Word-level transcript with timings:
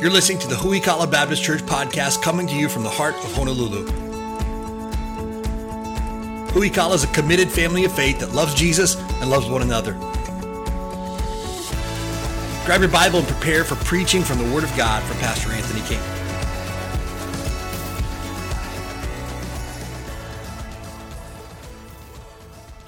You're 0.00 0.10
listening 0.10 0.38
to 0.38 0.48
the 0.48 0.54
Huikala 0.54 1.10
Baptist 1.10 1.42
Church 1.42 1.60
podcast 1.60 2.22
coming 2.22 2.46
to 2.46 2.54
you 2.54 2.70
from 2.70 2.84
the 2.84 2.88
heart 2.88 3.14
of 3.16 3.34
Honolulu. 3.34 3.84
Huikala 6.52 6.94
is 6.94 7.04
a 7.04 7.06
committed 7.08 7.50
family 7.50 7.84
of 7.84 7.92
faith 7.92 8.20
that 8.20 8.32
loves 8.32 8.54
Jesus 8.54 8.96
and 8.96 9.28
loves 9.28 9.46
one 9.46 9.60
another. 9.60 9.92
Grab 12.64 12.80
your 12.80 12.88
Bible 12.88 13.18
and 13.18 13.28
prepare 13.28 13.62
for 13.62 13.74
preaching 13.84 14.22
from 14.22 14.38
the 14.38 14.54
Word 14.54 14.64
of 14.64 14.74
God 14.74 15.02
from 15.02 15.18
Pastor 15.18 15.52
Anthony 15.52 15.82
King. 15.82 16.19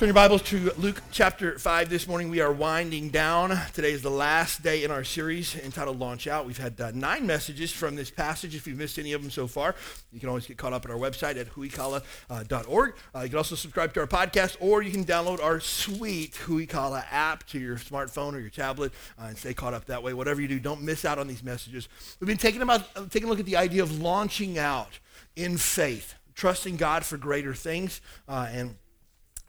Turn 0.03 0.09
your 0.09 0.15
Bibles 0.15 0.43
to 0.43 0.73
Luke 0.79 1.01
chapter 1.13 1.57
5 1.61 1.89
this 1.89 2.09
morning. 2.09 2.29
We 2.29 2.41
are 2.41 2.53
winding 2.53 3.11
down. 3.11 3.57
Today 3.73 3.93
is 3.93 4.03
the 4.03 4.11
last 4.11 4.61
day 4.61 4.83
in 4.83 4.91
our 4.91 5.05
series 5.05 5.55
entitled 5.55 6.01
Launch 6.01 6.27
Out. 6.27 6.45
We've 6.45 6.59
had 6.59 6.81
uh, 6.81 6.91
nine 6.93 7.25
messages 7.25 7.71
from 7.71 7.95
this 7.95 8.11
passage. 8.11 8.57
If 8.57 8.67
you've 8.67 8.79
missed 8.79 8.99
any 8.99 9.13
of 9.13 9.23
them 9.23 9.31
so 9.31 9.47
far, 9.47 9.77
you 10.13 10.19
can 10.19 10.29
always 10.29 10.45
get 10.45 10.57
caught 10.57 10.73
up 10.73 10.85
at 10.85 10.91
our 10.91 10.97
website 10.97 11.37
at 11.37 11.55
huikala.org. 11.55 12.95
Uh, 13.15 13.21
you 13.21 13.29
can 13.29 13.39
also 13.39 13.55
subscribe 13.55 13.95
to 13.95 14.01
our 14.01 14.09
podcast, 14.09 14.57
or 14.59 14.83
you 14.83 14.91
can 14.91 15.05
download 15.05 15.41
our 15.41 15.61
sweet 15.61 16.35
Huikala 16.35 17.05
app 17.13 17.47
to 17.51 17.61
your 17.61 17.77
smartphone 17.77 18.35
or 18.35 18.41
your 18.41 18.51
tablet 18.51 18.91
uh, 19.21 19.27
and 19.27 19.39
stay 19.39 19.55
caught 19.55 19.73
up 19.73 19.85
that 19.85 20.03
way. 20.03 20.15
Whatever 20.15 20.41
you 20.41 20.49
do, 20.49 20.59
don't 20.59 20.83
miss 20.83 21.05
out 21.05 21.21
on 21.21 21.29
these 21.29 21.45
messages. 21.45 21.89
We've 22.19 22.27
been 22.27 22.39
taking, 22.39 22.63
about, 22.63 22.89
uh, 22.97 23.05
taking 23.09 23.29
a 23.29 23.31
look 23.31 23.39
at 23.39 23.47
the 23.47 23.57
idea 23.57 23.85
of 23.85 24.01
launching 24.01 24.59
out 24.59 24.99
in 25.37 25.59
faith, 25.59 26.17
trusting 26.35 26.77
God 26.77 27.05
for 27.05 27.17
greater 27.17 27.55
things, 27.55 28.01
uh, 28.29 28.49
and 28.51 28.75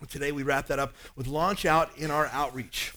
Today 0.09 0.31
we 0.31 0.43
wrap 0.43 0.67
that 0.67 0.79
up 0.79 0.93
with 1.15 1.27
launch 1.27 1.65
out 1.65 1.97
in 1.97 2.11
our 2.11 2.27
outreach. 2.27 2.93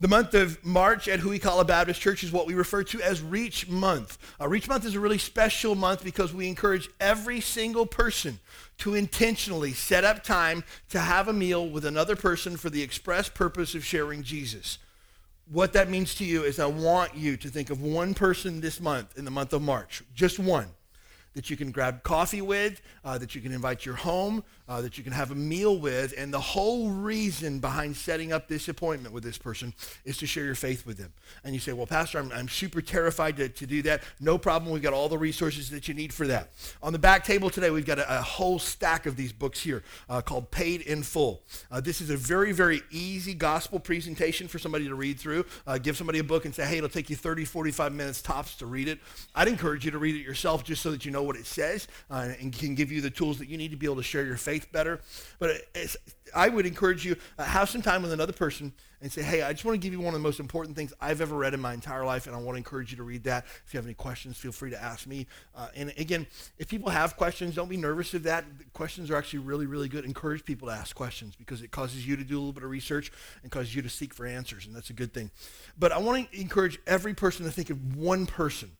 The 0.00 0.06
month 0.06 0.34
of 0.34 0.64
March 0.64 1.08
at 1.08 1.18
Huikala 1.18 1.66
Baptist 1.66 2.00
Church 2.00 2.22
is 2.22 2.30
what 2.30 2.46
we 2.46 2.54
refer 2.54 2.84
to 2.84 3.02
as 3.02 3.20
Reach 3.20 3.68
Month. 3.68 4.16
Uh, 4.40 4.46
Reach 4.46 4.68
Month 4.68 4.84
is 4.84 4.94
a 4.94 5.00
really 5.00 5.18
special 5.18 5.74
month 5.74 6.04
because 6.04 6.32
we 6.32 6.46
encourage 6.46 6.88
every 7.00 7.40
single 7.40 7.84
person 7.84 8.38
to 8.78 8.94
intentionally 8.94 9.72
set 9.72 10.04
up 10.04 10.22
time 10.22 10.62
to 10.90 11.00
have 11.00 11.26
a 11.26 11.32
meal 11.32 11.68
with 11.68 11.84
another 11.84 12.14
person 12.14 12.56
for 12.56 12.70
the 12.70 12.80
express 12.80 13.28
purpose 13.28 13.74
of 13.74 13.84
sharing 13.84 14.22
Jesus. 14.22 14.78
What 15.50 15.72
that 15.72 15.90
means 15.90 16.14
to 16.16 16.24
you 16.24 16.44
is 16.44 16.60
I 16.60 16.66
want 16.66 17.16
you 17.16 17.36
to 17.36 17.48
think 17.48 17.68
of 17.68 17.82
one 17.82 18.14
person 18.14 18.60
this 18.60 18.80
month, 18.80 19.18
in 19.18 19.24
the 19.24 19.32
month 19.32 19.52
of 19.52 19.62
March, 19.62 20.04
just 20.14 20.38
one, 20.38 20.68
that 21.38 21.50
you 21.50 21.56
can 21.56 21.70
grab 21.70 22.02
coffee 22.02 22.42
with, 22.42 22.82
uh, 23.04 23.16
that 23.16 23.36
you 23.36 23.40
can 23.40 23.52
invite 23.52 23.86
your 23.86 23.94
home, 23.94 24.42
uh, 24.68 24.82
that 24.82 24.98
you 24.98 25.04
can 25.04 25.12
have 25.12 25.30
a 25.30 25.36
meal 25.36 25.78
with. 25.78 26.12
And 26.18 26.34
the 26.34 26.40
whole 26.40 26.90
reason 26.90 27.60
behind 27.60 27.96
setting 27.96 28.32
up 28.32 28.48
this 28.48 28.68
appointment 28.68 29.14
with 29.14 29.22
this 29.22 29.38
person 29.38 29.72
is 30.04 30.18
to 30.18 30.26
share 30.26 30.44
your 30.44 30.56
faith 30.56 30.84
with 30.84 30.98
them. 30.98 31.12
And 31.44 31.54
you 31.54 31.60
say, 31.60 31.72
well, 31.72 31.86
Pastor, 31.86 32.18
I'm, 32.18 32.32
I'm 32.32 32.48
super 32.48 32.80
terrified 32.80 33.36
to, 33.36 33.48
to 33.48 33.66
do 33.66 33.82
that. 33.82 34.02
No 34.18 34.36
problem. 34.36 34.72
We've 34.72 34.82
got 34.82 34.94
all 34.94 35.08
the 35.08 35.16
resources 35.16 35.70
that 35.70 35.86
you 35.86 35.94
need 35.94 36.12
for 36.12 36.26
that. 36.26 36.50
On 36.82 36.92
the 36.92 36.98
back 36.98 37.22
table 37.22 37.50
today, 37.50 37.70
we've 37.70 37.86
got 37.86 38.00
a, 38.00 38.18
a 38.18 38.20
whole 38.20 38.58
stack 38.58 39.06
of 39.06 39.14
these 39.14 39.32
books 39.32 39.60
here 39.60 39.84
uh, 40.08 40.20
called 40.20 40.50
Paid 40.50 40.80
in 40.80 41.04
Full. 41.04 41.40
Uh, 41.70 41.80
this 41.80 42.00
is 42.00 42.10
a 42.10 42.16
very, 42.16 42.50
very 42.50 42.82
easy 42.90 43.32
gospel 43.32 43.78
presentation 43.78 44.48
for 44.48 44.58
somebody 44.58 44.88
to 44.88 44.96
read 44.96 45.20
through. 45.20 45.44
Uh, 45.68 45.78
give 45.78 45.96
somebody 45.96 46.18
a 46.18 46.24
book 46.24 46.46
and 46.46 46.52
say, 46.54 46.66
hey, 46.66 46.78
it'll 46.78 46.88
take 46.88 47.08
you 47.08 47.14
30, 47.14 47.44
45 47.44 47.92
minutes 47.92 48.22
tops 48.22 48.56
to 48.56 48.66
read 48.66 48.88
it. 48.88 48.98
I'd 49.36 49.46
encourage 49.46 49.84
you 49.84 49.92
to 49.92 49.98
read 49.98 50.16
it 50.16 50.24
yourself 50.24 50.64
just 50.64 50.82
so 50.82 50.90
that 50.90 51.04
you 51.04 51.12
know 51.12 51.27
what 51.28 51.36
it 51.36 51.46
says 51.46 51.86
uh, 52.10 52.30
and 52.40 52.52
can 52.52 52.74
give 52.74 52.90
you 52.90 53.00
the 53.00 53.10
tools 53.10 53.38
that 53.38 53.48
you 53.48 53.56
need 53.56 53.70
to 53.70 53.76
be 53.76 53.86
able 53.86 53.96
to 53.96 54.02
share 54.02 54.24
your 54.24 54.38
faith 54.38 54.72
better. 54.72 55.00
But 55.38 55.60
I 56.34 56.48
would 56.48 56.66
encourage 56.66 57.04
you, 57.04 57.16
uh, 57.38 57.44
have 57.44 57.68
some 57.68 57.82
time 57.82 58.02
with 58.02 58.12
another 58.12 58.32
person 58.32 58.72
and 59.00 59.12
say, 59.12 59.22
hey, 59.22 59.42
I 59.42 59.52
just 59.52 59.64
want 59.64 59.74
to 59.74 59.78
give 59.78 59.92
you 59.92 60.00
one 60.00 60.14
of 60.14 60.20
the 60.20 60.26
most 60.26 60.40
important 60.40 60.74
things 60.74 60.92
I've 61.00 61.20
ever 61.20 61.36
read 61.36 61.54
in 61.54 61.60
my 61.60 61.72
entire 61.72 62.04
life, 62.04 62.26
and 62.26 62.34
I 62.34 62.38
want 62.40 62.54
to 62.54 62.56
encourage 62.56 62.90
you 62.90 62.96
to 62.96 63.04
read 63.04 63.24
that. 63.24 63.44
If 63.66 63.72
you 63.72 63.78
have 63.78 63.84
any 63.84 63.94
questions, 63.94 64.36
feel 64.36 64.50
free 64.50 64.70
to 64.70 64.82
ask 64.82 65.06
me. 65.06 65.26
Uh, 65.54 65.68
and 65.76 65.92
again, 65.98 66.26
if 66.58 66.68
people 66.68 66.90
have 66.90 67.16
questions, 67.16 67.54
don't 67.54 67.68
be 67.68 67.76
nervous 67.76 68.14
of 68.14 68.24
that. 68.24 68.44
Questions 68.72 69.10
are 69.10 69.16
actually 69.16 69.40
really, 69.40 69.66
really 69.66 69.88
good. 69.88 70.04
Encourage 70.04 70.44
people 70.44 70.66
to 70.68 70.74
ask 70.74 70.96
questions 70.96 71.36
because 71.36 71.62
it 71.62 71.70
causes 71.70 72.06
you 72.06 72.16
to 72.16 72.24
do 72.24 72.36
a 72.36 72.40
little 72.40 72.52
bit 72.52 72.64
of 72.64 72.70
research 72.70 73.12
and 73.42 73.52
causes 73.52 73.74
you 73.76 73.82
to 73.82 73.90
seek 73.90 74.14
for 74.14 74.26
answers, 74.26 74.66
and 74.66 74.74
that's 74.74 74.90
a 74.90 74.94
good 74.94 75.12
thing. 75.12 75.30
But 75.78 75.92
I 75.92 75.98
want 75.98 76.30
to 76.32 76.40
encourage 76.40 76.80
every 76.86 77.14
person 77.14 77.44
to 77.44 77.52
think 77.52 77.70
of 77.70 77.96
one 77.96 78.26
person 78.26 78.72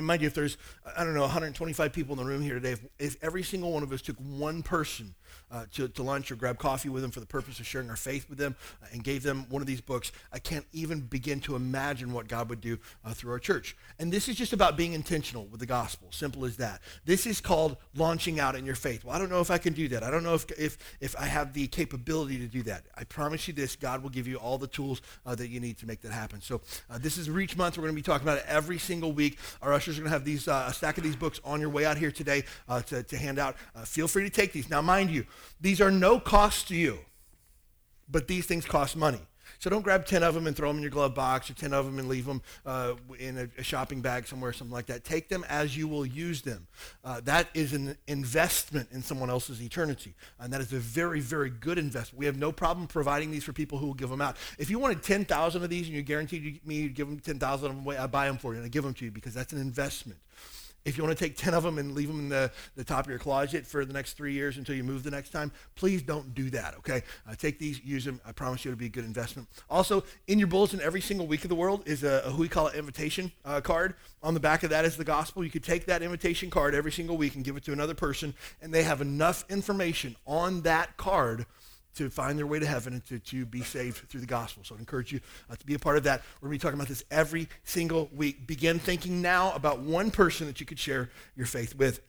and 0.00 0.06
mind 0.06 0.22
you, 0.22 0.26
if 0.26 0.34
there's, 0.34 0.56
I 0.96 1.04
don't 1.04 1.14
know, 1.14 1.20
125 1.20 1.92
people 1.92 2.14
in 2.14 2.18
the 2.18 2.24
room 2.24 2.40
here 2.42 2.54
today, 2.54 2.72
if, 2.72 2.80
if 2.98 3.16
every 3.22 3.42
single 3.42 3.70
one 3.70 3.82
of 3.82 3.92
us 3.92 4.00
took 4.00 4.16
one 4.16 4.62
person 4.62 5.14
uh, 5.50 5.64
to, 5.72 5.88
to 5.88 6.02
lunch 6.02 6.30
or 6.30 6.36
grab 6.36 6.58
coffee 6.58 6.88
with 6.88 7.02
them 7.02 7.10
for 7.10 7.20
the 7.20 7.26
purpose 7.26 7.58
of 7.58 7.66
sharing 7.66 7.90
our 7.90 7.96
faith 7.96 8.28
with 8.28 8.38
them 8.38 8.54
uh, 8.82 8.86
and 8.92 9.02
gave 9.02 9.22
them 9.22 9.46
one 9.48 9.60
of 9.60 9.66
these 9.66 9.80
books, 9.80 10.12
I 10.32 10.38
can't 10.38 10.66
even 10.72 11.00
begin 11.00 11.40
to 11.40 11.56
imagine 11.56 12.12
what 12.12 12.28
God 12.28 12.48
would 12.50 12.60
do 12.60 12.78
uh, 13.04 13.12
through 13.12 13.32
our 13.32 13.38
church. 13.38 13.76
And 13.98 14.12
this 14.12 14.28
is 14.28 14.36
just 14.36 14.52
about 14.52 14.76
being 14.76 14.92
intentional 14.92 15.46
with 15.46 15.60
the 15.60 15.66
gospel. 15.66 16.08
Simple 16.12 16.44
as 16.44 16.56
that. 16.58 16.80
This 17.04 17.26
is 17.26 17.40
called 17.40 17.76
launching 17.96 18.38
out 18.38 18.54
in 18.54 18.64
your 18.64 18.74
faith. 18.74 19.04
Well, 19.04 19.14
I 19.14 19.18
don't 19.18 19.30
know 19.30 19.40
if 19.40 19.50
I 19.50 19.58
can 19.58 19.72
do 19.72 19.88
that. 19.88 20.02
I 20.02 20.10
don't 20.10 20.22
know 20.22 20.34
if, 20.34 20.46
if, 20.58 20.78
if 21.00 21.16
I 21.18 21.24
have 21.24 21.52
the 21.52 21.66
capability 21.66 22.38
to 22.38 22.46
do 22.46 22.62
that. 22.64 22.84
I 22.96 23.04
promise 23.04 23.48
you 23.48 23.54
this 23.54 23.74
God 23.76 24.02
will 24.02 24.10
give 24.10 24.28
you 24.28 24.36
all 24.36 24.58
the 24.58 24.68
tools 24.68 25.02
uh, 25.26 25.34
that 25.34 25.48
you 25.48 25.60
need 25.60 25.78
to 25.78 25.86
make 25.86 26.00
that 26.02 26.12
happen. 26.12 26.40
So 26.40 26.60
this 26.98 27.18
is 27.18 27.28
Reach 27.28 27.56
Month. 27.56 27.76
We're 27.76 27.82
going 27.82 27.94
to 27.94 27.96
be 27.96 28.02
talking 28.02 28.26
about 28.26 28.38
it 28.38 28.44
every 28.46 28.78
single 28.78 29.12
week. 29.12 29.38
Our 29.62 29.72
ushers 29.72 29.98
are 29.98 30.02
going 30.02 30.10
to 30.10 30.14
have 30.14 30.24
these 30.24 30.46
a 30.48 30.72
stack 30.72 30.98
of 30.98 31.04
these 31.04 31.16
books 31.16 31.40
on 31.44 31.60
your 31.60 31.70
way 31.70 31.84
out 31.84 31.96
here 31.96 32.10
today 32.10 32.44
to, 32.86 33.02
to 33.02 33.16
hand 33.16 33.38
out. 33.38 33.56
feel 33.84 34.08
free 34.08 34.24
to 34.24 34.30
take 34.30 34.52
these. 34.52 34.70
Now, 34.70 34.82
mind 34.82 35.10
you, 35.10 35.26
these 35.60 35.80
are 35.80 35.90
no 35.90 36.18
cost 36.18 36.68
to 36.68 36.76
you, 36.76 36.98
but 38.10 38.28
these 38.28 38.46
things 38.46 38.64
cost 38.64 38.96
money. 38.96 39.20
So 39.58 39.68
don't 39.68 39.82
grab 39.82 40.06
10 40.06 40.22
of 40.22 40.34
them 40.34 40.46
and 40.46 40.56
throw 40.56 40.68
them 40.68 40.76
in 40.76 40.82
your 40.82 40.90
glove 40.90 41.14
box 41.14 41.50
or 41.50 41.54
10 41.54 41.74
of 41.74 41.84
them 41.84 41.98
and 41.98 42.08
leave 42.08 42.24
them 42.24 42.40
uh, 42.64 42.94
in 43.18 43.36
a, 43.36 43.48
a, 43.58 43.62
shopping 43.62 44.00
bag 44.00 44.26
somewhere, 44.26 44.50
or 44.50 44.52
something 44.52 44.72
like 44.72 44.86
that. 44.86 45.04
Take 45.04 45.28
them 45.28 45.44
as 45.48 45.76
you 45.76 45.86
will 45.88 46.06
use 46.06 46.40
them. 46.42 46.66
Uh, 47.04 47.20
that 47.24 47.48
is 47.52 47.74
an 47.74 47.96
investment 48.06 48.88
in 48.92 49.02
someone 49.02 49.28
else's 49.28 49.62
eternity. 49.62 50.14
And 50.38 50.52
that 50.52 50.62
is 50.62 50.72
a 50.72 50.78
very, 50.78 51.20
very 51.20 51.50
good 51.50 51.76
investment. 51.76 52.18
We 52.18 52.26
have 52.26 52.38
no 52.38 52.52
problem 52.52 52.86
providing 52.86 53.30
these 53.30 53.44
for 53.44 53.52
people 53.52 53.76
who 53.76 53.86
will 53.86 53.94
give 53.94 54.08
them 54.08 54.22
out. 54.22 54.36
If 54.58 54.70
you 54.70 54.78
wanted 54.78 55.02
10,000 55.02 55.62
of 55.62 55.68
these 55.68 55.86
and 55.86 55.94
you 55.94 56.02
guaranteed 56.02 56.66
me 56.66 56.76
you'd 56.76 56.94
give 56.94 57.08
them 57.08 57.20
10,000 57.20 57.66
of 57.66 57.76
them 57.76 57.84
away, 57.84 57.98
I 57.98 58.06
buy 58.06 58.26
them 58.26 58.38
for 58.38 58.52
you 58.52 58.58
and 58.60 58.66
I 58.66 58.68
give 58.68 58.84
them 58.84 58.94
to 58.94 59.04
you 59.04 59.10
because 59.10 59.34
that's 59.34 59.52
an 59.52 59.60
investment. 59.60 60.20
If 60.84 60.96
you 60.96 61.04
want 61.04 61.16
to 61.16 61.24
take 61.24 61.36
10 61.36 61.52
of 61.52 61.62
them 61.62 61.78
and 61.78 61.92
leave 61.92 62.08
them 62.08 62.18
in 62.18 62.28
the, 62.28 62.50
the 62.74 62.84
top 62.84 63.04
of 63.04 63.10
your 63.10 63.18
closet 63.18 63.66
for 63.66 63.84
the 63.84 63.92
next 63.92 64.14
three 64.14 64.32
years 64.32 64.56
until 64.56 64.74
you 64.74 64.82
move 64.82 65.02
the 65.02 65.10
next 65.10 65.30
time, 65.30 65.52
please 65.74 66.02
don't 66.02 66.34
do 66.34 66.48
that, 66.50 66.74
okay? 66.78 67.02
Uh, 67.28 67.34
take 67.34 67.58
these, 67.58 67.84
use 67.84 68.04
them. 68.04 68.20
I 68.24 68.32
promise 68.32 68.64
you 68.64 68.70
it'll 68.70 68.78
be 68.78 68.86
a 68.86 68.90
good 68.90 69.04
investment. 69.04 69.48
Also, 69.68 70.04
in 70.26 70.38
your 70.38 70.48
bulletin 70.48 70.80
every 70.80 71.00
single 71.00 71.26
week 71.26 71.44
of 71.44 71.48
the 71.50 71.54
world 71.54 71.82
is 71.86 72.02
a, 72.02 72.22
a 72.24 72.30
who 72.30 72.42
we 72.42 72.48
call 72.48 72.68
it 72.68 72.74
invitation 72.74 73.30
uh, 73.44 73.60
card. 73.60 73.94
On 74.22 74.34
the 74.34 74.40
back 74.40 74.62
of 74.62 74.70
that 74.70 74.84
is 74.84 74.96
the 74.96 75.04
gospel. 75.04 75.44
You 75.44 75.50
could 75.50 75.64
take 75.64 75.86
that 75.86 76.02
invitation 76.02 76.50
card 76.50 76.74
every 76.74 76.92
single 76.92 77.16
week 77.16 77.34
and 77.34 77.44
give 77.44 77.56
it 77.56 77.64
to 77.64 77.72
another 77.72 77.94
person, 77.94 78.34
and 78.60 78.72
they 78.72 78.82
have 78.82 79.00
enough 79.00 79.44
information 79.48 80.16
on 80.26 80.62
that 80.62 80.96
card 80.96 81.46
to 81.96 82.10
find 82.10 82.38
their 82.38 82.46
way 82.46 82.58
to 82.58 82.66
heaven 82.66 82.94
and 82.94 83.06
to, 83.06 83.18
to 83.18 83.46
be 83.46 83.62
saved 83.62 84.08
through 84.08 84.20
the 84.20 84.26
gospel. 84.26 84.62
So 84.64 84.74
I'd 84.74 84.80
encourage 84.80 85.12
you 85.12 85.20
uh, 85.50 85.56
to 85.56 85.66
be 85.66 85.74
a 85.74 85.78
part 85.78 85.96
of 85.96 86.04
that. 86.04 86.22
We're 86.40 86.48
going 86.48 86.58
to 86.58 86.64
be 86.64 86.68
talking 86.68 86.78
about 86.78 86.88
this 86.88 87.04
every 87.10 87.48
single 87.64 88.08
week. 88.14 88.46
Begin 88.46 88.78
thinking 88.78 89.22
now 89.22 89.52
about 89.54 89.80
one 89.80 90.10
person 90.10 90.46
that 90.46 90.60
you 90.60 90.66
could 90.66 90.78
share 90.78 91.10
your 91.36 91.46
faith 91.46 91.74
with. 91.74 92.00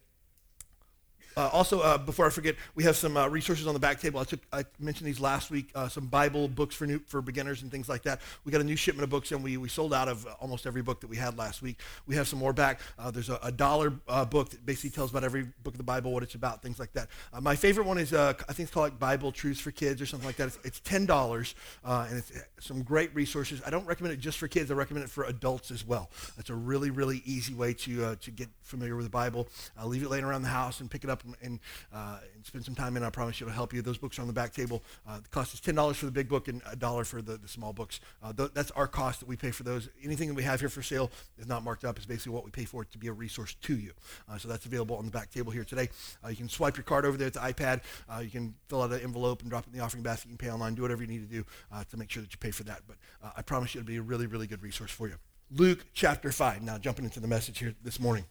Uh, 1.38 1.48
also, 1.50 1.80
uh, 1.80 1.98
before 1.98 2.26
I 2.26 2.30
forget, 2.30 2.56
we 2.76 2.84
have 2.84 2.96
some 2.96 3.16
uh, 3.16 3.28
resources 3.28 3.68
on 3.68 3.74
the 3.74 3.80
back 3.80 4.00
table. 4.00 4.20
I, 4.20 4.24
took, 4.26 4.40
I 4.52 4.66
mentioned 4.80 5.08
these 5.08 5.20
last 5.20 5.50
week, 5.50 5.70
uh, 5.76 5.88
some 5.88 6.08
Bible 6.08 6.48
books 6.48 6.76
for 6.76 6.86
new, 6.86 7.00
for 7.08 7.22
beginners 7.22 7.62
and 7.62 7.72
things 7.72 7.88
like 7.88 8.04
that. 8.04 8.22
We 8.44 8.52
got 8.52 8.62
a 8.62 8.66
new 8.66 8.76
shipment 8.76 9.04
of 9.04 9.10
books, 9.10 9.32
and 9.32 9.44
we, 9.44 9.58
we 9.58 9.70
sold 9.70 9.94
out 9.94 10.08
of 10.08 10.26
uh, 10.26 10.32
almost 10.40 10.66
every 10.66 10.82
book 10.82 11.00
that 11.02 11.08
we 11.08 11.16
had 11.16 11.38
last 11.38 11.62
week. 11.62 11.80
We 12.06 12.16
have 12.16 12.28
some 12.28 12.40
more 12.40 12.54
back. 12.54 12.82
Uh, 13.00 13.12
there's 13.12 13.30
a, 13.30 13.40
a 13.44 13.52
dollar 13.52 13.90
book 13.90 14.50
that 14.50 14.66
basically 14.66 14.90
tells 14.90 15.12
about 15.12 15.24
every 15.24 15.44
book 15.64 15.74
of 15.74 15.78
the 15.78 15.84
Bible, 15.84 16.12
what 16.12 16.24
it's 16.24 16.36
about, 16.36 16.62
things 16.62 16.80
like 16.80 16.92
that. 16.94 17.10
my 17.42 17.56
favorite 17.56 17.88
one 17.88 17.98
is, 17.98 18.14
I 18.14 18.34
think 18.34 18.60
it's 18.60 18.72
called 18.72 18.86
like 18.92 19.00
Bible 19.00 19.32
Truths 19.32 19.60
for 19.60 19.72
Kids 19.72 20.02
or 20.02 20.06
something 20.06 20.28
like 20.28 20.38
that. 20.38 20.48
It's, 20.48 20.60
it's 20.64 20.80
$10, 20.82 21.54
and 21.86 22.18
it's 22.18 22.32
some 22.60 22.84
great 22.84 23.14
resources. 23.16 23.62
I 23.66 23.70
don't 23.70 23.86
recommend 23.86 24.14
it 24.14 24.20
just 24.20 24.38
for 24.38 24.48
kids. 24.48 24.70
I 24.72 24.74
recommend 24.74 25.06
it 25.06 25.10
for 25.10 25.24
adults 25.26 25.72
as 25.72 25.86
well. 25.86 26.10
It's 26.38 26.50
a 26.50 26.56
really, 26.56 26.90
really 26.90 27.22
easy 27.26 27.54
way 27.54 27.74
to, 27.74 28.16
to 28.16 28.32
get 28.32 28.50
familiar 28.64 28.96
with 28.96 29.06
the 29.06 29.12
Bible. 29.12 29.48
leave 29.84 30.04
it 30.04 30.10
laying 30.10 30.26
around 30.26 30.42
the 30.42 30.50
house 30.50 30.82
and 30.82 30.92
pick 30.92 31.04
it 31.04 31.10
up 31.10 31.21
and, 31.42 31.60
uh, 31.94 32.18
and 32.36 32.46
spend 32.46 32.66
some 32.66 32.76
time 32.76 32.98
in. 32.98 33.04
I 33.04 33.10
promise 33.10 33.40
you 33.40 33.48
it'll 33.48 33.56
help 33.56 33.74
you. 33.74 33.82
Those 33.82 33.98
books 33.98 34.18
are 34.18 34.22
on 34.22 34.28
the 34.28 34.34
back 34.34 34.54
table. 34.54 34.84
Uh, 35.08 35.20
the 35.20 35.30
cost 35.30 35.54
is 35.54 35.62
$10 35.62 35.96
for 35.96 36.06
the 36.06 36.12
big 36.12 36.28
book 36.28 36.48
and 36.48 36.62
a 36.70 36.76
dollar 36.76 37.04
for 37.04 37.22
the, 37.22 37.38
the 37.38 37.48
small 37.48 37.74
books. 37.74 38.00
Uh, 38.24 38.34
th- 38.34 38.52
that's 38.54 38.72
our 38.72 38.88
cost 38.88 39.20
that 39.20 39.28
we 39.28 39.36
pay 39.36 39.52
for 39.52 39.64
those. 39.64 39.90
Anything 40.04 40.28
that 40.30 40.36
we 40.36 40.44
have 40.44 40.60
here 40.60 40.70
for 40.70 40.82
sale 40.82 41.12
is 41.38 41.48
not 41.48 41.64
marked 41.64 41.86
up. 41.86 41.98
It's 41.98 42.06
basically 42.06 42.34
what 42.34 42.46
we 42.46 42.52
pay 42.52 42.66
for 42.66 42.82
it 42.82 42.92
to 42.92 42.98
be 42.98 43.08
a 43.08 43.14
resource 43.14 43.56
to 43.62 43.76
you. 43.76 43.92
Uh, 44.30 44.38
so 44.38 44.48
that's 44.48 44.66
available 44.66 44.96
on 44.96 45.06
the 45.06 45.12
back 45.12 45.32
table 45.32 45.52
here 45.52 45.64
today. 45.64 45.90
Uh, 46.24 46.30
you 46.30 46.36
can 46.36 46.50
swipe 46.50 46.78
your 46.78 46.84
card 46.84 47.06
over 47.06 47.18
there 47.18 47.28
at 47.28 47.34
the 47.34 47.40
iPad. 47.40 47.82
You 48.22 48.30
can 48.30 48.54
fill 48.68 48.82
out 48.82 48.92
an 48.92 49.02
envelope 49.02 49.42
and 49.42 49.50
drop 49.50 49.66
it 49.66 49.74
in 49.74 49.78
the 49.78 49.84
offering 49.84 50.04
basket. 50.04 50.30
You 50.30 50.38
can 50.38 50.48
pay 50.48 50.52
online. 50.52 50.76
Do 50.76 50.82
whatever 50.82 51.02
you 51.02 51.08
need 51.08 51.30
to 51.30 51.36
do 51.36 51.46
to 51.90 51.98
make 51.98 52.10
sure 52.10 52.22
that 52.22 52.32
you 52.32 52.38
pay 52.38 52.52
for 52.52 52.64
that. 52.64 52.82
But 52.88 52.98
I 53.36 53.42
promise 53.42 53.74
you 53.74 53.82
it'll 53.82 53.88
be 53.88 53.98
a 53.98 54.02
really, 54.02 54.28
really 54.28 54.48
good 54.48 54.62
resource 54.62 54.92
for 54.92 55.08
you. 55.08 55.16
Luke 55.54 55.86
chapter 55.94 56.32
5. 56.32 56.62
Now, 56.62 56.78
jumping 56.78 57.06
into 57.06 57.20
the 57.20 57.28
message 57.28 57.60
here 57.60 57.76
this 57.84 58.00
morning. 58.00 58.26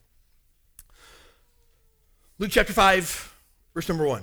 Luke 2.41 2.51
chapter 2.51 2.73
5, 2.73 3.35
verse 3.75 3.87
number 3.87 4.07
1. 4.07 4.23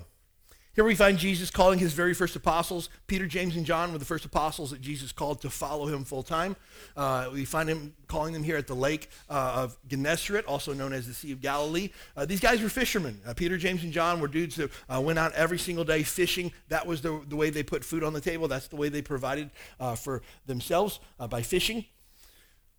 Here 0.73 0.83
we 0.83 0.95
find 0.95 1.19
Jesus 1.19 1.51
calling 1.51 1.77
his 1.77 1.93
very 1.93 2.15
first 2.15 2.35
apostles. 2.35 2.89
Peter, 3.05 3.27
James, 3.27 3.55
and 3.55 3.63
John 3.63 3.91
were 3.91 3.99
the 3.99 4.05
first 4.05 4.25
apostles 4.25 4.71
that 4.71 4.81
Jesus 4.81 5.11
called 5.11 5.39
to 5.41 5.51
follow 5.51 5.85
him 5.85 6.03
full 6.03 6.23
time. 6.23 6.55
Uh, 6.95 7.29
we 7.31 7.45
find 7.45 7.69
him 7.69 7.93
calling 8.07 8.33
them 8.33 8.41
here 8.41 8.57
at 8.57 8.65
the 8.65 8.73
lake 8.73 9.11
uh, 9.29 9.53
of 9.57 9.77
Gennesaret, 9.87 10.47
also 10.47 10.73
known 10.73 10.93
as 10.93 11.05
the 11.05 11.13
Sea 11.13 11.31
of 11.31 11.41
Galilee. 11.41 11.91
Uh, 12.15 12.25
these 12.25 12.39
guys 12.39 12.59
were 12.59 12.69
fishermen. 12.69 13.21
Uh, 13.23 13.35
Peter, 13.35 13.55
James, 13.55 13.83
and 13.83 13.93
John 13.93 14.19
were 14.19 14.27
dudes 14.27 14.55
that 14.55 14.71
uh, 14.89 14.99
went 14.99 15.19
out 15.19 15.31
every 15.33 15.59
single 15.59 15.83
day 15.83 16.01
fishing. 16.01 16.51
That 16.69 16.87
was 16.87 17.03
the, 17.03 17.21
the 17.27 17.35
way 17.35 17.51
they 17.51 17.61
put 17.61 17.85
food 17.85 18.03
on 18.03 18.13
the 18.13 18.21
table. 18.21 18.47
That's 18.47 18.67
the 18.67 18.77
way 18.77 18.89
they 18.89 19.03
provided 19.03 19.51
uh, 19.79 19.93
for 19.93 20.23
themselves 20.47 20.99
by 21.29 21.43
fishing. 21.43 21.85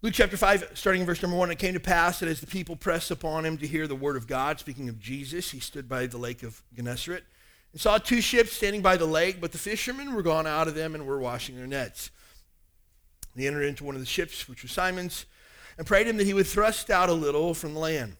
Luke 0.01 0.15
chapter 0.15 0.37
5, 0.37 0.73
starting 0.75 1.01
in 1.01 1.07
verse 1.07 1.21
number 1.23 1.37
1, 1.37 1.51
it 1.51 1.59
came 1.59 1.75
to 1.75 1.81
pass 1.81 2.21
that 2.21 2.29
as 2.29 2.41
the 2.41 2.47
people 2.47 2.77
pressed 2.77 3.11
upon 3.11 3.45
him 3.45 3.59
to 3.59 3.67
hear 3.67 3.89
the 3.89 3.97
word 3.97 4.15
of 4.15 4.29
God, 4.29 4.61
speaking 4.61 4.89
of 4.89 5.01
Jesus, 5.01 5.51
he 5.51 5.59
stood 5.59 5.89
by 5.89 6.07
the 6.07 6.19
lake 6.19 6.45
of 6.45 6.63
Gennesaret 6.73 7.25
and 7.73 7.81
saw 7.81 7.99
two 7.99 8.21
ships 8.21 8.53
standing 8.53 8.81
by 8.81 8.97
the 8.97 9.07
lake, 9.07 9.41
but 9.41 9.51
the 9.51 9.59
fishermen 9.59 10.15
were 10.15 10.23
gone 10.23 10.47
out 10.47 10.69
of 10.69 10.77
them 10.77 10.95
and 10.95 11.05
were 11.05 11.19
washing 11.19 11.57
their 11.57 11.67
nets. 11.67 12.13
He 13.35 13.49
entered 13.49 13.65
into 13.65 13.83
one 13.83 13.97
of 13.97 14.01
the 14.01 14.07
ships, 14.07 14.49
which 14.49 14.63
was 14.63 14.71
Simon's, 14.71 15.27
and 15.77 15.85
prayed 15.85 16.07
him 16.07 16.17
that 16.19 16.27
he 16.29 16.35
would 16.35 16.47
thrust 16.47 16.91
out 16.91 17.09
a 17.09 17.13
little 17.13 17.53
from 17.53 17.75
the 17.75 17.81
land. 17.81 18.17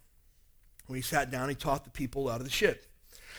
When 0.89 0.97
he 0.97 1.03
sat 1.03 1.31
down, 1.31 1.49
he 1.49 1.55
taught 1.55 1.85
the 1.85 1.91
people 1.91 2.29
out 2.29 2.41
of 2.41 2.45
the 2.45 2.51
ship. 2.51 2.87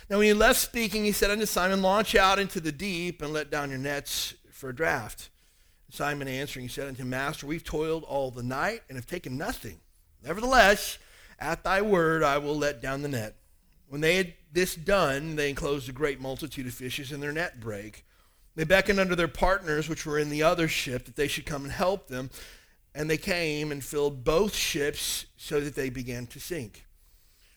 Now, 0.10 0.18
when 0.18 0.28
he 0.28 0.34
left 0.34 0.62
speaking, 0.62 1.04
he 1.04 1.12
said 1.12 1.30
unto 1.30 1.46
Simon, 1.46 1.82
Launch 1.82 2.16
out 2.16 2.40
into 2.40 2.62
the 2.62 2.72
deep 2.72 3.22
and 3.22 3.34
let 3.34 3.52
down 3.52 3.70
your 3.70 3.80
nets 3.80 4.34
for 4.50 4.70
a 4.70 4.74
draught. 4.74 5.28
Simon 5.90 6.28
answering, 6.28 6.70
said 6.70 6.88
unto 6.88 7.02
him, 7.02 7.10
Master, 7.10 7.48
we've 7.48 7.64
toiled 7.64 8.04
all 8.04 8.32
the 8.32 8.44
night 8.44 8.82
and 8.88 8.98
have 8.98 9.08
taken 9.08 9.38
nothing. 9.38 9.80
Nevertheless, 10.24 10.98
at 11.40 11.64
thy 11.64 11.82
word 11.82 12.24
I 12.24 12.38
will 12.38 12.58
let 12.58 12.82
down 12.82 13.02
the 13.02 13.08
net. 13.08 13.36
When 13.88 14.02
they 14.02 14.18
had 14.18 14.34
this 14.52 14.76
done, 14.76 15.36
they 15.36 15.50
enclosed 15.50 15.90
a 15.90 15.94
great 15.94 16.22
multitude 16.22 16.68
of 16.68 16.74
fishes, 16.74 17.12
and 17.12 17.24
their 17.24 17.32
net 17.32 17.60
brake. 17.60 18.06
They 18.56 18.64
beckoned 18.64 19.00
unto 19.00 19.16
their 19.16 19.28
partners, 19.28 19.90
which 19.90 20.06
were 20.06 20.20
in 20.20 20.30
the 20.30 20.44
other 20.44 20.68
ship, 20.68 21.06
that 21.06 21.16
they 21.16 21.28
should 21.28 21.46
come 21.46 21.64
and 21.64 21.72
help 21.72 22.08
them. 22.08 22.30
And 22.94 23.10
they 23.10 23.18
came 23.18 23.72
and 23.72 23.84
filled 23.84 24.24
both 24.24 24.56
ships 24.56 25.26
so 25.38 25.60
that 25.60 25.76
they 25.76 25.90
began 25.90 26.28
to 26.28 26.40
sink. 26.40 26.86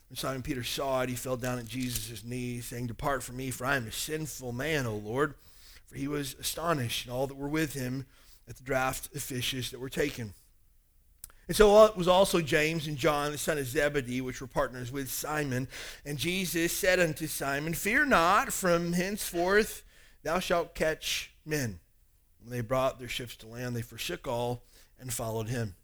When 0.09 0.17
Simon 0.17 0.43
Peter 0.43 0.63
saw 0.63 1.03
it, 1.03 1.09
he 1.09 1.15
fell 1.15 1.37
down 1.37 1.59
at 1.59 1.67
Jesus' 1.67 2.23
knees, 2.23 2.67
saying, 2.67 2.87
Depart 2.87 3.23
from 3.23 3.37
me, 3.37 3.51
for 3.51 3.65
I 3.65 3.77
am 3.77 3.87
a 3.87 3.93
sinful 3.93 4.53
man, 4.53 4.87
O 4.87 4.95
Lord. 4.95 5.35
For 5.87 5.97
he 5.97 6.07
was 6.07 6.35
astonished, 6.39 7.07
and 7.07 7.15
all 7.15 7.27
that 7.27 7.37
were 7.37 7.49
with 7.49 7.75
him, 7.75 8.07
at 8.53 8.59
the 8.59 8.71
draught 8.71 9.15
of 9.15 9.23
fishes 9.23 9.71
that 9.71 9.81
were 9.81 9.89
taken. 9.89 10.35
And 11.49 11.57
so 11.57 11.87
it 11.87 11.97
was 11.97 12.07
also 12.07 12.43
James 12.43 12.87
and 12.87 12.99
John, 12.99 13.33
the 13.33 13.39
son 13.39 13.57
of 13.57 13.67
Zebedee, 13.67 14.21
which 14.21 14.43
were 14.43 14.47
partners 14.47 14.93
with 14.93 15.11
Simon. 15.11 15.69
And 16.05 16.19
Jesus 16.19 16.71
said 16.71 17.01
unto 17.01 17.27
Simon, 17.27 17.73
Fear 17.73 18.07
not, 18.07 18.53
from 18.53 18.93
henceforth 18.93 19.83
thou 20.23 20.39
shalt 20.39 20.75
catch 20.75 21.33
men. 21.47 21.81
When 22.43 22.51
they 22.51 22.61
brought 22.61 22.99
their 22.99 23.09
ships 23.09 23.37
to 23.37 23.47
land, 23.47 23.75
they 23.75 23.83
forsook 23.83 24.29
all 24.29 24.65
and 25.01 25.11
followed 25.11 25.49
him. 25.49 25.75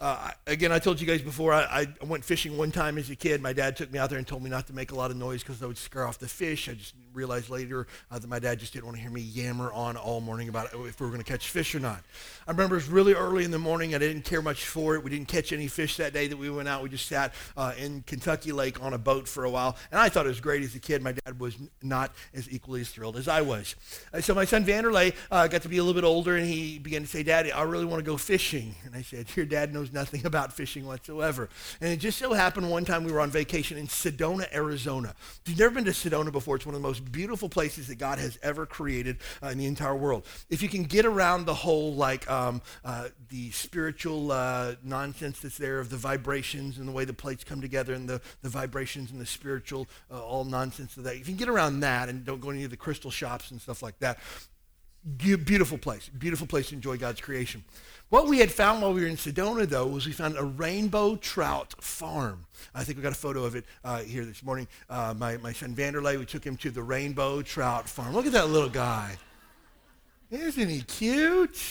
Uh, 0.00 0.30
again, 0.46 0.70
I 0.70 0.78
told 0.78 1.00
you 1.00 1.06
guys 1.06 1.22
before, 1.22 1.52
I, 1.52 1.88
I, 2.00 2.04
went 2.04 2.24
fishing 2.24 2.56
one 2.56 2.70
time 2.70 2.98
as 2.98 3.10
a 3.10 3.16
kid. 3.16 3.42
My 3.42 3.52
dad 3.52 3.76
took 3.76 3.92
me 3.92 3.98
out 3.98 4.10
there 4.10 4.18
and 4.18 4.26
told 4.26 4.44
me 4.44 4.50
not 4.50 4.68
to 4.68 4.72
make 4.72 4.92
a 4.92 4.94
lot 4.94 5.10
of 5.10 5.16
noise 5.16 5.42
because 5.42 5.60
I 5.60 5.66
would 5.66 5.76
scare 5.76 6.06
off 6.06 6.20
the 6.20 6.28
fish. 6.28 6.68
I 6.68 6.74
just 6.74 6.94
realized 7.12 7.50
later 7.50 7.88
uh, 8.10 8.18
that 8.20 8.28
my 8.28 8.38
dad 8.38 8.60
just 8.60 8.72
didn't 8.72 8.84
want 8.84 8.96
to 8.96 9.02
hear 9.02 9.10
me 9.10 9.20
yammer 9.20 9.72
on 9.72 9.96
all 9.96 10.20
morning 10.20 10.48
about 10.48 10.66
if 10.72 11.00
we 11.00 11.06
were 11.06 11.10
going 11.10 11.22
to 11.22 11.28
catch 11.28 11.48
fish 11.48 11.74
or 11.74 11.80
not. 11.80 12.04
I 12.46 12.52
remember 12.52 12.76
it 12.76 12.78
was 12.78 12.88
really 12.88 13.14
early 13.14 13.44
in 13.44 13.50
the 13.50 13.58
morning. 13.58 13.92
I 13.92 13.98
didn't 13.98 14.22
care 14.22 14.40
much 14.40 14.66
for 14.66 14.94
it. 14.94 15.02
We 15.02 15.10
didn't 15.10 15.26
catch 15.26 15.52
any 15.52 15.66
fish 15.66 15.96
that 15.96 16.12
day 16.12 16.28
that 16.28 16.36
we 16.36 16.48
went 16.48 16.68
out. 16.68 16.84
We 16.84 16.90
just 16.90 17.06
sat 17.06 17.34
uh, 17.56 17.72
in 17.76 18.02
Kentucky 18.02 18.52
Lake 18.52 18.80
on 18.80 18.94
a 18.94 18.98
boat 18.98 19.26
for 19.26 19.44
a 19.44 19.50
while. 19.50 19.76
And 19.90 20.00
I 20.00 20.08
thought 20.08 20.26
it 20.26 20.28
was 20.28 20.40
great 20.40 20.62
as 20.62 20.76
a 20.76 20.78
kid. 20.78 21.02
My 21.02 21.12
dad 21.12 21.40
was 21.40 21.56
not 21.82 22.12
as 22.34 22.48
equally 22.52 22.82
as 22.82 22.88
thrilled 22.88 23.16
as 23.16 23.26
I 23.26 23.40
was. 23.40 23.74
Uh, 24.14 24.20
so 24.20 24.32
my 24.32 24.44
son 24.44 24.64
Vanderlei 24.64 25.12
uh, 25.32 25.48
got 25.48 25.62
to 25.62 25.68
be 25.68 25.78
a 25.78 25.82
little 25.82 26.00
bit 26.00 26.06
older 26.06 26.36
and 26.36 26.46
he 26.46 26.78
began 26.78 27.02
to 27.02 27.08
say, 27.08 27.24
Daddy, 27.24 27.50
I 27.50 27.62
really 27.62 27.84
want 27.84 27.98
to 27.98 28.08
go 28.08 28.16
fishing. 28.16 28.76
And 28.84 28.94
I 28.94 29.02
said, 29.02 29.26
Your 29.34 29.46
dad 29.46 29.74
knows 29.74 29.87
nothing 29.92 30.26
about 30.26 30.52
fishing 30.52 30.86
whatsoever. 30.86 31.48
And 31.80 31.90
it 31.92 31.98
just 31.98 32.18
so 32.18 32.32
happened 32.32 32.70
one 32.70 32.84
time 32.84 33.04
we 33.04 33.12
were 33.12 33.20
on 33.20 33.30
vacation 33.30 33.78
in 33.78 33.86
Sedona, 33.86 34.52
Arizona. 34.54 35.14
If 35.42 35.48
you've 35.48 35.58
never 35.58 35.74
been 35.74 35.84
to 35.84 35.92
Sedona 35.92 36.32
before, 36.32 36.56
it's 36.56 36.66
one 36.66 36.74
of 36.74 36.80
the 36.80 36.86
most 36.86 37.10
beautiful 37.10 37.48
places 37.48 37.86
that 37.88 37.96
God 37.96 38.18
has 38.18 38.38
ever 38.42 38.66
created 38.66 39.18
uh, 39.42 39.48
in 39.48 39.58
the 39.58 39.66
entire 39.66 39.96
world. 39.96 40.26
If 40.50 40.62
you 40.62 40.68
can 40.68 40.84
get 40.84 41.04
around 41.04 41.46
the 41.46 41.54
whole, 41.54 41.94
like, 41.94 42.28
um, 42.30 42.62
uh, 42.84 43.08
the 43.28 43.50
spiritual 43.50 44.32
uh, 44.32 44.74
nonsense 44.82 45.40
that's 45.40 45.58
there 45.58 45.78
of 45.78 45.90
the 45.90 45.96
vibrations 45.96 46.78
and 46.78 46.88
the 46.88 46.92
way 46.92 47.04
the 47.04 47.12
plates 47.12 47.44
come 47.44 47.60
together 47.60 47.94
and 47.94 48.08
the, 48.08 48.20
the 48.42 48.48
vibrations 48.48 49.10
and 49.10 49.20
the 49.20 49.26
spiritual, 49.26 49.86
uh, 50.10 50.22
all 50.22 50.44
nonsense 50.44 50.96
of 50.96 51.04
that, 51.04 51.14
if 51.14 51.20
you 51.20 51.24
can 51.26 51.36
get 51.36 51.48
around 51.48 51.80
that 51.80 52.08
and 52.08 52.24
don't 52.24 52.40
go 52.40 52.48
to 52.48 52.54
any 52.54 52.64
of 52.64 52.70
the 52.70 52.76
crystal 52.76 53.10
shops 53.10 53.50
and 53.50 53.60
stuff 53.60 53.82
like 53.82 53.98
that, 53.98 54.18
beautiful 55.16 55.78
place, 55.78 56.08
beautiful 56.08 56.46
place 56.46 56.68
to 56.68 56.74
enjoy 56.74 56.96
God's 56.96 57.20
creation. 57.20 57.64
What 58.10 58.26
we 58.26 58.38
had 58.38 58.50
found 58.50 58.80
while 58.80 58.94
we 58.94 59.02
were 59.02 59.06
in 59.06 59.16
Sedona, 59.16 59.68
though, 59.68 59.86
was 59.86 60.06
we 60.06 60.12
found 60.12 60.38
a 60.38 60.44
rainbow 60.44 61.16
trout 61.16 61.74
farm. 61.78 62.46
I 62.74 62.82
think 62.82 62.96
we 62.96 63.02
got 63.02 63.12
a 63.12 63.16
photo 63.16 63.44
of 63.44 63.54
it 63.54 63.66
uh, 63.84 63.98
here 63.98 64.24
this 64.24 64.42
morning. 64.42 64.66
Uh, 64.88 65.14
my, 65.14 65.36
my 65.36 65.52
son 65.52 65.74
Vanderlei, 65.74 66.18
we 66.18 66.24
took 66.24 66.42
him 66.42 66.56
to 66.58 66.70
the 66.70 66.82
rainbow 66.82 67.42
trout 67.42 67.86
farm. 67.86 68.14
Look 68.14 68.24
at 68.24 68.32
that 68.32 68.48
little 68.48 68.70
guy. 68.70 69.18
Isn't 70.30 70.70
he 70.70 70.80
cute? 70.80 71.62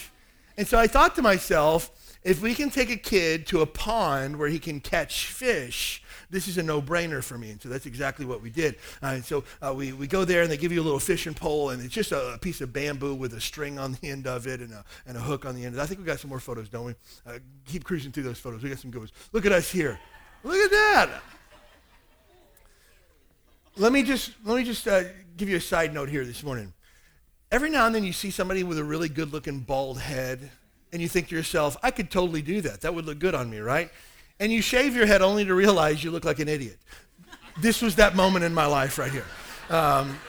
And 0.57 0.67
so 0.67 0.77
I 0.77 0.85
thought 0.85 1.15
to 1.15 1.23
myself, 1.23 1.91
if 2.23 2.39
we 2.39 2.53
can 2.53 2.69
take 2.69 2.91
a 2.91 2.97
kid 2.97 3.47
to 3.47 3.61
a 3.61 3.65
pond 3.65 4.37
where 4.37 4.49
he 4.49 4.59
can 4.59 4.79
catch 4.79 5.27
fish, 5.27 6.03
this 6.29 6.47
is 6.47 6.57
a 6.57 6.63
no-brainer 6.63 7.23
for 7.23 7.37
me. 7.37 7.51
And 7.51 7.61
so 7.61 7.69
that's 7.69 7.85
exactly 7.85 8.25
what 8.25 8.41
we 8.41 8.49
did. 8.49 8.75
Uh, 9.01 9.07
and 9.07 9.25
so 9.25 9.43
uh, 9.61 9.73
we, 9.73 9.93
we 9.93 10.07
go 10.07 10.25
there 10.25 10.41
and 10.41 10.51
they 10.51 10.57
give 10.57 10.71
you 10.71 10.81
a 10.81 10.83
little 10.83 10.99
fishing 10.99 11.33
pole 11.33 11.69
and 11.69 11.83
it's 11.83 11.93
just 11.93 12.11
a, 12.11 12.33
a, 12.33 12.37
piece 12.37 12.61
of 12.61 12.73
bamboo 12.73 13.15
with 13.15 13.33
a 13.33 13.41
string 13.41 13.79
on 13.79 13.97
the 14.01 14.09
end 14.09 14.27
of 14.27 14.47
it 14.47 14.59
and 14.59 14.73
a, 14.73 14.83
and 15.05 15.17
a 15.17 15.19
hook 15.19 15.45
on 15.45 15.55
the 15.55 15.65
end. 15.65 15.79
I 15.79 15.85
think 15.85 15.99
we 15.99 16.05
got 16.05 16.19
some 16.19 16.29
more 16.29 16.39
photos, 16.39 16.69
don't 16.69 16.85
we? 16.85 16.95
Uh, 17.25 17.39
keep 17.65 17.83
cruising 17.83 18.11
through 18.11 18.23
those 18.23 18.39
photos. 18.39 18.61
We 18.61 18.69
got 18.69 18.79
some 18.79 18.91
good 18.91 18.99
ones. 18.99 19.11
Look 19.31 19.45
at 19.45 19.51
us 19.51 19.71
here. 19.71 19.99
Look 20.43 20.57
at 20.57 20.71
that. 20.71 21.09
Let 23.75 23.91
me 23.91 24.03
just, 24.03 24.31
let 24.43 24.57
me 24.57 24.63
just 24.63 24.87
uh, 24.87 25.03
give 25.35 25.49
you 25.49 25.57
a 25.57 25.61
side 25.61 25.93
note 25.93 26.09
here 26.09 26.25
this 26.25 26.43
morning. 26.43 26.73
Every 27.51 27.69
now 27.69 27.85
and 27.85 27.95
then 27.95 28.03
you 28.03 28.11
see 28.11 28.31
somebody 28.31 28.63
with 28.63 28.77
a 28.77 28.83
really 28.83 29.07
good 29.07 29.31
looking 29.31 29.59
bald 29.59 29.99
head 29.99 30.49
and 30.91 31.01
you 31.01 31.07
think 31.07 31.29
to 31.29 31.35
yourself, 31.35 31.77
I 31.83 31.91
could 31.91 32.09
totally 32.09 32.41
do 32.41 32.61
that. 32.61 32.81
That 32.81 32.95
would 32.95 33.05
look 33.05 33.19
good 33.19 33.35
on 33.35 33.49
me, 33.49 33.59
right? 33.59 33.91
And 34.39 34.51
you 34.51 34.61
shave 34.61 34.95
your 34.95 35.05
head 35.05 35.21
only 35.21 35.45
to 35.45 35.53
realize 35.53 36.03
you 36.03 36.11
look 36.11 36.25
like 36.25 36.39
an 36.39 36.47
idiot. 36.47 36.77
This 37.59 37.81
was 37.81 37.95
that 37.95 38.15
moment 38.15 38.45
in 38.45 38.53
my 38.53 38.65
life 38.65 38.97
right 38.97 39.11
here. 39.11 39.25
Um, 39.69 40.19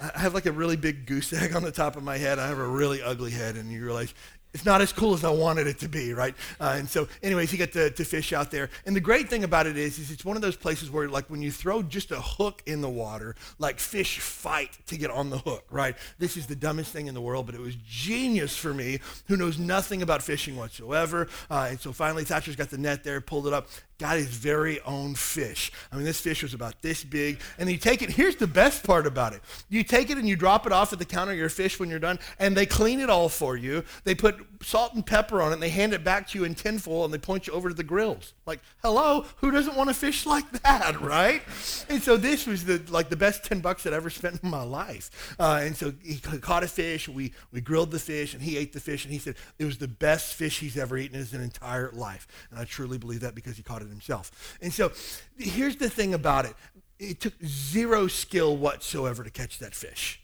I 0.00 0.18
have 0.18 0.34
like 0.34 0.46
a 0.46 0.52
really 0.52 0.76
big 0.76 1.06
goose 1.06 1.32
egg 1.32 1.54
on 1.54 1.62
the 1.62 1.72
top 1.72 1.96
of 1.96 2.02
my 2.02 2.18
head. 2.18 2.38
I 2.38 2.48
have 2.48 2.58
a 2.58 2.66
really 2.66 3.00
ugly 3.00 3.30
head, 3.30 3.56
and 3.56 3.70
you 3.70 3.84
realize 3.84 4.12
it's 4.54 4.64
not 4.64 4.80
as 4.80 4.92
cool 4.92 5.14
as 5.14 5.24
I 5.24 5.30
wanted 5.30 5.66
it 5.66 5.80
to 5.80 5.88
be, 5.88 6.14
right? 6.14 6.34
Uh, 6.60 6.76
and 6.78 6.88
so, 6.88 7.08
anyways, 7.24 7.50
you 7.50 7.58
get 7.58 7.72
to, 7.72 7.90
to 7.90 8.04
fish 8.04 8.32
out 8.32 8.52
there. 8.52 8.70
And 8.86 8.94
the 8.94 9.00
great 9.00 9.28
thing 9.28 9.42
about 9.42 9.66
it 9.66 9.76
is, 9.76 9.98
is 9.98 10.12
it's 10.12 10.24
one 10.24 10.36
of 10.36 10.42
those 10.42 10.54
places 10.56 10.92
where, 10.92 11.08
like, 11.08 11.28
when 11.28 11.42
you 11.42 11.50
throw 11.50 11.82
just 11.82 12.12
a 12.12 12.20
hook 12.20 12.62
in 12.64 12.80
the 12.80 12.88
water, 12.88 13.34
like 13.58 13.80
fish 13.80 14.20
fight 14.20 14.78
to 14.86 14.96
get 14.96 15.10
on 15.10 15.30
the 15.30 15.38
hook, 15.38 15.64
right? 15.70 15.96
This 16.20 16.36
is 16.36 16.46
the 16.46 16.54
dumbest 16.54 16.92
thing 16.92 17.08
in 17.08 17.14
the 17.14 17.20
world, 17.20 17.46
but 17.46 17.56
it 17.56 17.60
was 17.60 17.74
genius 17.84 18.56
for 18.56 18.72
me, 18.72 19.00
who 19.26 19.36
knows 19.36 19.58
nothing 19.58 20.02
about 20.02 20.22
fishing 20.22 20.56
whatsoever. 20.56 21.26
Uh, 21.50 21.66
and 21.70 21.80
so 21.80 21.92
finally, 21.92 22.22
Thatcher's 22.22 22.56
got 22.56 22.70
the 22.70 22.78
net 22.78 23.02
there, 23.02 23.20
pulled 23.20 23.48
it 23.48 23.52
up, 23.52 23.66
got 23.98 24.16
his 24.16 24.26
very 24.26 24.80
own 24.82 25.14
fish. 25.14 25.70
I 25.92 25.96
mean, 25.96 26.04
this 26.04 26.20
fish 26.20 26.42
was 26.42 26.54
about 26.54 26.82
this 26.82 27.04
big. 27.04 27.40
And 27.58 27.70
you 27.70 27.76
take 27.76 28.02
it, 28.02 28.10
here's 28.10 28.36
the 28.36 28.46
best 28.46 28.84
part 28.84 29.06
about 29.06 29.32
it. 29.32 29.40
You 29.68 29.84
take 29.84 30.10
it 30.10 30.18
and 30.18 30.28
you 30.28 30.36
drop 30.36 30.66
it 30.66 30.72
off 30.72 30.92
at 30.92 30.98
the 30.98 31.04
counter 31.04 31.32
of 31.32 31.38
your 31.38 31.48
fish 31.48 31.78
when 31.78 31.88
you're 31.88 31.98
done, 31.98 32.18
and 32.38 32.56
they 32.56 32.66
clean 32.66 33.00
it 33.00 33.10
all 33.10 33.28
for 33.28 33.56
you. 33.56 33.84
They 34.04 34.14
put 34.14 34.53
salt 34.64 34.94
and 34.94 35.06
pepper 35.06 35.40
on 35.40 35.52
it, 35.52 35.54
and 35.54 35.62
they 35.62 35.68
hand 35.68 35.92
it 35.92 36.02
back 36.02 36.26
to 36.28 36.38
you 36.38 36.44
in 36.44 36.56
tinfoil, 36.56 37.04
and 37.04 37.14
they 37.14 37.18
point 37.18 37.46
you 37.46 37.52
over 37.52 37.68
to 37.68 37.74
the 37.74 37.84
grills. 37.84 38.34
Like, 38.46 38.60
hello, 38.82 39.26
who 39.36 39.52
doesn't 39.52 39.76
want 39.76 39.90
to 39.90 39.94
fish 39.94 40.26
like 40.34 40.50
that, 40.62 41.00
right? 41.00 41.42
And 41.88 42.02
so 42.02 42.16
this 42.16 42.46
was 42.46 42.64
the 42.64 42.82
like 42.90 43.10
the 43.10 43.16
best 43.16 43.44
10 43.44 43.60
bucks 43.60 43.84
that 43.84 43.92
I'd 43.92 43.96
ever 43.96 44.10
spent 44.10 44.40
in 44.42 44.50
my 44.50 44.62
life. 44.62 45.36
Uh, 45.38 45.60
and 45.62 45.76
so 45.76 45.92
he 46.02 46.16
caught 46.18 46.64
a 46.64 46.68
fish, 46.68 47.08
we, 47.08 47.32
we 47.52 47.60
grilled 47.60 47.92
the 47.92 48.00
fish, 48.00 48.34
and 48.34 48.42
he 48.42 48.56
ate 48.56 48.72
the 48.72 48.80
fish, 48.80 49.04
and 49.04 49.12
he 49.12 49.20
said 49.20 49.36
it 49.58 49.64
was 49.64 49.78
the 49.78 49.88
best 49.88 50.34
fish 50.34 50.58
he's 50.58 50.76
ever 50.76 50.96
eaten 50.96 51.14
in 51.14 51.20
his 51.20 51.32
entire 51.32 51.92
life. 51.92 52.26
And 52.50 52.58
I 52.58 52.64
truly 52.64 52.98
believe 52.98 53.20
that 53.20 53.36
because 53.36 53.56
he 53.56 53.62
caught 53.62 53.82
it 53.82 53.84
it 53.84 53.90
himself. 53.90 54.56
And 54.60 54.72
so 54.72 54.92
here's 55.38 55.76
the 55.76 55.88
thing 55.88 56.14
about 56.14 56.46
it 56.46 56.54
it 56.98 57.20
took 57.20 57.34
zero 57.44 58.06
skill 58.06 58.56
whatsoever 58.56 59.24
to 59.24 59.30
catch 59.30 59.58
that 59.58 59.74
fish. 59.74 60.20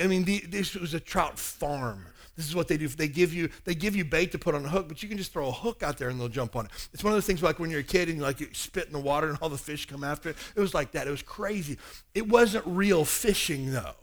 I 0.00 0.06
mean, 0.06 0.24
the, 0.24 0.40
this 0.40 0.74
was 0.74 0.94
a 0.94 1.00
trout 1.00 1.38
farm. 1.38 2.06
This 2.36 2.48
is 2.48 2.54
what 2.54 2.66
they 2.66 2.78
do. 2.78 2.88
They 2.88 3.08
give 3.08 3.34
you 3.34 3.50
they 3.64 3.74
give 3.74 3.94
you 3.94 4.04
bait 4.04 4.32
to 4.32 4.38
put 4.38 4.54
on 4.54 4.64
a 4.64 4.68
hook, 4.68 4.88
but 4.88 5.02
you 5.02 5.08
can 5.08 5.18
just 5.18 5.32
throw 5.32 5.48
a 5.48 5.52
hook 5.52 5.82
out 5.82 5.98
there 5.98 6.08
and 6.08 6.18
they'll 6.18 6.28
jump 6.28 6.56
on 6.56 6.66
it. 6.66 6.70
It's 6.92 7.04
one 7.04 7.12
of 7.12 7.16
those 7.16 7.26
things 7.26 7.42
like 7.42 7.58
when 7.58 7.70
you're 7.70 7.80
a 7.80 7.84
kid 7.84 8.08
and 8.08 8.18
you 8.18 8.22
like 8.22 8.40
you 8.40 8.48
spit 8.52 8.86
in 8.86 8.92
the 8.92 9.00
water 9.00 9.28
and 9.28 9.38
all 9.42 9.48
the 9.48 9.58
fish 9.58 9.86
come 9.86 10.02
after 10.02 10.30
it. 10.30 10.36
It 10.56 10.60
was 10.60 10.72
like 10.72 10.92
that. 10.92 11.06
It 11.06 11.10
was 11.10 11.22
crazy. 11.22 11.78
It 12.14 12.28
wasn't 12.28 12.64
real 12.66 13.04
fishing 13.04 13.72
though. 13.72 13.94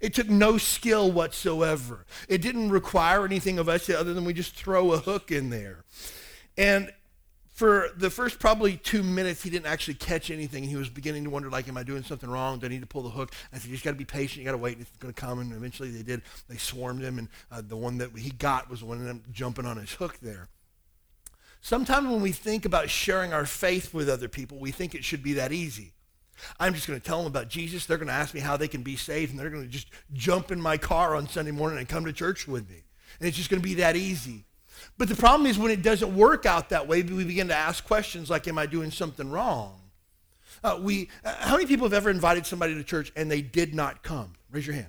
It 0.00 0.14
took 0.14 0.28
no 0.28 0.58
skill 0.58 1.10
whatsoever. 1.10 2.04
It 2.28 2.42
didn't 2.42 2.70
require 2.70 3.24
anything 3.24 3.58
of 3.58 3.68
us 3.68 3.88
other 3.88 4.14
than 4.14 4.24
we 4.24 4.32
just 4.32 4.54
throw 4.54 4.92
a 4.92 4.98
hook 4.98 5.30
in 5.30 5.50
there. 5.50 5.84
And 6.56 6.92
for 7.54 7.90
the 7.96 8.10
first 8.10 8.40
probably 8.40 8.76
two 8.76 9.04
minutes, 9.04 9.44
he 9.44 9.48
didn't 9.48 9.66
actually 9.66 9.94
catch 9.94 10.28
anything. 10.28 10.64
He 10.64 10.74
was 10.74 10.88
beginning 10.88 11.22
to 11.22 11.30
wonder, 11.30 11.48
like, 11.48 11.68
am 11.68 11.76
I 11.76 11.84
doing 11.84 12.02
something 12.02 12.28
wrong? 12.28 12.58
Do 12.58 12.66
I 12.66 12.68
need 12.68 12.80
to 12.80 12.86
pull 12.86 13.02
the 13.02 13.10
hook? 13.10 13.32
I 13.52 13.58
said, 13.58 13.66
you 13.66 13.74
just 13.74 13.84
got 13.84 13.92
to 13.92 13.96
be 13.96 14.04
patient. 14.04 14.38
You 14.40 14.44
got 14.44 14.52
to 14.52 14.58
wait. 14.58 14.78
It's 14.80 14.90
going 14.98 15.14
to 15.14 15.20
come. 15.20 15.38
And 15.38 15.52
eventually 15.52 15.92
they 15.92 16.02
did. 16.02 16.22
They 16.48 16.56
swarmed 16.56 17.02
him, 17.02 17.16
and 17.16 17.28
uh, 17.52 17.62
the 17.64 17.76
one 17.76 17.98
that 17.98 18.10
he 18.18 18.30
got 18.30 18.68
was 18.68 18.82
one 18.82 18.98
of 18.98 19.04
them 19.04 19.22
jumping 19.30 19.66
on 19.66 19.76
his 19.76 19.92
hook 19.92 20.18
there. 20.20 20.48
Sometimes 21.60 22.08
when 22.08 22.20
we 22.20 22.32
think 22.32 22.64
about 22.64 22.90
sharing 22.90 23.32
our 23.32 23.46
faith 23.46 23.94
with 23.94 24.10
other 24.10 24.28
people, 24.28 24.58
we 24.58 24.72
think 24.72 24.92
it 24.92 25.04
should 25.04 25.22
be 25.22 25.34
that 25.34 25.52
easy. 25.52 25.92
I'm 26.58 26.74
just 26.74 26.88
going 26.88 27.00
to 27.00 27.06
tell 27.06 27.18
them 27.18 27.28
about 27.28 27.48
Jesus. 27.48 27.86
They're 27.86 27.98
going 27.98 28.08
to 28.08 28.14
ask 28.14 28.34
me 28.34 28.40
how 28.40 28.56
they 28.56 28.66
can 28.66 28.82
be 28.82 28.96
saved, 28.96 29.30
and 29.30 29.38
they're 29.38 29.48
going 29.48 29.62
to 29.62 29.68
just 29.68 29.90
jump 30.12 30.50
in 30.50 30.60
my 30.60 30.76
car 30.76 31.14
on 31.14 31.28
Sunday 31.28 31.52
morning 31.52 31.78
and 31.78 31.88
come 31.88 32.04
to 32.04 32.12
church 32.12 32.48
with 32.48 32.68
me. 32.68 32.82
And 33.20 33.28
it's 33.28 33.36
just 33.36 33.48
going 33.48 33.62
to 33.62 33.68
be 33.68 33.74
that 33.74 33.94
easy. 33.94 34.44
But 34.96 35.08
the 35.08 35.16
problem 35.16 35.46
is 35.46 35.58
when 35.58 35.70
it 35.70 35.82
doesn't 35.82 36.14
work 36.14 36.46
out 36.46 36.68
that 36.68 36.86
way, 36.86 37.02
we 37.02 37.24
begin 37.24 37.48
to 37.48 37.54
ask 37.54 37.84
questions 37.84 38.30
like, 38.30 38.46
Am 38.46 38.58
I 38.58 38.66
doing 38.66 38.90
something 38.90 39.30
wrong? 39.30 39.80
Uh, 40.62 40.78
we, 40.80 41.08
uh, 41.24 41.34
how 41.40 41.56
many 41.56 41.66
people 41.66 41.84
have 41.84 41.92
ever 41.92 42.10
invited 42.10 42.46
somebody 42.46 42.74
to 42.74 42.84
church 42.84 43.12
and 43.16 43.30
they 43.30 43.42
did 43.42 43.74
not 43.74 44.02
come? 44.02 44.32
Raise 44.50 44.66
your 44.66 44.76
hand. 44.76 44.88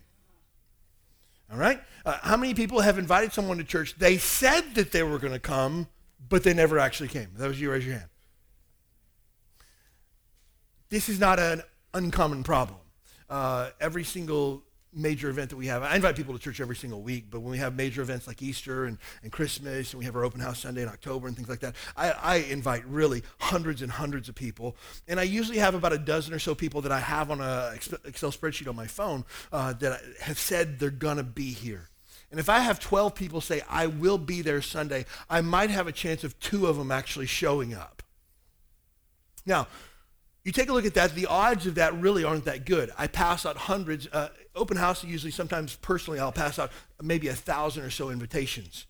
All 1.52 1.58
right? 1.58 1.82
Uh, 2.06 2.18
how 2.22 2.38
many 2.38 2.54
people 2.54 2.82
have 2.82 2.98
invited 2.98 3.34
someone 3.34 3.58
to 3.58 3.64
church? 3.64 3.96
They 3.98 4.18
said 4.18 4.76
that 4.76 4.92
they 4.92 5.04
were 5.04 5.20
going 5.20 5.34
to 5.34 5.40
come, 5.40 5.88
but 6.30 6.44
they 6.44 6.54
never 6.54 6.80
actually 6.80 7.10
came. 7.10 7.30
That 7.38 7.48
was 7.48 7.60
you. 7.60 7.72
Raise 7.72 7.86
your 7.86 7.96
hand. 7.96 8.10
This 10.90 11.10
is 11.10 11.20
not 11.20 11.40
an 11.40 11.62
uncommon 11.94 12.44
problem. 12.44 12.80
Uh, 13.30 13.72
every 13.82 14.04
single 14.04 14.64
major 14.96 15.30
event 15.30 15.50
that 15.50 15.58
we 15.58 15.68
have. 15.68 15.84
I 15.84 15.96
invite 15.96 16.16
people 16.16 16.34
to 16.34 16.40
church 16.40 16.62
every 16.62 16.76
single 16.76 17.02
week, 17.02 17.26
but 17.30 17.42
when 17.42 17.52
we 17.52 17.58
have 17.58 17.76
major 17.76 18.02
events 18.02 18.28
like 18.28 18.42
Easter 18.42 18.86
and, 18.86 18.98
and 19.24 19.32
Christmas, 19.32 19.92
and 19.94 20.00
we 20.00 20.06
have 20.06 20.16
our 20.16 20.24
open 20.24 20.40
house 20.40 20.60
Sunday 20.60 20.84
in 20.84 20.88
October 20.88 21.28
and 21.28 21.36
things 21.36 21.50
like 21.50 21.60
that, 21.60 21.76
I, 21.98 22.12
I 22.12 22.36
invite 22.38 22.86
really 22.86 23.24
hundreds 23.40 23.82
and 23.82 23.92
hundreds 23.92 24.30
of 24.30 24.36
people. 24.36 24.76
And 25.08 25.20
I 25.20 25.24
usually 25.24 25.58
have 25.58 25.76
about 25.76 25.94
a 25.94 25.98
dozen 25.98 26.34
or 26.34 26.40
so 26.40 26.56
people 26.56 26.82
that 26.82 26.92
I 26.92 27.00
have 27.00 27.30
on 27.30 27.42
a 27.42 27.74
Excel 28.06 28.32
spreadsheet 28.32 28.70
on 28.70 28.76
my 28.76 28.88
phone 28.88 29.26
uh, 29.52 29.74
that 29.74 30.02
have 30.22 30.40
said 30.40 30.80
they're 30.80 30.90
going 30.90 31.18
to 31.18 31.24
be 31.24 31.52
here. 31.52 31.90
And 32.32 32.40
if 32.40 32.50
I 32.50 32.60
have 32.60 32.80
12 32.80 33.16
people 33.16 33.42
say, 33.42 33.62
I 33.70 33.88
will 33.88 34.18
be 34.18 34.42
there 34.42 34.62
Sunday, 34.62 35.06
I 35.30 35.42
might 35.42 35.70
have 35.70 35.88
a 35.88 35.92
chance 35.92 36.24
of 36.24 36.38
two 36.40 36.68
of 36.68 36.78
them 36.78 36.92
actually 36.92 37.28
showing 37.28 37.74
up. 37.74 38.04
Now, 39.46 39.68
you 40.46 40.52
take 40.52 40.70
a 40.70 40.74
look 40.74 40.86
at 40.86 40.94
that, 40.94 41.16
the 41.16 41.26
odds 41.26 41.66
of 41.66 41.76
that 41.76 42.00
really 42.00 42.24
aren't 42.24 42.46
that 42.46 42.66
good. 42.66 42.92
I 42.98 43.08
pass 43.08 43.48
out 43.48 43.58
hundreds. 43.58 44.08
Uh, 44.08 44.30
open 44.56 44.78
house, 44.78 45.04
usually, 45.04 45.32
sometimes 45.32 45.76
personally, 45.76 46.20
I'll 46.20 46.32
pass 46.32 46.60
out 46.60 46.72
maybe 47.02 47.28
a 47.28 47.34
thousand 47.34 47.84
or 47.84 47.90
so 47.90 48.12
invitations. 48.12 48.86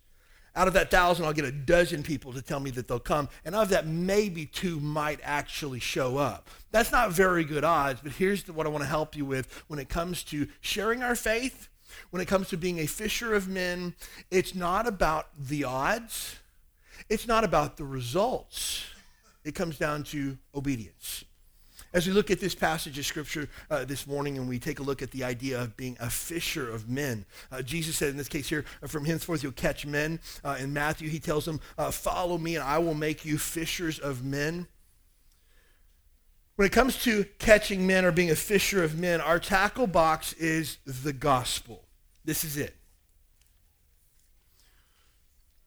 Out 0.53 0.67
of 0.67 0.73
that 0.73 0.91
thousand, 0.91 1.25
I'll 1.25 1.33
get 1.33 1.45
a 1.45 1.51
dozen 1.53 2.03
people 2.03 2.33
to 2.33 2.41
tell 2.41 2.59
me 2.59 2.71
that 2.71 2.89
they'll 2.89 2.99
come. 2.99 3.29
And 3.45 3.55
of 3.55 3.69
that, 3.69 3.87
maybe 3.87 4.45
two 4.45 4.81
might 4.81 5.21
actually 5.23 5.79
show 5.79 6.17
up. 6.17 6.49
That's 6.71 6.91
not 6.91 7.13
very 7.13 7.45
good 7.45 7.63
odds, 7.63 8.01
but 8.03 8.11
here's 8.11 8.45
what 8.49 8.65
I 8.65 8.69
want 8.69 8.83
to 8.83 8.89
help 8.89 9.15
you 9.15 9.23
with 9.23 9.47
when 9.67 9.79
it 9.79 9.87
comes 9.87 10.23
to 10.25 10.49
sharing 10.59 11.03
our 11.03 11.15
faith, 11.15 11.69
when 12.09 12.21
it 12.21 12.27
comes 12.27 12.49
to 12.49 12.57
being 12.57 12.79
a 12.79 12.85
fisher 12.85 13.33
of 13.33 13.47
men. 13.47 13.95
It's 14.29 14.53
not 14.53 14.87
about 14.87 15.27
the 15.39 15.63
odds, 15.63 16.35
it's 17.09 17.27
not 17.27 17.45
about 17.45 17.77
the 17.77 17.85
results. 17.85 18.83
It 19.45 19.55
comes 19.55 19.77
down 19.77 20.03
to 20.05 20.37
obedience. 20.53 21.23
As 21.95 22.05
we 22.05 22.11
look 22.11 22.29
at 22.29 22.41
this 22.41 22.53
passage 22.53 22.99
of 22.99 23.05
Scripture 23.05 23.47
uh, 23.71 23.85
this 23.85 24.05
morning 24.05 24.37
and 24.37 24.49
we 24.49 24.59
take 24.59 24.79
a 24.79 24.83
look 24.83 25.01
at 25.01 25.11
the 25.11 25.23
idea 25.23 25.61
of 25.61 25.77
being 25.77 25.95
a 26.01 26.09
fisher 26.09 26.69
of 26.69 26.89
men, 26.89 27.23
uh, 27.53 27.61
Jesus 27.61 27.95
said 27.95 28.09
in 28.09 28.17
this 28.17 28.27
case 28.27 28.49
here, 28.49 28.65
uh, 28.83 28.87
from 28.87 29.05
henceforth 29.05 29.41
you'll 29.41 29.53
catch 29.53 29.85
men. 29.85 30.19
Uh, 30.43 30.57
in 30.59 30.73
Matthew, 30.73 31.07
he 31.07 31.19
tells 31.19 31.45
them, 31.45 31.61
uh, 31.77 31.91
Follow 31.91 32.37
me 32.37 32.57
and 32.57 32.65
I 32.65 32.79
will 32.79 32.95
make 32.95 33.23
you 33.23 33.37
fishers 33.37 33.97
of 33.97 34.25
men. 34.25 34.67
When 36.57 36.65
it 36.65 36.73
comes 36.73 37.01
to 37.03 37.23
catching 37.39 37.87
men 37.87 38.03
or 38.03 38.11
being 38.11 38.29
a 38.29 38.35
fisher 38.35 38.83
of 38.83 38.99
men, 38.99 39.21
our 39.21 39.39
tackle 39.39 39.87
box 39.87 40.33
is 40.33 40.79
the 40.85 41.13
gospel. 41.13 41.85
This 42.25 42.43
is 42.43 42.57
it. 42.57 42.75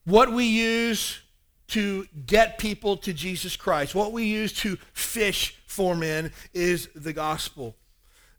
What 0.05 0.31
we 0.31 0.45
use 0.45 1.21
to 1.69 2.07
get 2.27 2.59
people 2.59 2.99
to 2.99 3.15
Jesus 3.15 3.57
Christ. 3.57 3.95
What 3.95 4.13
we 4.13 4.25
use 4.25 4.53
to 4.55 4.77
fish 4.93 5.58
for 5.69 5.95
men 5.95 6.33
is 6.55 6.89
the 6.95 7.13
gospel. 7.13 7.77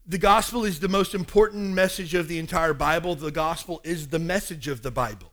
The 0.06 0.18
gospel 0.18 0.66
is 0.66 0.80
the 0.80 0.88
most 0.90 1.14
important 1.14 1.74
message 1.74 2.16
of 2.16 2.28
the 2.28 2.40
entire 2.40 2.74
Bible. 2.74 3.14
The 3.14 3.32
gospel 3.32 3.80
is 3.84 4.08
the 4.08 4.20
message 4.20 4.68
of 4.68 4.82
the 4.82 4.92
Bible. 4.92 5.32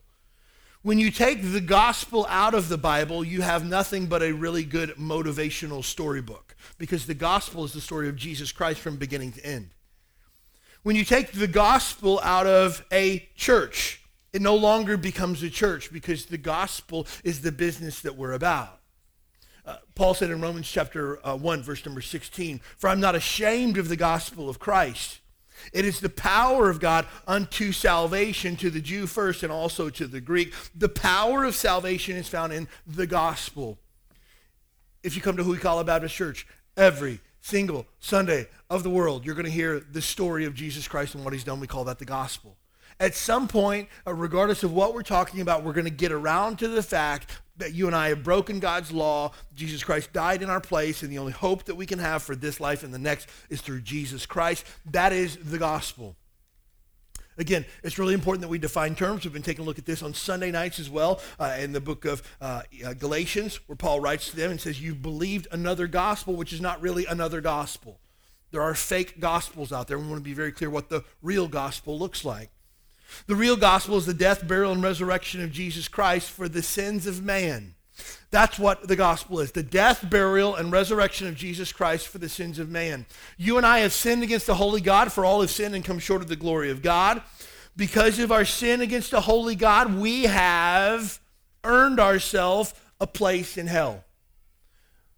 When 0.82 0.98
you 0.98 1.10
take 1.10 1.42
the 1.42 1.60
gospel 1.60 2.26
out 2.28 2.54
of 2.54 2.68
the 2.68 2.76
Bible, 2.76 3.24
you 3.24 3.40
have 3.40 3.66
nothing 3.66 4.06
but 4.06 4.22
a 4.22 4.32
really 4.32 4.62
good 4.62 4.90
motivational 4.90 5.82
storybook 5.82 6.54
because 6.78 7.06
the 7.06 7.14
gospel 7.14 7.64
is 7.64 7.72
the 7.72 7.80
story 7.80 8.08
of 8.08 8.14
Jesus 8.14 8.52
Christ 8.52 8.80
from 8.80 8.96
beginning 8.96 9.32
to 9.32 9.44
end. 9.44 9.70
When 10.82 10.94
you 10.94 11.04
take 11.04 11.32
the 11.32 11.48
gospel 11.48 12.20
out 12.22 12.46
of 12.46 12.84
a 12.92 13.26
church, 13.34 14.02
it 14.34 14.42
no 14.42 14.54
longer 14.54 14.98
becomes 14.98 15.42
a 15.42 15.50
church 15.50 15.90
because 15.90 16.26
the 16.26 16.38
gospel 16.38 17.06
is 17.24 17.40
the 17.40 17.50
business 17.50 18.00
that 18.02 18.16
we're 18.16 18.34
about. 18.34 18.75
Uh, 19.66 19.76
Paul 19.96 20.14
said 20.14 20.30
in 20.30 20.40
Romans 20.40 20.70
chapter 20.70 21.24
uh, 21.26 21.36
1, 21.36 21.62
verse 21.62 21.84
number 21.84 22.00
16, 22.00 22.60
For 22.76 22.88
I'm 22.88 23.00
not 23.00 23.16
ashamed 23.16 23.78
of 23.78 23.88
the 23.88 23.96
gospel 23.96 24.48
of 24.48 24.60
Christ. 24.60 25.20
It 25.72 25.84
is 25.84 26.00
the 26.00 26.08
power 26.08 26.70
of 26.70 26.80
God 26.80 27.06
unto 27.26 27.72
salvation 27.72 28.56
to 28.56 28.70
the 28.70 28.80
Jew 28.80 29.06
first 29.06 29.42
and 29.42 29.50
also 29.50 29.90
to 29.90 30.06
the 30.06 30.20
Greek. 30.20 30.52
The 30.74 30.88
power 30.88 31.44
of 31.44 31.54
salvation 31.54 32.16
is 32.16 32.28
found 32.28 32.52
in 32.52 32.68
the 32.86 33.06
gospel. 33.06 33.78
If 35.02 35.16
you 35.16 35.22
come 35.22 35.36
to 35.36 35.42
Huikala 35.42 35.84
Baptist 35.84 36.14
Church, 36.14 36.46
every 36.76 37.20
single 37.40 37.86
Sunday 37.98 38.48
of 38.70 38.82
the 38.82 38.90
world, 38.90 39.24
you're 39.24 39.34
going 39.34 39.46
to 39.46 39.50
hear 39.50 39.80
the 39.80 40.02
story 40.02 40.44
of 40.44 40.54
Jesus 40.54 40.86
Christ 40.86 41.14
and 41.14 41.24
what 41.24 41.32
he's 41.32 41.44
done. 41.44 41.58
We 41.58 41.66
call 41.66 41.84
that 41.84 41.98
the 41.98 42.04
gospel. 42.04 42.56
At 43.00 43.14
some 43.14 43.46
point, 43.48 43.88
uh, 44.06 44.14
regardless 44.14 44.62
of 44.62 44.72
what 44.72 44.94
we're 44.94 45.02
talking 45.02 45.40
about, 45.40 45.64
we're 45.64 45.72
going 45.72 45.84
to 45.84 45.90
get 45.90 46.12
around 46.12 46.58
to 46.60 46.68
the 46.68 46.82
fact 46.82 47.30
that 47.58 47.74
you 47.74 47.86
and 47.86 47.96
I 47.96 48.08
have 48.08 48.22
broken 48.22 48.60
God's 48.60 48.92
law. 48.92 49.32
Jesus 49.54 49.82
Christ 49.82 50.12
died 50.12 50.42
in 50.42 50.50
our 50.50 50.60
place, 50.60 51.02
and 51.02 51.10
the 51.10 51.18
only 51.18 51.32
hope 51.32 51.64
that 51.64 51.74
we 51.74 51.86
can 51.86 51.98
have 51.98 52.22
for 52.22 52.36
this 52.36 52.60
life 52.60 52.82
and 52.82 52.92
the 52.92 52.98
next 52.98 53.28
is 53.48 53.60
through 53.60 53.80
Jesus 53.80 54.26
Christ. 54.26 54.66
That 54.90 55.12
is 55.12 55.36
the 55.36 55.58
gospel. 55.58 56.16
Again, 57.38 57.66
it's 57.82 57.98
really 57.98 58.14
important 58.14 58.40
that 58.42 58.48
we 58.48 58.58
define 58.58 58.94
terms. 58.94 59.24
We've 59.24 59.32
been 59.32 59.42
taking 59.42 59.62
a 59.62 59.66
look 59.66 59.78
at 59.78 59.84
this 59.84 60.02
on 60.02 60.14
Sunday 60.14 60.50
nights 60.50 60.78
as 60.78 60.88
well 60.88 61.20
uh, 61.38 61.56
in 61.58 61.72
the 61.72 61.82
book 61.82 62.06
of 62.06 62.22
uh, 62.40 62.62
uh 62.84 62.94
Galatians, 62.94 63.60
where 63.66 63.76
Paul 63.76 64.00
writes 64.00 64.30
to 64.30 64.36
them 64.36 64.50
and 64.50 64.60
says, 64.60 64.80
You've 64.80 65.02
believed 65.02 65.46
another 65.50 65.86
gospel, 65.86 66.34
which 66.34 66.52
is 66.52 66.62
not 66.62 66.80
really 66.80 67.04
another 67.04 67.42
gospel. 67.42 68.00
There 68.52 68.62
are 68.62 68.74
fake 68.74 69.20
gospels 69.20 69.70
out 69.70 69.86
there. 69.86 69.98
We 69.98 70.06
want 70.06 70.18
to 70.18 70.24
be 70.24 70.32
very 70.32 70.52
clear 70.52 70.70
what 70.70 70.88
the 70.88 71.04
real 71.20 71.46
gospel 71.46 71.98
looks 71.98 72.24
like. 72.24 72.50
The 73.26 73.36
real 73.36 73.56
gospel 73.56 73.96
is 73.96 74.06
the 74.06 74.14
death, 74.14 74.46
burial, 74.46 74.72
and 74.72 74.82
resurrection 74.82 75.42
of 75.42 75.52
Jesus 75.52 75.88
Christ 75.88 76.30
for 76.30 76.48
the 76.48 76.62
sins 76.62 77.06
of 77.06 77.22
man. 77.22 77.74
That's 78.30 78.58
what 78.58 78.88
the 78.88 78.96
gospel 78.96 79.40
is 79.40 79.52
the 79.52 79.62
death, 79.62 80.08
burial, 80.08 80.54
and 80.54 80.70
resurrection 80.70 81.26
of 81.28 81.36
Jesus 81.36 81.72
Christ 81.72 82.08
for 82.08 82.18
the 82.18 82.28
sins 82.28 82.58
of 82.58 82.68
man. 82.68 83.06
You 83.38 83.56
and 83.56 83.66
I 83.66 83.78
have 83.78 83.92
sinned 83.92 84.22
against 84.22 84.46
the 84.46 84.56
holy 84.56 84.80
God, 84.80 85.12
for 85.12 85.24
all 85.24 85.40
have 85.40 85.50
sinned 85.50 85.74
and 85.74 85.84
come 85.84 85.98
short 85.98 86.22
of 86.22 86.28
the 86.28 86.36
glory 86.36 86.70
of 86.70 86.82
God. 86.82 87.22
Because 87.76 88.18
of 88.18 88.32
our 88.32 88.44
sin 88.44 88.80
against 88.80 89.10
the 89.10 89.22
holy 89.22 89.54
God, 89.54 89.94
we 89.94 90.24
have 90.24 91.20
earned 91.64 92.00
ourselves 92.00 92.74
a 93.00 93.06
place 93.06 93.56
in 93.56 93.66
hell. 93.66 94.04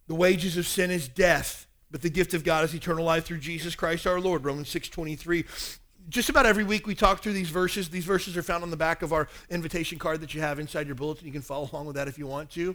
The 0.07 0.15
wages 0.15 0.57
of 0.57 0.67
sin 0.67 0.91
is 0.91 1.09
death, 1.09 1.67
but 1.91 2.03
the 2.03 2.11
gift 2.11 2.35
of 2.35 2.45
God 2.45 2.65
is 2.65 2.75
eternal 2.75 3.05
life 3.05 3.25
through 3.25 3.39
Jesus 3.39 3.75
Christ 3.75 4.07
our 4.07 4.21
Lord. 4.21 4.45
Romans 4.45 4.69
6:23 4.69 5.45
just 6.09 6.29
about 6.29 6.47
every 6.47 6.65
week 6.65 6.87
we 6.87 6.95
talk 6.95 7.23
through 7.23 7.35
these 7.35 7.51
verses. 7.51 7.89
These 7.89 8.05
verses 8.05 8.37
are 8.37 8.43
found 8.43 8.63
on 8.63 8.71
the 8.71 8.77
back 8.77 9.03
of 9.03 9.13
our 9.13 9.29
invitation 9.51 9.99
card 9.99 10.21
that 10.21 10.35
you 10.35 10.41
have 10.41 10.59
inside 10.59 10.87
your 10.87 10.95
bulletin. 10.95 11.27
You 11.27 11.33
can 11.33 11.43
follow 11.43 11.69
along 11.71 11.87
with 11.87 11.97
that 11.97 12.09
if 12.09 12.19
you 12.19 12.27
want 12.27 12.51
to. 12.53 12.75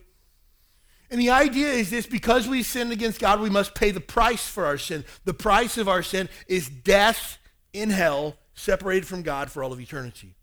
And 1.10 1.20
the 1.20 1.30
idea 1.30 1.68
is 1.68 1.90
this 1.90 2.06
because 2.08 2.48
we 2.48 2.63
sinned 2.63 2.92
against 2.92 3.20
God, 3.20 3.40
we 3.40 3.50
must 3.50 3.75
pay 3.75 3.92
the 3.92 4.00
price 4.00 4.48
for 4.48 4.66
our 4.66 4.78
sin. 4.78 5.06
The 5.25 5.34
price 5.34 5.78
of 5.78 5.88
our 5.88 6.04
sin 6.04 6.30
is 6.48 6.70
death 6.70 7.38
in 7.72 7.90
hell, 7.90 8.38
separated 8.56 9.08
from 9.08 9.22
God 9.22 9.52
for 9.52 9.63
all 9.63 9.74
of 9.74 9.80
eternity. 9.80 10.36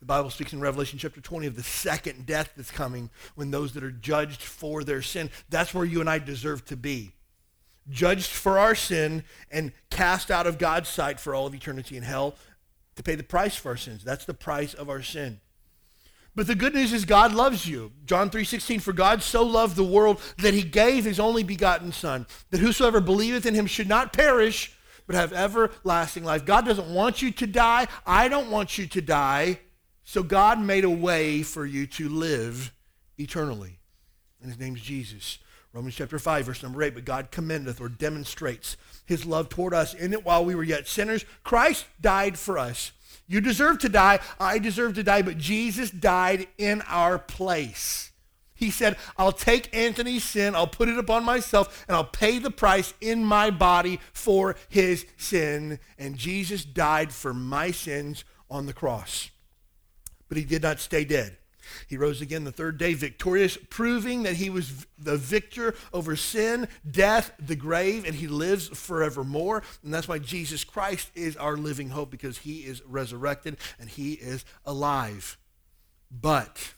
The 0.00 0.06
Bible 0.06 0.30
speaks 0.30 0.52
in 0.52 0.60
Revelation 0.60 0.98
chapter 0.98 1.20
20 1.20 1.46
of 1.46 1.56
the 1.56 1.62
second 1.62 2.26
death 2.26 2.52
that's 2.56 2.70
coming 2.70 3.10
when 3.34 3.50
those 3.50 3.72
that 3.72 3.82
are 3.82 3.90
judged 3.90 4.42
for 4.42 4.84
their 4.84 5.02
sin, 5.02 5.30
that's 5.48 5.72
where 5.72 5.84
you 5.84 6.00
and 6.00 6.10
I 6.10 6.18
deserve 6.18 6.64
to 6.66 6.76
be 6.76 7.12
judged 7.90 8.30
for 8.30 8.58
our 8.58 8.74
sin 8.74 9.24
and 9.50 9.72
cast 9.90 10.30
out 10.30 10.46
of 10.46 10.58
God's 10.58 10.88
sight 10.88 11.20
for 11.20 11.34
all 11.34 11.46
of 11.46 11.54
eternity 11.54 11.96
in 11.96 12.02
hell 12.02 12.34
to 12.96 13.02
pay 13.02 13.14
the 13.14 13.22
price 13.22 13.56
for 13.56 13.70
our 13.70 13.76
sins. 13.76 14.02
That's 14.02 14.24
the 14.24 14.34
price 14.34 14.74
of 14.74 14.88
our 14.88 15.02
sin. 15.02 15.40
But 16.34 16.46
the 16.46 16.54
good 16.54 16.74
news 16.74 16.92
is 16.92 17.06
God 17.06 17.32
loves 17.32 17.66
you. 17.66 17.92
John 18.04 18.28
3:16 18.28 18.80
for 18.80 18.92
God 18.92 19.22
so 19.22 19.42
loved 19.42 19.74
the 19.76 19.84
world 19.84 20.20
that 20.38 20.52
he 20.52 20.62
gave 20.62 21.04
his 21.04 21.18
only 21.18 21.42
begotten 21.42 21.92
son 21.92 22.26
that 22.50 22.60
whosoever 22.60 23.00
believeth 23.00 23.46
in 23.46 23.54
him 23.54 23.66
should 23.66 23.88
not 23.88 24.12
perish 24.12 24.72
but 25.06 25.16
have 25.16 25.32
everlasting 25.32 26.24
life. 26.24 26.44
God 26.44 26.66
doesn't 26.66 26.92
want 26.92 27.22
you 27.22 27.30
to 27.30 27.46
die. 27.46 27.86
I 28.04 28.28
don't 28.28 28.50
want 28.50 28.76
you 28.76 28.86
to 28.86 29.00
die. 29.00 29.60
So 30.04 30.22
God 30.22 30.60
made 30.60 30.84
a 30.84 30.90
way 30.90 31.42
for 31.42 31.64
you 31.64 31.86
to 31.88 32.08
live 32.08 32.72
eternally. 33.18 33.78
and 34.40 34.50
his 34.50 34.60
name's 34.60 34.82
Jesus. 34.82 35.38
Romans 35.76 35.94
chapter 35.94 36.18
5, 36.18 36.46
verse 36.46 36.62
number 36.62 36.82
8. 36.82 36.94
But 36.94 37.04
God 37.04 37.30
commendeth 37.30 37.82
or 37.82 37.90
demonstrates 37.90 38.78
his 39.04 39.26
love 39.26 39.50
toward 39.50 39.74
us 39.74 39.92
in 39.92 40.14
it 40.14 40.24
while 40.24 40.42
we 40.42 40.54
were 40.54 40.62
yet 40.62 40.88
sinners. 40.88 41.26
Christ 41.44 41.84
died 42.00 42.38
for 42.38 42.56
us. 42.56 42.92
You 43.28 43.42
deserve 43.42 43.80
to 43.80 43.90
die. 43.90 44.20
I 44.40 44.58
deserve 44.58 44.94
to 44.94 45.02
die, 45.02 45.20
but 45.20 45.36
Jesus 45.36 45.90
died 45.90 46.48
in 46.56 46.82
our 46.86 47.18
place. 47.18 48.10
He 48.54 48.70
said, 48.70 48.96
I'll 49.18 49.32
take 49.32 49.76
Anthony's 49.76 50.24
sin, 50.24 50.54
I'll 50.54 50.66
put 50.66 50.88
it 50.88 50.96
upon 50.96 51.24
myself, 51.24 51.84
and 51.86 51.94
I'll 51.94 52.04
pay 52.04 52.38
the 52.38 52.50
price 52.50 52.94
in 53.02 53.22
my 53.22 53.50
body 53.50 54.00
for 54.14 54.56
his 54.70 55.04
sin. 55.18 55.78
And 55.98 56.16
Jesus 56.16 56.64
died 56.64 57.12
for 57.12 57.34
my 57.34 57.70
sins 57.70 58.24
on 58.48 58.64
the 58.64 58.72
cross. 58.72 59.30
But 60.30 60.38
he 60.38 60.44
did 60.44 60.62
not 60.62 60.80
stay 60.80 61.04
dead. 61.04 61.36
He 61.86 61.96
rose 61.96 62.20
again 62.20 62.44
the 62.44 62.52
third 62.52 62.78
day 62.78 62.94
victorious, 62.94 63.58
proving 63.70 64.22
that 64.24 64.36
he 64.36 64.50
was 64.50 64.86
the 64.98 65.16
victor 65.16 65.74
over 65.92 66.16
sin, 66.16 66.68
death, 66.88 67.32
the 67.38 67.56
grave, 67.56 68.04
and 68.04 68.14
he 68.14 68.26
lives 68.26 68.68
forevermore. 68.68 69.62
And 69.82 69.92
that's 69.92 70.08
why 70.08 70.18
Jesus 70.18 70.64
Christ 70.64 71.10
is 71.14 71.36
our 71.36 71.56
living 71.56 71.90
hope 71.90 72.10
because 72.10 72.38
he 72.38 72.60
is 72.60 72.82
resurrected 72.84 73.56
and 73.78 73.88
he 73.88 74.14
is 74.14 74.44
alive. 74.64 75.38
But 76.10 76.74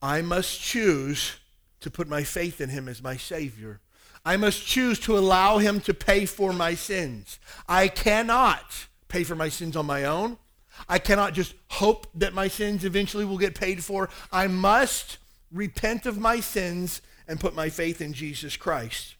I 0.00 0.22
must 0.22 0.60
choose 0.60 1.36
to 1.80 1.90
put 1.90 2.08
my 2.08 2.22
faith 2.22 2.60
in 2.60 2.70
him 2.70 2.88
as 2.88 3.02
my 3.02 3.16
Savior. 3.16 3.80
I 4.24 4.36
must 4.36 4.66
choose 4.66 4.98
to 5.00 5.16
allow 5.16 5.58
him 5.58 5.80
to 5.82 5.94
pay 5.94 6.26
for 6.26 6.52
my 6.52 6.74
sins. 6.74 7.38
I 7.68 7.86
cannot 7.86 8.88
pay 9.08 9.22
for 9.22 9.36
my 9.36 9.48
sins 9.48 9.76
on 9.76 9.86
my 9.86 10.04
own. 10.04 10.38
I 10.88 10.98
cannot 10.98 11.32
just 11.32 11.54
hope 11.70 12.06
that 12.14 12.34
my 12.34 12.48
sins 12.48 12.84
eventually 12.84 13.24
will 13.24 13.38
get 13.38 13.54
paid 13.54 13.82
for. 13.84 14.08
I 14.30 14.46
must 14.46 15.18
repent 15.50 16.06
of 16.06 16.18
my 16.18 16.40
sins 16.40 17.02
and 17.28 17.40
put 17.40 17.54
my 17.54 17.68
faith 17.68 18.00
in 18.00 18.12
Jesus 18.12 18.56
Christ. 18.56 19.16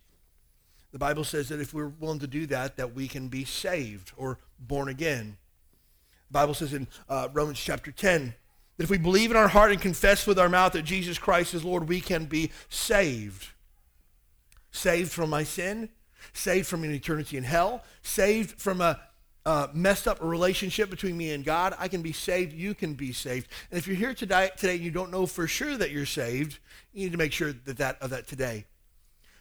The 0.93 0.99
Bible 0.99 1.25
says 1.25 1.49
that 1.49 1.61
if 1.61 1.75
we're 1.75 1.89
willing 1.89 2.21
to 2.21 2.27
do 2.27 2.47
that, 2.47 2.77
that 2.77 2.95
we 2.95 3.09
can 3.09 3.29
be 3.29 3.45
saved 3.45 4.13
or 4.17 4.39
born 4.59 4.89
again. 4.89 5.37
The 6.29 6.33
Bible 6.33 6.55
says 6.55 6.73
in 6.73 6.87
uh, 7.09 7.29
Romans 7.33 7.61
chapter 7.61 7.91
10 7.91 8.35
that 8.77 8.85
if 8.85 8.91
we 8.91 8.99
believe 8.99 9.31
in 9.31 9.37
our 9.37 9.49
heart 9.49 9.73
and 9.73 9.81
confess 9.81 10.27
with 10.27 10.39
our 10.39 10.49
mouth 10.49 10.73
that 10.73 10.83
Jesus 10.83 11.19
Christ 11.19 11.55
is 11.55 11.65
Lord, 11.65 11.89
we 11.89 12.01
can 12.01 12.27
be 12.27 12.51
saved. 12.69 13.49
Saved 14.71 15.13
from 15.13 15.31
my 15.31 15.45
sin, 15.45 15.89
saved 16.33 16.67
from 16.67 16.85
an 16.85 16.93
eternity 16.93 17.37
in 17.37 17.45
hell, 17.45 17.83
saved 18.03 18.61
from 18.61 18.81
a 18.81 19.01
uh, 19.47 19.69
messed 19.73 20.09
up 20.09 20.21
a 20.21 20.27
relationship 20.27 20.91
between 20.91 21.17
me 21.17 21.31
and 21.31 21.45
God, 21.45 21.73
I 21.79 21.87
can 21.87 22.03
be 22.03 22.13
saved. 22.13 22.53
You 22.53 22.75
can 22.75 22.95
be 22.95 23.13
saved. 23.13 23.49
And 23.71 23.79
if 23.79 23.87
you're 23.87 23.97
here 23.97 24.13
today, 24.13 24.51
today 24.57 24.75
and 24.75 24.85
you 24.85 24.91
don't 24.91 25.13
know 25.13 25.25
for 25.25 25.47
sure 25.47 25.77
that 25.77 25.93
you're 25.93 26.05
saved, 26.05 26.59
you 26.93 27.05
need 27.05 27.13
to 27.13 27.19
make 27.19 27.33
sure 27.33 27.53
that, 27.53 27.79
that 27.79 28.03
of 28.03 28.11
that 28.11 28.27
today. 28.27 28.65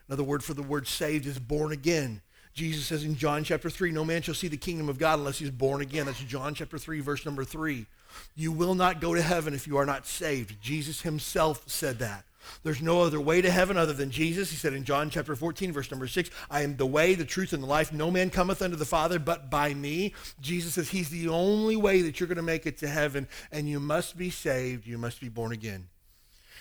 Another 0.08 0.24
word 0.24 0.44
for 0.44 0.54
the 0.54 0.62
word 0.62 0.88
saved 0.88 1.26
is 1.26 1.40
born 1.40 1.72
again. 1.72 2.22
Jesus 2.54 2.86
says 2.86 3.04
in 3.04 3.16
John 3.16 3.44
chapter 3.44 3.70
3, 3.70 3.92
no 3.92 4.06
man 4.06 4.22
shall 4.22 4.36
see 4.36 4.48
the 4.48 4.56
kingdom 4.56 4.90
of 4.90 5.00
God 5.00 5.18
unless 5.18 5.40
he's 5.40 5.50
born 5.50 5.82
again. 5.82 6.06
That's 6.06 6.20
John 6.20 6.54
chapter 6.54 6.78
3, 6.78 7.00
verse 7.02 7.26
number 7.26 7.44
3. 7.44 7.88
You 8.36 8.52
will 8.52 8.76
not 8.76 9.02
go 9.02 9.16
to 9.16 9.22
heaven 9.22 9.56
if 9.56 9.66
you 9.66 9.76
are 9.78 9.86
not 9.88 10.06
saved. 10.06 10.62
Jesus 10.62 11.02
himself 11.02 11.64
said 11.66 11.98
that. 12.00 12.26
There's 12.64 12.82
no 12.82 13.02
other 13.02 13.20
way 13.20 13.42
to 13.42 13.52
heaven 13.52 13.78
other 13.78 13.94
than 13.94 14.12
Jesus. 14.12 14.50
He 14.50 14.56
said 14.56 14.74
in 14.74 14.84
John 14.84 15.10
chapter 15.10 15.36
14, 15.36 15.72
verse 15.72 15.92
number 15.92 16.08
6, 16.08 16.30
I 16.50 16.62
am 16.62 16.78
the 16.78 16.86
way, 16.86 17.16
the 17.16 17.26
truth, 17.26 17.54
and 17.54 17.64
the 17.64 17.68
life. 17.68 17.94
No 17.94 18.12
man 18.12 18.30
cometh 18.30 18.62
unto 18.62 18.76
the 18.76 18.86
Father 18.86 19.20
but 19.20 19.50
by 19.50 19.74
me. 19.74 20.14
Jesus 20.42 20.76
says 20.76 20.90
he's 20.90 21.10
the 21.10 21.30
only 21.30 21.76
way 21.76 22.02
that 22.02 22.20
you're 22.20 22.28
going 22.28 22.38
to 22.38 22.44
make 22.44 22.66
it 22.66 22.78
to 22.80 22.88
heaven, 22.88 23.28
and 23.52 23.70
you 23.70 23.80
must 23.80 24.18
be 24.18 24.30
saved. 24.30 24.88
You 24.88 24.98
must 24.98 25.22
be 25.22 25.30
born 25.30 25.52
again. 25.52 25.88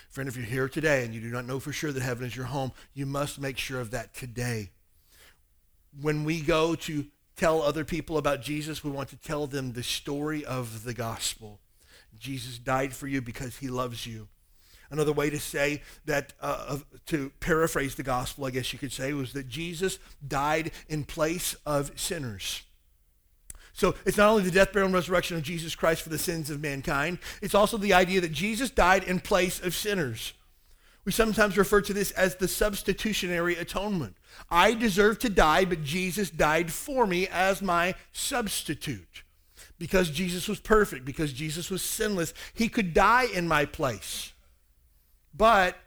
Friend, 0.09 0.29
if 0.29 0.37
you're 0.37 0.45
here 0.45 0.69
today 0.69 1.03
and 1.03 1.13
you 1.13 1.19
do 1.19 1.29
not 1.29 1.45
know 1.45 1.59
for 1.59 1.73
sure 1.73 1.91
that 1.91 2.01
heaven 2.01 2.25
is 2.25 2.35
your 2.35 2.45
home, 2.45 2.71
you 2.93 3.05
must 3.05 3.39
make 3.39 3.57
sure 3.57 3.81
of 3.81 3.91
that 3.91 4.13
today. 4.13 4.69
When 5.99 6.23
we 6.23 6.41
go 6.41 6.75
to 6.75 7.05
tell 7.35 7.61
other 7.61 7.83
people 7.83 8.17
about 8.17 8.41
Jesus, 8.41 8.83
we 8.83 8.91
want 8.91 9.09
to 9.09 9.17
tell 9.17 9.45
them 9.45 9.73
the 9.73 9.83
story 9.83 10.45
of 10.45 10.83
the 10.83 10.93
gospel. 10.93 11.59
Jesus 12.17 12.57
died 12.57 12.93
for 12.93 13.07
you 13.07 13.21
because 13.21 13.57
he 13.57 13.67
loves 13.67 14.07
you. 14.07 14.29
Another 14.89 15.13
way 15.13 15.29
to 15.29 15.39
say 15.39 15.81
that, 16.05 16.33
uh, 16.41 16.77
to 17.07 17.31
paraphrase 17.39 17.95
the 17.95 18.03
gospel, 18.03 18.45
I 18.45 18.51
guess 18.51 18.71
you 18.71 18.79
could 18.79 18.93
say, 18.93 19.13
was 19.13 19.33
that 19.33 19.47
Jesus 19.47 19.99
died 20.25 20.71
in 20.87 21.03
place 21.03 21.55
of 21.65 21.99
sinners. 21.99 22.61
So 23.73 23.95
it's 24.05 24.17
not 24.17 24.29
only 24.29 24.43
the 24.43 24.51
death, 24.51 24.71
burial, 24.71 24.87
and 24.87 24.95
resurrection 24.95 25.35
of 25.35 25.43
Jesus 25.43 25.75
Christ 25.75 26.01
for 26.01 26.09
the 26.09 26.17
sins 26.17 26.49
of 26.49 26.61
mankind, 26.61 27.19
it's 27.41 27.55
also 27.55 27.77
the 27.77 27.93
idea 27.93 28.21
that 28.21 28.31
Jesus 28.31 28.69
died 28.69 29.03
in 29.03 29.19
place 29.19 29.59
of 29.59 29.75
sinners. 29.75 30.33
We 31.03 31.11
sometimes 31.11 31.57
refer 31.57 31.81
to 31.81 31.93
this 31.93 32.11
as 32.11 32.35
the 32.35 32.47
substitutionary 32.47 33.55
atonement. 33.57 34.15
I 34.49 34.73
deserve 34.73 35.19
to 35.19 35.29
die, 35.29 35.65
but 35.65 35.83
Jesus 35.83 36.29
died 36.29 36.71
for 36.71 37.05
me 37.05 37.27
as 37.27 37.61
my 37.61 37.95
substitute. 38.11 39.23
Because 39.77 40.09
Jesus 40.09 40.47
was 40.47 40.59
perfect, 40.61 41.03
because 41.03 41.33
Jesus 41.33 41.69
was 41.69 41.83
sinless, 41.83 42.33
he 42.53 42.69
could 42.69 42.93
die 42.93 43.27
in 43.33 43.47
my 43.47 43.65
place. 43.65 44.31
But 45.35 45.77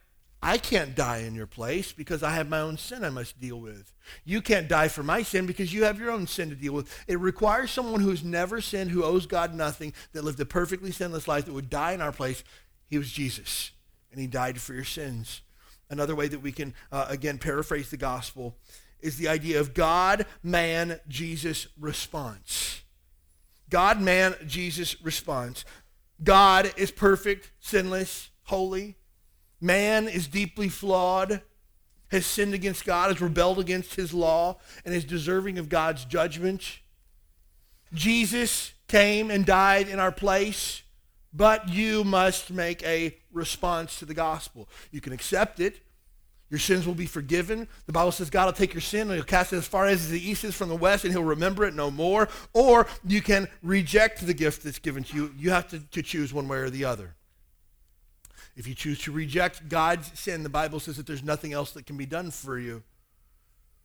I 0.41 0.59
can't 0.59 0.95
die 0.95 1.19
in 1.19 1.35
your 1.35 1.47
place 1.47 1.93
because 1.93 2.23
I 2.23 2.31
have 2.33 2.49
my 2.49 2.61
own 2.61 2.79
sin 2.79 3.05
I 3.05 3.11
must 3.11 3.41
deal 3.41 3.61
with. 3.61 3.93
You 4.25 4.41
can't 4.41 4.69
die 4.69 4.89
for 4.89 5.03
my 5.03 5.23
sin 5.23 5.47
because 5.47 5.75
you 5.75 5.85
have 5.85 5.99
your 5.99 6.13
own 6.13 6.27
sin 6.27 6.49
to 6.51 6.55
deal 6.55 6.73
with. 6.73 6.95
It 7.09 7.19
requires 7.19 7.71
someone 7.71 8.01
who's 8.01 8.23
never 8.23 8.61
sinned, 8.61 8.91
who 8.91 9.03
owes 9.03 9.27
God 9.27 9.55
nothing, 9.55 9.93
that 10.13 10.23
lived 10.23 10.39
a 10.41 10.47
perfectly 10.47 10.93
sinless 10.93 11.27
life, 11.27 11.47
that 11.47 11.55
would 11.55 11.71
die 11.71 11.93
in 11.93 12.01
our 12.01 12.13
place. 12.13 12.45
He 12.89 12.99
was 12.99 13.11
Jesus, 13.11 13.73
and 14.13 14.21
he 14.21 14.27
died 14.29 14.61
for 14.61 14.75
your 14.75 14.85
sins. 14.85 15.43
Another 15.91 16.15
way 16.15 16.29
that 16.29 16.41
we 16.41 16.53
can, 16.53 16.75
uh, 16.93 17.07
again, 17.09 17.39
paraphrase 17.39 17.91
the 17.91 17.97
gospel 17.97 18.57
is 19.01 19.17
the 19.17 19.29
idea 19.29 19.59
of 19.59 19.75
God, 19.75 20.27
man, 20.43 21.01
Jesus 21.09 21.67
response. 21.79 22.83
God, 23.71 24.01
man, 24.01 24.35
Jesus 24.47 25.01
response. 25.03 25.65
God 26.23 26.73
is 26.77 26.91
perfect, 26.91 27.51
sinless, 27.61 28.31
holy. 28.45 28.98
Man 29.61 30.09
is 30.09 30.29
deeply 30.29 30.69
flawed, 30.69 31.43
has 32.11 32.25
sinned 32.25 32.55
against 32.55 32.85
God, 32.85 33.11
has 33.11 33.21
rebelled 33.21 33.59
against 33.59 33.95
his 33.95 34.15
law, 34.15 34.59
and 34.85 34.95
is 34.95 35.05
deserving 35.05 35.59
of 35.59 35.69
God's 35.69 36.05
judgment. 36.05 36.79
Jesus 37.93 38.73
came 38.87 39.31
and 39.31 39.45
died 39.45 39.89
in 39.89 39.99
our 39.99 40.13
place, 40.13 40.83
but 41.33 41.69
you 41.69 42.05
must 42.05 42.51
make 42.51 42.83
a 42.83 43.17
response 43.33 43.99
to 43.99 44.05
the 44.05 44.15
gospel. 44.15 44.69
You 44.91 45.01
can 45.01 45.13
accept 45.13 45.61
it. 45.61 45.81
Your 46.51 46.59
sins 46.59 46.87
will 46.87 46.95
be 46.95 47.07
forgiven. 47.07 47.69
The 47.85 47.93
Bible 47.93 48.13
says 48.13 48.31
God 48.31 48.47
will 48.47 48.53
take 48.55 48.73
your 48.73 48.81
sin 48.81 49.03
and 49.03 49.13
he'll 49.13 49.25
cast 49.25 49.53
it 49.53 49.57
as 49.57 49.69
far 49.69 49.87
as 49.87 50.09
the 50.09 50.19
east 50.19 50.45
is 50.45 50.55
from 50.55 50.71
the 50.71 50.77
west 50.77 51.05
and 51.05 51.13
he'll 51.13 51.23
remember 51.23 51.65
it 51.65 51.75
no 51.75 51.91
more. 51.91 52.29
Or 52.55 52.87
you 53.07 53.21
can 53.21 53.49
reject 53.63 54.27
the 54.27 54.33
gift 54.33 54.65
that's 54.65 54.79
given 54.79 55.05
to 55.05 55.17
you. 55.17 55.35
You 55.37 55.51
have 55.51 55.69
to, 55.69 55.81
to 55.81 56.03
choose 56.03 56.33
one 56.33 56.49
way 56.49 56.59
or 56.59 56.71
the 56.71 56.87
other. 56.87 57.17
If 58.59 58.67
you 58.67 58.75
choose 58.75 58.99
to 59.03 59.13
reject 59.13 59.69
God's 59.69 60.19
sin, 60.19 60.43
the 60.43 60.49
Bible 60.49 60.81
says 60.81 60.97
that 60.97 61.07
there's 61.07 61.23
nothing 61.23 61.53
else 61.53 61.71
that 61.73 61.87
can 61.87 61.97
be 61.97 62.07
done 62.07 62.33
for 62.33 62.59
you. 62.59 62.83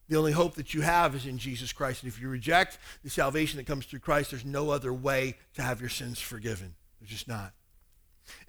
The 0.10 0.18
only 0.18 0.32
hope 0.32 0.56
that 0.56 0.74
you 0.74 0.82
have 0.82 1.14
is 1.14 1.28
in 1.28 1.38
Jesus 1.38 1.72
Christ. 1.72 2.02
And 2.02 2.12
if 2.12 2.20
you 2.20 2.28
reject 2.28 2.80
the 3.04 3.10
salvation 3.12 3.58
that 3.58 3.68
comes 3.68 3.86
through 3.86 4.00
Christ, 4.00 4.32
there's 4.32 4.44
no 4.44 4.72
other 4.72 4.92
way 4.92 5.36
to 5.54 5.62
have 5.62 5.80
your 5.80 5.92
sins 5.92 6.20
forgiven. 6.20 6.74
There's 7.00 7.12
just 7.12 7.28
not. 7.28 7.54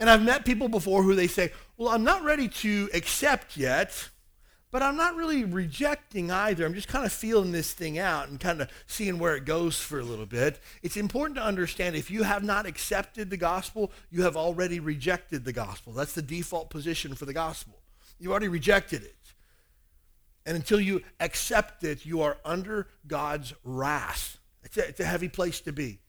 And 0.00 0.08
I've 0.08 0.22
met 0.22 0.46
people 0.46 0.68
before 0.68 1.02
who 1.02 1.14
they 1.14 1.26
say, 1.26 1.52
Well, 1.76 1.90
I'm 1.90 2.04
not 2.04 2.24
ready 2.24 2.48
to 2.48 2.88
accept 2.94 3.58
yet. 3.58 4.08
But 4.74 4.82
I'm 4.82 4.96
not 4.96 5.14
really 5.14 5.44
rejecting 5.44 6.32
either. 6.32 6.66
I'm 6.66 6.74
just 6.74 6.88
kind 6.88 7.06
of 7.06 7.12
feeling 7.12 7.52
this 7.52 7.72
thing 7.72 7.96
out 7.96 8.28
and 8.28 8.40
kind 8.40 8.60
of 8.60 8.68
seeing 8.88 9.20
where 9.20 9.36
it 9.36 9.44
goes 9.44 9.78
for 9.78 10.00
a 10.00 10.02
little 10.02 10.26
bit. 10.26 10.58
It's 10.82 10.96
important 10.96 11.36
to 11.36 11.44
understand 11.44 11.94
if 11.94 12.10
you 12.10 12.24
have 12.24 12.42
not 12.42 12.66
accepted 12.66 13.30
the 13.30 13.36
gospel, 13.36 13.92
you 14.10 14.24
have 14.24 14.36
already 14.36 14.80
rejected 14.80 15.44
the 15.44 15.52
gospel. 15.52 15.92
That's 15.92 16.14
the 16.14 16.22
default 16.22 16.70
position 16.70 17.14
for 17.14 17.24
the 17.24 17.32
gospel. 17.32 17.78
You 18.18 18.32
already 18.32 18.48
rejected 18.48 19.04
it. 19.04 19.14
And 20.44 20.56
until 20.56 20.80
you 20.80 21.02
accept 21.20 21.84
it, 21.84 22.04
you 22.04 22.22
are 22.22 22.38
under 22.44 22.88
God's 23.06 23.54
wrath. 23.62 24.38
It's 24.64 24.76
a, 24.76 24.88
it's 24.88 24.98
a 24.98 25.04
heavy 25.04 25.28
place 25.28 25.60
to 25.60 25.72
be. 25.72 26.00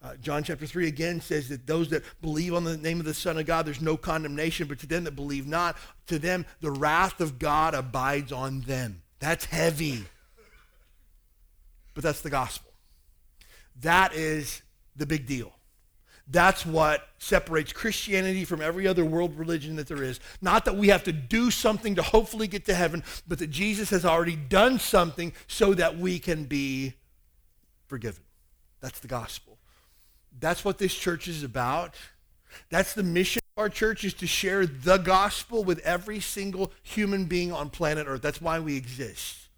Uh, 0.00 0.14
John 0.16 0.44
chapter 0.44 0.64
3 0.64 0.86
again 0.86 1.20
says 1.20 1.48
that 1.48 1.66
those 1.66 1.88
that 1.88 2.04
believe 2.22 2.54
on 2.54 2.62
the 2.62 2.76
name 2.76 3.00
of 3.00 3.06
the 3.06 3.14
Son 3.14 3.36
of 3.36 3.46
God, 3.46 3.66
there's 3.66 3.80
no 3.80 3.96
condemnation, 3.96 4.68
but 4.68 4.78
to 4.80 4.86
them 4.86 5.04
that 5.04 5.16
believe 5.16 5.46
not, 5.46 5.76
to 6.06 6.18
them 6.18 6.46
the 6.60 6.70
wrath 6.70 7.20
of 7.20 7.38
God 7.38 7.74
abides 7.74 8.30
on 8.30 8.60
them. 8.60 9.02
That's 9.18 9.46
heavy. 9.46 10.04
But 11.94 12.04
that's 12.04 12.20
the 12.20 12.30
gospel. 12.30 12.70
That 13.80 14.14
is 14.14 14.62
the 14.94 15.06
big 15.06 15.26
deal. 15.26 15.52
That's 16.30 16.64
what 16.66 17.08
separates 17.18 17.72
Christianity 17.72 18.44
from 18.44 18.60
every 18.60 18.86
other 18.86 19.04
world 19.04 19.36
religion 19.38 19.76
that 19.76 19.88
there 19.88 20.02
is. 20.02 20.20
Not 20.42 20.66
that 20.66 20.76
we 20.76 20.88
have 20.88 21.04
to 21.04 21.12
do 21.12 21.50
something 21.50 21.94
to 21.94 22.02
hopefully 22.02 22.46
get 22.46 22.66
to 22.66 22.74
heaven, 22.74 23.02
but 23.26 23.38
that 23.38 23.50
Jesus 23.50 23.90
has 23.90 24.04
already 24.04 24.36
done 24.36 24.78
something 24.78 25.32
so 25.46 25.72
that 25.74 25.96
we 25.96 26.18
can 26.18 26.44
be 26.44 26.94
forgiven. 27.86 28.22
That's 28.80 29.00
the 29.00 29.08
gospel. 29.08 29.57
That's 30.40 30.64
what 30.64 30.78
this 30.78 30.94
church 30.94 31.28
is 31.28 31.42
about. 31.42 31.94
That's 32.70 32.94
the 32.94 33.02
mission 33.02 33.42
of 33.56 33.62
our 33.62 33.68
church 33.68 34.04
is 34.04 34.14
to 34.14 34.26
share 34.26 34.66
the 34.66 34.96
gospel 34.98 35.64
with 35.64 35.80
every 35.80 36.20
single 36.20 36.72
human 36.82 37.26
being 37.26 37.52
on 37.52 37.70
planet 37.70 38.06
Earth. 38.08 38.22
That's 38.22 38.40
why 38.40 38.60
we 38.60 38.76
exist. 38.76 39.48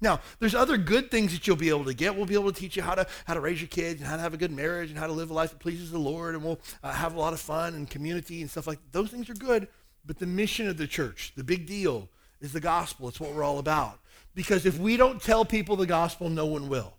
Now, 0.00 0.20
there's 0.38 0.54
other 0.54 0.76
good 0.76 1.10
things 1.10 1.32
that 1.32 1.46
you'll 1.46 1.56
be 1.56 1.68
able 1.68 1.84
to 1.84 1.94
get. 1.94 2.14
We'll 2.14 2.26
be 2.26 2.34
able 2.34 2.52
to 2.52 2.60
teach 2.60 2.76
you 2.76 2.82
how 2.82 2.94
to 2.94 3.06
how 3.24 3.34
to 3.34 3.40
raise 3.40 3.60
your 3.60 3.68
kids 3.68 4.00
and 4.00 4.08
how 4.08 4.16
to 4.16 4.22
have 4.22 4.34
a 4.34 4.36
good 4.36 4.50
marriage 4.50 4.90
and 4.90 4.98
how 4.98 5.06
to 5.06 5.12
live 5.12 5.30
a 5.30 5.34
life 5.34 5.50
that 5.50 5.60
pleases 5.60 5.90
the 5.90 5.98
Lord, 5.98 6.34
and 6.34 6.44
we'll 6.44 6.60
uh, 6.82 6.92
have 6.92 7.14
a 7.14 7.18
lot 7.18 7.32
of 7.32 7.40
fun 7.40 7.74
and 7.74 7.88
community 7.88 8.42
and 8.42 8.50
stuff 8.50 8.66
like 8.66 8.78
that. 8.78 8.92
Those 8.92 9.10
things 9.10 9.30
are 9.30 9.34
good, 9.34 9.68
but 10.04 10.18
the 10.18 10.26
mission 10.26 10.68
of 10.68 10.76
the 10.76 10.86
church, 10.86 11.32
the 11.36 11.44
big 11.44 11.66
deal, 11.66 12.08
is 12.40 12.52
the 12.52 12.60
gospel. 12.60 13.08
It's 13.08 13.20
what 13.20 13.32
we're 13.32 13.44
all 13.44 13.58
about. 13.58 14.00
Because 14.34 14.66
if 14.66 14.78
we 14.78 14.96
don't 14.96 15.22
tell 15.22 15.44
people 15.44 15.76
the 15.76 15.86
gospel, 15.86 16.28
no 16.28 16.46
one 16.46 16.68
will. 16.68 16.92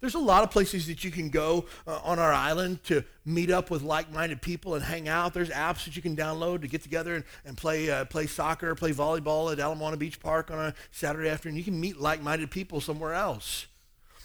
There's 0.00 0.14
a 0.14 0.18
lot 0.20 0.42
of 0.42 0.50
places 0.50 0.86
that 0.86 1.02
you 1.04 1.10
can 1.10 1.30
go 1.30 1.66
uh, 1.86 2.00
on 2.04 2.18
our 2.18 2.32
island 2.32 2.82
to 2.84 3.02
meet 3.24 3.50
up 3.50 3.70
with 3.70 3.82
like-minded 3.82 4.42
people 4.42 4.74
and 4.74 4.84
hang 4.84 5.08
out. 5.08 5.34
There's 5.34 5.50
apps 5.50 5.84
that 5.84 5.96
you 5.96 6.02
can 6.02 6.16
download 6.16 6.62
to 6.62 6.68
get 6.68 6.82
together 6.82 7.14
and, 7.14 7.24
and 7.44 7.56
play, 7.56 7.90
uh, 7.90 8.04
play 8.04 8.26
soccer, 8.26 8.74
play 8.74 8.92
volleyball 8.92 9.52
at 9.52 9.58
Ala 9.58 9.74
Moana 9.74 9.96
Beach 9.96 10.20
Park 10.20 10.50
on 10.50 10.58
a 10.58 10.74
Saturday 10.90 11.28
afternoon. 11.28 11.56
You 11.56 11.64
can 11.64 11.80
meet 11.80 12.00
like-minded 12.00 12.50
people 12.50 12.80
somewhere 12.80 13.14
else. 13.14 13.66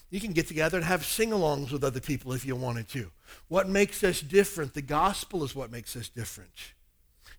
You 0.09 0.19
can 0.19 0.33
get 0.33 0.47
together 0.47 0.77
and 0.77 0.85
have 0.85 1.03
sing-alongs 1.05 1.71
with 1.71 1.83
other 1.83 1.99
people 1.99 2.31
if 2.33 2.45
you 2.45 2.55
wanted 2.55 2.87
to. 2.89 3.11
What 3.47 3.67
makes 3.67 4.03
us 4.03 4.21
different? 4.21 4.73
The 4.73 4.81
gospel 4.81 5.43
is 5.43 5.55
what 5.55 5.71
makes 5.71 5.95
us 5.95 6.09
different. 6.09 6.73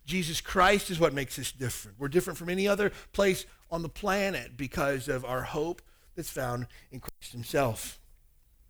Jesus 0.04 0.40
Christ 0.40 0.90
is 0.90 1.00
what 1.00 1.14
makes 1.14 1.38
us 1.38 1.52
different. 1.52 1.98
We're 1.98 2.08
different 2.08 2.38
from 2.38 2.48
any 2.48 2.68
other 2.68 2.92
place 3.12 3.46
on 3.70 3.82
the 3.82 3.88
planet 3.88 4.56
because 4.56 5.08
of 5.08 5.24
our 5.24 5.42
hope 5.42 5.82
that's 6.14 6.30
found 6.30 6.66
in 6.90 7.00
Christ 7.00 7.32
himself. 7.32 7.98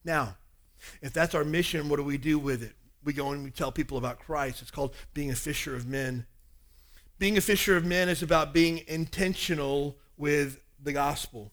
Now, 0.06 0.36
if 1.02 1.12
that's 1.12 1.34
our 1.34 1.44
mission, 1.44 1.88
what 1.88 1.96
do 1.96 2.04
we 2.04 2.16
do 2.16 2.38
with 2.38 2.62
it? 2.62 2.72
We 3.04 3.12
go 3.12 3.32
and 3.32 3.42
we 3.42 3.50
tell 3.50 3.72
people 3.72 3.98
about 3.98 4.20
Christ. 4.20 4.62
It's 4.62 4.70
called 4.70 4.94
being 5.12 5.30
a 5.30 5.34
fisher 5.34 5.74
of 5.74 5.86
men. 5.86 6.26
Being 7.18 7.36
a 7.36 7.40
fisher 7.40 7.76
of 7.76 7.84
men 7.84 8.08
is 8.08 8.22
about 8.22 8.54
being 8.54 8.82
intentional 8.86 9.98
with 10.16 10.60
the 10.80 10.92
gospel. 10.92 11.50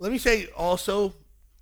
Let 0.00 0.10
me 0.10 0.18
say 0.18 0.48
also, 0.56 1.14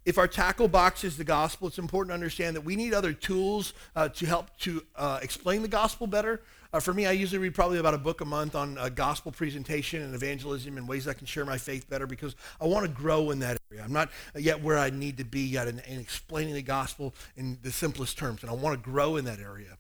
if 0.07 0.17
our 0.17 0.29
tackle 0.29 0.69
box 0.69 1.05
is 1.05 1.19
the 1.19 1.25
gospel, 1.25 1.69
it's 1.69 1.79
important 1.79 2.11
to 2.11 2.15
understand 2.15 2.57
that 2.57 2.63
we 2.63 2.77
need 2.77 2.95
other 2.95 3.13
tools 3.13 3.75
uh, 3.95 4.09
to 4.09 4.25
help 4.25 4.57
to 4.61 4.83
uh, 4.97 5.19
explain 5.21 5.61
the 5.61 5.69
gospel 5.69 6.07
better. 6.07 6.41
Uh, 6.73 6.79
for 6.79 6.95
me, 6.95 7.05
I 7.05 7.13
usually 7.13 7.39
read 7.39 7.55
probably 7.55 7.79
about 7.79 7.95
a 7.95 7.99
book 7.99 8.21
a 8.21 8.25
month 8.25 8.55
on 8.55 8.79
uh, 8.79 8.89
gospel 8.91 9.33
presentation 9.33 10.03
and 10.03 10.15
evangelism 10.15 10.77
and 10.77 10.87
ways 10.87 11.09
I 11.09 11.15
can 11.15 11.27
share 11.27 11.45
my 11.45 11.59
faith 11.59 11.91
better 11.91 12.07
because 12.07 12.37
I 12.61 12.67
want 12.67 12.87
to 12.87 12.93
grow 12.93 13.31
in 13.33 13.41
that 13.41 13.59
area. 13.73 13.83
I'm 13.83 13.93
not 13.93 14.09
yet 14.37 14.63
where 14.63 14.79
I 14.79 14.91
need 14.91 15.19
to 15.19 15.25
be 15.25 15.41
yet 15.41 15.67
in, 15.67 15.81
in 15.81 15.99
explaining 15.99 16.55
the 16.55 16.63
gospel 16.63 17.13
in 17.37 17.59
the 17.63 17.73
simplest 17.73 18.17
terms, 18.19 18.43
and 18.43 18.51
I 18.51 18.55
want 18.55 18.81
to 18.81 18.91
grow 18.91 19.17
in 19.17 19.25
that 19.25 19.41
area. 19.41 19.79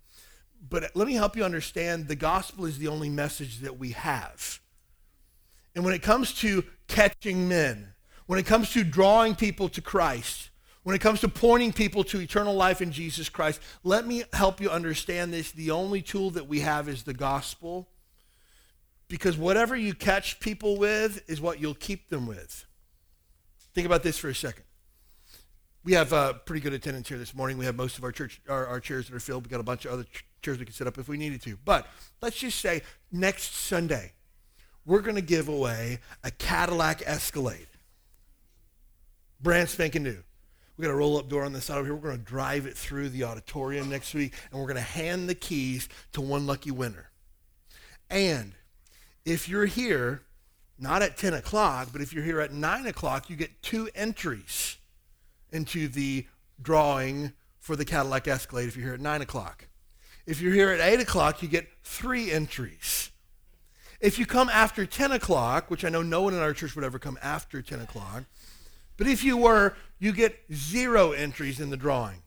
But 0.69 0.91
let 0.97 1.07
me 1.07 1.15
help 1.15 1.37
you 1.37 1.45
understand 1.45 2.09
the 2.09 2.17
gospel 2.17 2.67
is 2.67 2.79
the 2.79 2.89
only 2.89 3.09
message 3.09 3.61
that 3.61 3.79
we 3.79 3.91
have. 3.91 4.61
And 5.77 5.85
when 5.85 5.95
it 5.95 6.03
comes 6.03 6.35
to 6.41 6.65
catching 6.89 7.49
men, 7.49 7.95
when 8.27 8.41
it 8.41 8.47
comes 8.47 8.73
to 8.73 8.83
drawing 8.83 9.37
people 9.37 9.69
to 9.71 9.81
Christ, 9.81 10.50
when 10.83 10.97
it 10.97 11.01
comes 11.01 11.21
to 11.21 11.29
pointing 11.29 11.73
people 11.73 12.05
to 12.05 12.21
eternal 12.21 12.55
life 12.55 12.81
in 12.81 12.91
Jesus 12.91 13.29
Christ, 13.29 13.61
let 13.85 14.07
me 14.07 14.25
help 14.33 14.61
you 14.61 14.71
understand 14.71 15.33
this. 15.33 15.53
The 15.53 15.71
only 15.71 16.01
tool 16.01 16.31
that 16.31 16.47
we 16.47 16.61
have 16.61 16.89
is 16.89 17.03
the 17.03 17.13
gospel. 17.13 17.89
Because 19.09 19.37
whatever 19.37 19.77
you 19.77 19.93
catch 19.93 20.41
people 20.41 20.79
with 20.79 21.29
is 21.29 21.41
what 21.41 21.61
you'll 21.61 21.75
keep 21.75 22.09
them 22.09 22.27
with. 22.27 22.65
Think 23.75 23.87
about 23.87 24.03
this 24.03 24.17
for 24.17 24.29
a 24.29 24.35
second. 24.35 24.65
We 25.83 25.93
have 25.95 26.13
uh, 26.13 26.35
pretty 26.35 26.61
good 26.61 26.73
attendance 26.73 27.09
here 27.09 27.19
this 27.19 27.35
morning. 27.35 27.59
We 27.59 27.65
have 27.65 27.77
most 27.77 27.99
of 27.99 28.05
our 28.05 28.13
church, 28.13 28.41
our, 28.49 28.67
our 28.67 28.81
chairs 28.81 29.09
that 29.09 29.17
are 29.17 29.21
filled. 29.21 29.45
We've 29.45 29.51
got 29.51 29.61
a 29.61 29.65
bunch 29.65 29.85
of 29.85 29.93
other 29.93 30.05
ch- 30.05 30.25
chairs 30.43 30.59
we 30.59 30.65
can 30.65 30.75
set 30.75 30.87
up 30.87 30.99
if 30.99 31.09
we 31.09 31.17
needed 31.17 31.43
to. 31.43 31.59
But 31.65 31.87
let's 32.23 32.39
just 32.39 32.61
say 32.61 32.83
next 33.11 33.55
Sunday, 33.55 34.13
we're 34.87 35.01
going 35.01 35.17
to 35.17 35.23
give 35.23 35.49
away 35.49 35.99
a 36.23 36.31
Cadillac 36.31 37.03
Escalade. 37.05 37.67
Brand 39.43 39.69
spanking 39.69 40.03
new. 40.03 40.23
We 40.81 40.87
got 40.87 40.93
a 40.93 40.97
roll 40.97 41.19
up 41.19 41.29
door 41.29 41.45
on 41.45 41.53
the 41.53 41.61
side 41.61 41.77
over 41.77 41.85
here. 41.85 41.95
We're 41.95 42.09
going 42.09 42.21
to 42.21 42.25
drive 42.25 42.65
it 42.65 42.75
through 42.75 43.11
the 43.11 43.25
auditorium 43.25 43.91
next 43.91 44.15
week, 44.15 44.33
and 44.51 44.59
we're 44.59 44.67
going 44.67 44.77
to 44.77 44.81
hand 44.81 45.29
the 45.29 45.35
keys 45.35 45.91
to 46.13 46.23
one 46.23 46.47
lucky 46.47 46.71
winner. 46.71 47.11
And 48.09 48.55
if 49.27 49.47
you're 49.47 49.67
here, 49.67 50.23
not 50.79 51.03
at 51.03 51.19
10 51.19 51.35
o'clock, 51.35 51.91
but 51.93 52.01
if 52.01 52.15
you're 52.15 52.25
here 52.25 52.41
at 52.41 52.55
9 52.55 52.87
o'clock, 52.87 53.29
you 53.29 53.37
get 53.37 53.61
two 53.61 53.91
entries 53.95 54.79
into 55.53 55.87
the 55.87 56.25
drawing 56.63 57.35
for 57.59 57.77
the 57.77 57.85
Cadillac 57.85 58.27
Escalade 58.27 58.69
if 58.69 58.75
you're 58.75 58.87
here 58.87 58.95
at 58.95 59.01
9 59.01 59.21
o'clock. 59.21 59.67
If 60.25 60.41
you're 60.41 60.55
here 60.55 60.71
at 60.71 60.81
8 60.81 60.99
o'clock, 61.01 61.43
you 61.43 61.49
get 61.49 61.69
three 61.85 62.33
entries. 62.33 63.11
If 64.01 64.19
you 64.19 64.25
come 64.25 64.49
after 64.49 64.87
10 64.87 65.13
o'clock, 65.13 65.71
which 65.71 65.85
I 65.85 65.91
know 65.91 66.01
no 66.01 66.23
one 66.23 66.33
in 66.33 66.41
our 66.41 66.55
church 66.55 66.75
would 66.75 66.87
ever 66.87 66.99
come 66.99 67.19
after 67.21 67.61
10 67.61 67.81
o'clock, 67.81 68.25
but 69.01 69.09
if 69.09 69.25
you 69.25 69.39
were, 69.39 69.75
you 69.99 70.13
get 70.13 70.39
zero 70.53 71.13
entries 71.13 71.59
in 71.59 71.71
the 71.71 71.77
drawing. 71.79 72.23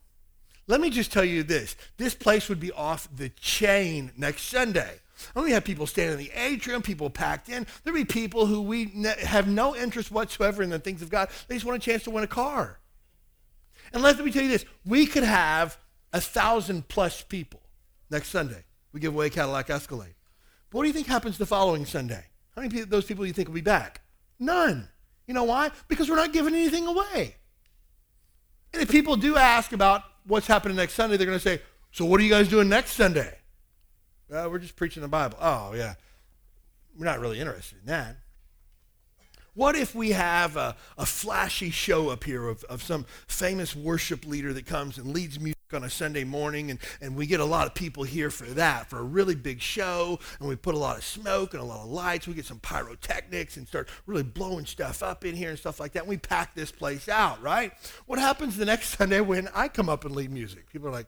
Let 0.65 0.81
me 0.81 0.89
just 0.89 1.12
tell 1.12 1.23
you 1.23 1.43
this. 1.43 1.75
This 1.97 2.15
place 2.15 2.49
would 2.49 2.59
be 2.59 2.71
off 2.71 3.07
the 3.15 3.29
chain 3.29 4.12
next 4.17 4.45
Sunday. 4.45 4.95
And 5.36 5.43
we 5.43 5.51
have 5.51 5.63
people 5.63 5.86
standing 5.86 6.13
in 6.13 6.25
the 6.25 6.31
atrium, 6.36 6.81
people 6.81 7.12
packed 7.12 7.47
in. 7.47 7.67
There'd 7.83 7.93
be 7.93 8.05
people 8.05 8.47
who 8.47 8.59
we 8.59 8.89
ne- 8.95 9.23
have 9.23 9.47
no 9.47 9.75
interest 9.75 10.09
whatsoever 10.09 10.63
in 10.63 10.71
the 10.71 10.79
things 10.79 11.03
of 11.03 11.12
God. 11.12 11.29
They 11.47 11.53
just 11.53 11.63
want 11.63 11.77
a 11.77 11.86
chance 11.86 12.05
to 12.05 12.09
win 12.09 12.23
a 12.23 12.27
car. 12.27 12.79
And 13.93 14.01
let 14.01 14.17
me 14.17 14.31
tell 14.31 14.41
you 14.41 14.49
this. 14.49 14.65
We 14.83 15.05
could 15.05 15.21
have 15.21 15.77
a 16.12 16.19
thousand 16.19 16.88
plus 16.88 17.21
people 17.21 17.62
next 18.09 18.29
Sunday. 18.29 18.63
We 18.93 18.99
give 18.99 19.13
away 19.13 19.29
Cadillac 19.29 19.69
Escalade. 19.69 20.15
But 20.71 20.77
what 20.77 20.83
do 20.86 20.88
you 20.88 20.93
think 20.93 21.05
happens 21.05 21.38
the 21.38 21.45
following 21.45 21.86
Sunday? 21.86 22.25
How 22.55 22.63
many 22.63 22.81
of 22.81 22.89
those 22.89 23.05
people 23.05 23.25
do 23.25 23.27
you 23.27 23.33
think 23.33 23.47
will 23.47 23.53
be 23.53 23.62
back? 23.62 24.01
None. 24.39 24.89
You 25.27 25.33
know 25.33 25.43
why? 25.43 25.71
Because 25.88 26.09
we're 26.09 26.15
not 26.15 26.33
giving 26.33 26.53
anything 26.53 26.88
away. 26.88 27.36
And 28.73 28.81
if 28.81 28.89
people 28.89 29.15
do 29.15 29.38
ask 29.38 29.71
about 29.71 30.03
what's 30.25 30.47
happening 30.47 30.75
next 30.77 30.93
Sunday, 30.93 31.17
they're 31.17 31.27
going 31.27 31.38
to 31.38 31.43
say, 31.43 31.62
So 31.91 32.05
what 32.05 32.19
are 32.19 32.23
you 32.23 32.29
guys 32.29 32.47
doing 32.47 32.69
next 32.69 32.93
Sunday? 32.93 33.38
Well, 34.29 34.49
we're 34.49 34.59
just 34.59 34.75
preaching 34.75 35.01
the 35.01 35.07
Bible. 35.07 35.38
Oh, 35.39 35.73
yeah. 35.73 35.95
We're 36.97 37.05
not 37.05 37.19
really 37.19 37.39
interested 37.39 37.79
in 37.79 37.86
that. 37.86 38.17
What 39.55 39.75
if 39.75 39.93
we 39.93 40.13
have 40.13 40.57
a, 40.57 40.75
a 40.97 41.05
flashy 41.05 41.69
show 41.69 42.09
up 42.09 42.23
here 42.23 42.47
of, 42.47 42.63
of 42.63 42.81
some 42.81 43.05
famous 43.27 43.75
worship 43.75 44.25
leader 44.25 44.51
that 44.51 44.65
comes 44.65 44.97
and 44.97 45.13
leads 45.13 45.39
music 45.39 45.57
on 45.71 45.83
a 45.83 45.91
Sunday 45.91 46.23
morning, 46.23 46.71
and, 46.71 46.79
and 47.01 47.15
we 47.15 47.27
get 47.27 47.39
a 47.39 47.45
lot 47.45 47.67
of 47.67 47.75
people 47.75 48.03
here 48.03 48.31
for 48.31 48.45
that, 48.45 48.89
for 48.89 48.97
a 48.97 49.03
really 49.03 49.35
big 49.35 49.61
show, 49.61 50.19
and 50.39 50.49
we 50.49 50.55
put 50.55 50.73
a 50.73 50.77
lot 50.79 50.97
of 50.97 51.03
smoke 51.03 51.53
and 51.53 51.61
a 51.61 51.65
lot 51.65 51.83
of 51.83 51.91
lights. 51.91 52.27
We 52.27 52.33
get 52.33 52.45
some 52.45 52.59
pyrotechnics 52.61 53.57
and 53.57 53.67
start 53.67 53.89
really 54.07 54.23
blowing 54.23 54.65
stuff 54.65 55.03
up 55.03 55.23
in 55.23 55.35
here 55.35 55.51
and 55.51 55.59
stuff 55.59 55.79
like 55.79 55.93
that. 55.93 55.99
And 55.99 56.09
we 56.09 56.17
pack 56.17 56.55
this 56.55 56.71
place 56.71 57.07
out, 57.07 57.39
right? 57.39 57.73
What 58.07 58.17
happens 58.17 58.57
the 58.57 58.65
next 58.65 58.89
Sunday 58.97 59.21
when 59.21 59.49
I 59.53 59.67
come 59.67 59.87
up 59.87 60.03
and 60.03 60.15
lead 60.15 60.31
music? 60.31 60.67
People 60.71 60.87
are 60.87 60.91
like, 60.91 61.07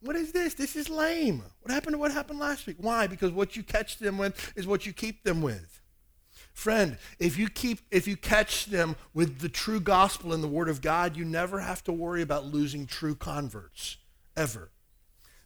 what 0.00 0.16
is 0.16 0.32
this? 0.32 0.54
This 0.54 0.74
is 0.74 0.90
lame. 0.90 1.44
What 1.62 1.72
happened 1.72 1.94
to 1.94 1.98
what 1.98 2.10
happened 2.10 2.40
last 2.40 2.66
week? 2.66 2.76
Why? 2.80 3.06
Because 3.06 3.30
what 3.30 3.56
you 3.56 3.62
catch 3.62 3.98
them 3.98 4.18
with 4.18 4.52
is 4.56 4.66
what 4.66 4.84
you 4.84 4.92
keep 4.92 5.22
them 5.22 5.42
with. 5.42 5.80
Friend, 6.54 6.96
if 7.18 7.36
you 7.36 7.48
keep 7.48 7.80
if 7.90 8.06
you 8.06 8.16
catch 8.16 8.66
them 8.66 8.96
with 9.12 9.40
the 9.40 9.48
true 9.48 9.80
gospel 9.80 10.32
and 10.32 10.42
the 10.42 10.48
word 10.48 10.68
of 10.68 10.80
God, 10.80 11.16
you 11.16 11.24
never 11.24 11.60
have 11.60 11.82
to 11.84 11.92
worry 11.92 12.22
about 12.22 12.46
losing 12.46 12.86
true 12.86 13.14
converts 13.14 13.98
ever. 14.36 14.70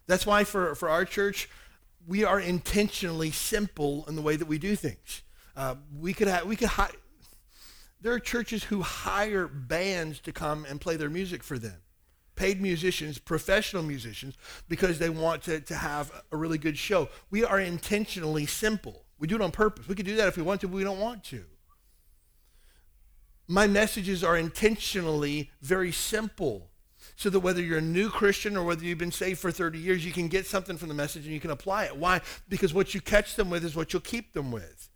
That's 0.07 0.25
why 0.25 0.43
for, 0.43 0.75
for 0.75 0.87
our 0.87 1.05
church, 1.05 1.49
we 2.07 2.23
are 2.23 2.39
intentionally 2.39 3.31
simple 3.31 4.05
in 4.07 4.15
the 4.15 4.21
way 4.21 4.35
that 4.35 4.47
we 4.47 4.57
do 4.57 4.75
things. 4.75 5.23
Uh, 5.57 5.75
we 5.99 6.13
could 6.13 6.27
have 6.27 6.45
we 6.45 6.55
could 6.55 6.69
hi- 6.69 6.91
there 7.99 8.13
are 8.13 8.19
churches 8.19 8.63
who 8.63 8.81
hire 8.81 9.47
bands 9.47 10.19
to 10.21 10.31
come 10.31 10.63
and 10.69 10.79
play 10.79 10.95
their 10.95 11.09
music 11.09 11.43
for 11.43 11.57
them 11.57 11.81
paid 12.39 12.61
musicians, 12.61 13.17
professional 13.17 13.83
musicians, 13.83 14.35
because 14.69 14.97
they 14.97 15.09
want 15.09 15.43
to, 15.43 15.59
to 15.59 15.75
have 15.75 16.09
a 16.31 16.37
really 16.37 16.57
good 16.57 16.77
show. 16.77 17.09
We 17.29 17.43
are 17.43 17.59
intentionally 17.59 18.45
simple. 18.45 19.03
We 19.19 19.27
do 19.27 19.35
it 19.35 19.41
on 19.41 19.51
purpose. 19.51 19.87
We 19.87 19.95
could 19.95 20.05
do 20.05 20.15
that 20.15 20.27
if 20.27 20.37
we 20.37 20.43
want 20.43 20.61
to, 20.61 20.67
but 20.67 20.77
we 20.77 20.83
don't 20.83 20.99
want 20.99 21.23
to. 21.25 21.43
My 23.47 23.67
messages 23.67 24.23
are 24.23 24.37
intentionally 24.37 25.51
very 25.61 25.91
simple 25.91 26.69
so 27.15 27.29
that 27.29 27.39
whether 27.39 27.61
you're 27.61 27.79
a 27.79 27.81
new 27.81 28.09
Christian 28.09 28.55
or 28.55 28.63
whether 28.63 28.83
you've 28.83 28.97
been 28.97 29.11
saved 29.11 29.39
for 29.39 29.51
30 29.51 29.77
years, 29.79 30.05
you 30.05 30.11
can 30.11 30.27
get 30.27 30.45
something 30.45 30.77
from 30.77 30.87
the 30.87 30.93
message 30.93 31.25
and 31.25 31.33
you 31.33 31.39
can 31.39 31.51
apply 31.51 31.85
it. 31.85 31.97
Why? 31.97 32.21
Because 32.47 32.73
what 32.73 32.93
you 32.93 33.01
catch 33.01 33.35
them 33.35 33.49
with 33.49 33.65
is 33.65 33.75
what 33.75 33.91
you'll 33.91 34.01
keep 34.01 34.33
them 34.33 34.51
with. 34.51 34.89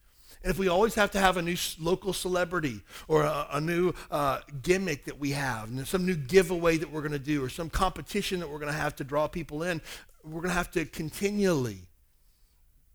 And 0.43 0.51
if 0.51 0.57
we 0.57 0.67
always 0.67 0.95
have 0.95 1.11
to 1.11 1.19
have 1.19 1.37
a 1.37 1.41
new 1.41 1.55
local 1.79 2.13
celebrity 2.13 2.81
or 3.07 3.23
a, 3.23 3.47
a 3.53 3.61
new 3.61 3.93
uh, 4.11 4.39
gimmick 4.61 5.05
that 5.05 5.17
we 5.17 5.31
have, 5.31 5.69
and 5.69 5.87
some 5.87 6.05
new 6.05 6.15
giveaway 6.15 6.77
that 6.77 6.91
we're 6.91 7.01
going 7.01 7.13
to 7.13 7.19
do, 7.19 7.43
or 7.43 7.49
some 7.49 7.69
competition 7.69 8.39
that 8.41 8.49
we're 8.49 8.59
going 8.59 8.71
to 8.71 8.77
have 8.77 8.95
to 8.97 9.03
draw 9.03 9.27
people 9.27 9.63
in, 9.63 9.81
we're 10.23 10.41
going 10.41 10.49
to 10.49 10.55
have 10.55 10.71
to 10.71 10.85
continually 10.85 11.87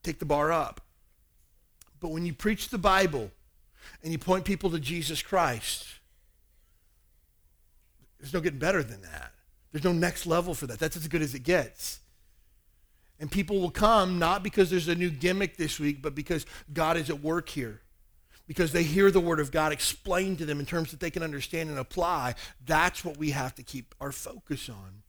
take 0.02 0.18
the 0.18 0.26
bar 0.26 0.52
up. 0.52 0.82
But 2.00 2.10
when 2.10 2.24
you 2.24 2.32
preach 2.32 2.68
the 2.68 2.78
Bible 2.78 3.30
and 4.02 4.12
you 4.12 4.18
point 4.18 4.44
people 4.44 4.70
to 4.70 4.80
Jesus 4.80 5.22
Christ, 5.22 5.86
there's 8.18 8.34
no 8.34 8.40
getting 8.40 8.58
better 8.58 8.82
than 8.82 9.02
that. 9.02 9.32
There's 9.72 9.84
no 9.84 9.92
next 9.92 10.26
level 10.26 10.54
for 10.54 10.66
that. 10.66 10.78
That's 10.78 10.96
as 10.96 11.08
good 11.08 11.22
as 11.22 11.34
it 11.34 11.42
gets. 11.42 12.00
And 13.20 13.30
people 13.30 13.60
will 13.60 13.70
come 13.70 14.18
not 14.18 14.42
because 14.42 14.70
there's 14.70 14.88
a 14.88 14.94
new 14.94 15.10
gimmick 15.10 15.56
this 15.56 15.80
week, 15.80 16.00
but 16.02 16.14
because 16.14 16.46
God 16.72 16.96
is 16.96 17.10
at 17.10 17.20
work 17.20 17.48
here. 17.48 17.80
Because 18.46 18.72
they 18.72 18.82
hear 18.82 19.10
the 19.10 19.20
word 19.20 19.40
of 19.40 19.50
God 19.50 19.72
explained 19.72 20.38
to 20.38 20.46
them 20.46 20.58
in 20.58 20.66
terms 20.66 20.90
that 20.90 21.00
they 21.00 21.10
can 21.10 21.22
understand 21.22 21.68
and 21.68 21.78
apply. 21.78 22.34
That's 22.64 23.04
what 23.04 23.18
we 23.18 23.30
have 23.30 23.54
to 23.56 23.62
keep 23.62 23.94
our 24.00 24.12
focus 24.12 24.70
on. 24.70 25.02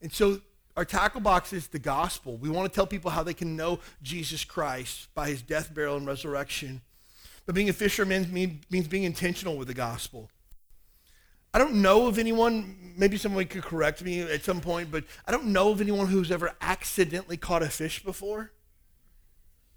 And 0.00 0.12
so 0.12 0.40
our 0.76 0.84
tackle 0.84 1.20
box 1.20 1.52
is 1.52 1.66
the 1.68 1.78
gospel. 1.78 2.36
We 2.36 2.48
want 2.48 2.70
to 2.70 2.74
tell 2.74 2.86
people 2.86 3.10
how 3.10 3.22
they 3.22 3.34
can 3.34 3.56
know 3.56 3.80
Jesus 4.02 4.44
Christ 4.44 5.08
by 5.14 5.28
his 5.28 5.42
death, 5.42 5.74
burial, 5.74 5.96
and 5.96 6.06
resurrection. 6.06 6.80
But 7.44 7.54
being 7.54 7.68
a 7.68 7.74
fisherman 7.74 8.32
means 8.32 8.88
being 8.88 9.04
intentional 9.04 9.56
with 9.56 9.68
the 9.68 9.74
gospel. 9.74 10.30
I 11.52 11.58
don't 11.58 11.82
know 11.82 12.06
of 12.06 12.18
anyone, 12.18 12.94
maybe 12.96 13.18
someone 13.18 13.44
could 13.44 13.62
correct 13.62 14.02
me 14.02 14.22
at 14.22 14.42
some 14.42 14.62
point, 14.62 14.90
but 14.90 15.04
I 15.26 15.32
don't 15.32 15.46
know 15.46 15.70
of 15.70 15.82
anyone 15.82 16.06
who's 16.06 16.30
ever 16.30 16.52
accidentally 16.62 17.36
caught 17.36 17.62
a 17.62 17.68
fish 17.68 18.02
before. 18.02 18.52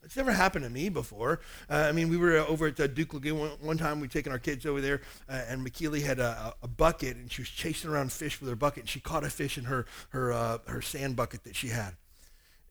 It's 0.06 0.16
never 0.16 0.32
happened 0.32 0.64
to 0.64 0.70
me 0.70 0.90
before. 0.90 1.40
Uh, 1.70 1.88
I 1.90 1.92
mean, 1.92 2.10
we 2.10 2.18
were 2.18 2.38
over 2.38 2.68
at 2.68 2.80
uh, 2.80 2.86
Duke 2.88 3.16
Lagoon 3.16 3.40
one, 3.40 3.50
one, 3.60 3.78
time. 3.78 4.00
We'd 4.00 4.12
taken 4.12 4.32
our 4.32 4.40
kids 4.40 4.66
over 4.66 4.80
there, 4.80 5.02
uh, 5.28 5.42
and 5.48 5.66
McKeely 5.66 6.04
had 6.04 6.20
a, 6.20 6.54
a, 6.62 6.68
bucket, 6.68 7.18
and 7.18 7.32
she 7.32 7.42
was 7.42 7.50
chasing 7.50 7.90
around 7.90 8.12
fish 8.12 8.40
with 8.40 8.50
her 8.50 8.56
bucket, 8.56 8.84
and 8.84 8.90
she 8.90 9.00
caught 9.00 9.24
a 9.24 9.30
fish 9.30 9.58
in 9.58 9.66
her 9.66 9.88
her 10.10 10.32
uh, 10.32 10.60
her 10.68 10.82
sand 10.82 11.16
bucket 11.16 11.44
that 11.46 11.56
she 11.56 11.70
had. 11.70 11.96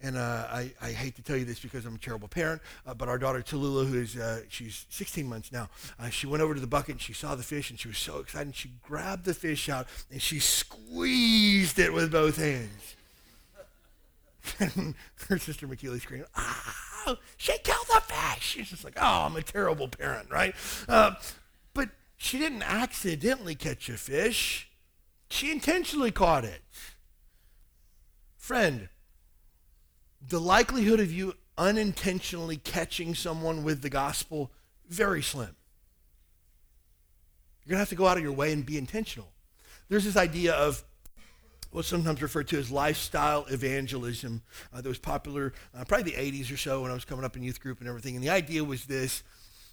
And 0.01 0.17
uh, 0.17 0.47
I, 0.51 0.73
I 0.83 0.91
hate 0.93 1.17
to 1.17 1.23
tell 1.23 1.37
you 1.37 1.45
this 1.45 1.59
because 1.59 1.87
I'm 1.87 1.95
a 1.95 1.99
terrible 1.99 2.29
parent, 2.29 2.63
uh, 2.87 2.95
but 2.95 3.09
our 3.09 3.19
daughter 3.19 3.41
Tallulah, 3.41 3.89
who 3.89 4.01
is 4.01 4.19
she's 4.51 4.85
16 4.91 5.27
months 5.27 5.51
now, 5.51 5.71
she 6.11 6.27
went 6.27 6.43
over 6.43 6.53
to 6.53 6.61
the 6.61 6.67
bucket 6.67 6.97
and 6.97 7.01
she 7.01 7.15
saw 7.15 7.35
the 7.35 7.43
fish 7.43 7.71
and 7.71 7.81
she 7.81 7.89
was 7.89 7.97
so 7.97 8.19
excited. 8.19 8.49
And 8.49 8.55
she 8.55 8.73
grabbed 8.83 9.25
the 9.25 9.33
fish 9.33 9.69
out 9.71 9.87
and 10.13 10.21
she 10.21 10.41
squeezed 10.41 11.79
it 11.79 11.91
with 11.93 12.13
both 12.13 12.37
hands. 12.37 12.97
and 14.59 14.95
her 15.29 15.39
sister 15.39 15.67
McKeely 15.67 16.03
screamed, 16.03 16.27
"Oh, 17.07 17.19
she 17.37 17.57
killed 17.59 17.87
the 17.89 18.01
fish!" 18.01 18.43
She's 18.43 18.71
just 18.71 18.85
like, 18.85 18.97
"Oh, 18.97 19.25
I'm 19.27 19.37
a 19.37 19.43
terrible 19.43 19.89
parent, 19.89 20.31
right?" 20.31 20.55
Uh, 20.89 21.15
but 21.73 21.91
she 22.17 22.39
didn't 22.39 22.63
accidentally 22.63 23.55
catch 23.55 23.89
a 23.89 23.97
fish; 23.97 24.71
she 25.31 25.51
intentionally 25.51 26.11
caught 26.11 26.45
it. 26.45 26.63
Friend, 28.37 28.89
the 30.21 30.41
likelihood 30.41 31.01
of 31.01 31.13
you 31.13 31.35
unintentionally 31.57 32.57
catching 32.57 33.15
someone 33.15 33.63
with 33.63 33.83
the 33.83 33.91
gospel 33.91 34.51
very 34.89 35.23
slim. 35.23 35.57
You're 37.65 37.71
going 37.71 37.77
to 37.77 37.81
have 37.81 37.89
to 37.91 37.95
go 37.95 38.07
out 38.07 38.17
of 38.17 38.23
your 38.23 38.33
way 38.33 38.53
and 38.53 38.67
be 38.67 38.77
intentional. 38.77 39.33
There's 39.89 40.05
this 40.05 40.17
idea 40.17 40.53
of 40.53 40.85
what's 41.75 41.89
sometimes 41.89 42.23
referred 42.23 42.47
to 42.47 42.59
as 42.59 42.71
lifestyle 42.71 43.45
evangelism 43.51 44.43
uh, 44.73 44.81
that 44.81 44.89
was 44.89 44.99
popular 44.99 45.53
uh, 45.77 45.85
probably 45.85 46.13
the 46.13 46.17
80s 46.17 46.53
or 46.53 46.57
so 46.57 46.83
when 46.83 46.91
I 46.93 46.95
was 46.95 47.05
coming 47.05 47.25
up 47.25 47.37
in 47.37 47.43
youth 47.43 47.61
group 47.61 47.81
and 47.81 47.89
everything. 47.89 48.15
And 48.15 48.25
the 48.25 48.31
idea 48.31 48.63
was 48.63 48.85
this 48.85 49.25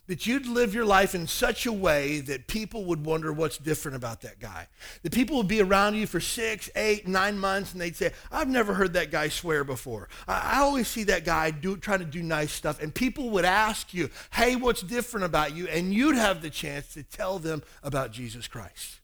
that 0.08 0.26
you'd 0.26 0.48
live 0.48 0.74
your 0.74 0.84
life 0.84 1.14
in 1.14 1.28
such 1.28 1.68
a 1.68 1.72
way 1.72 2.22
that 2.22 2.48
people 2.48 2.86
would 2.86 3.06
wonder 3.06 3.32
what's 3.32 3.60
different 3.60 3.96
about 3.96 4.22
that 4.22 4.40
guy. 4.40 4.68
That 5.04 5.14
people 5.14 5.38
would 5.38 5.48
be 5.48 5.62
around 5.62 5.96
you 5.96 6.08
for 6.08 6.20
six, 6.20 6.72
eight, 6.76 7.08
nine 7.08 7.38
months, 7.38 7.72
and 7.72 7.80
they'd 7.80 7.96
say, 7.96 8.12
I've 8.32 8.50
never 8.50 8.74
heard 8.74 8.94
that 8.94 9.12
guy 9.12 9.30
swear 9.30 9.64
before. 9.64 10.10
I, 10.28 10.56
I 10.56 10.60
always 10.62 10.88
see 10.88 11.04
that 11.04 11.24
guy 11.24 11.52
do, 11.52 11.78
trying 11.78 12.00
to 12.00 12.06
do 12.06 12.24
nice 12.24 12.52
stuff. 12.52 12.82
And 12.82 12.94
people 12.94 13.30
would 13.30 13.46
ask 13.46 13.94
you, 13.94 14.10
hey, 14.34 14.56
what's 14.56 14.82
different 14.82 15.26
about 15.26 15.56
you? 15.56 15.68
And 15.68 15.94
you'd 15.94 16.16
have 16.16 16.42
the 16.42 16.50
chance 16.50 16.94
to 16.96 17.04
tell 17.04 17.38
them 17.38 17.62
about 17.84 18.12
Jesus 18.12 18.48
Christ. 18.48 19.01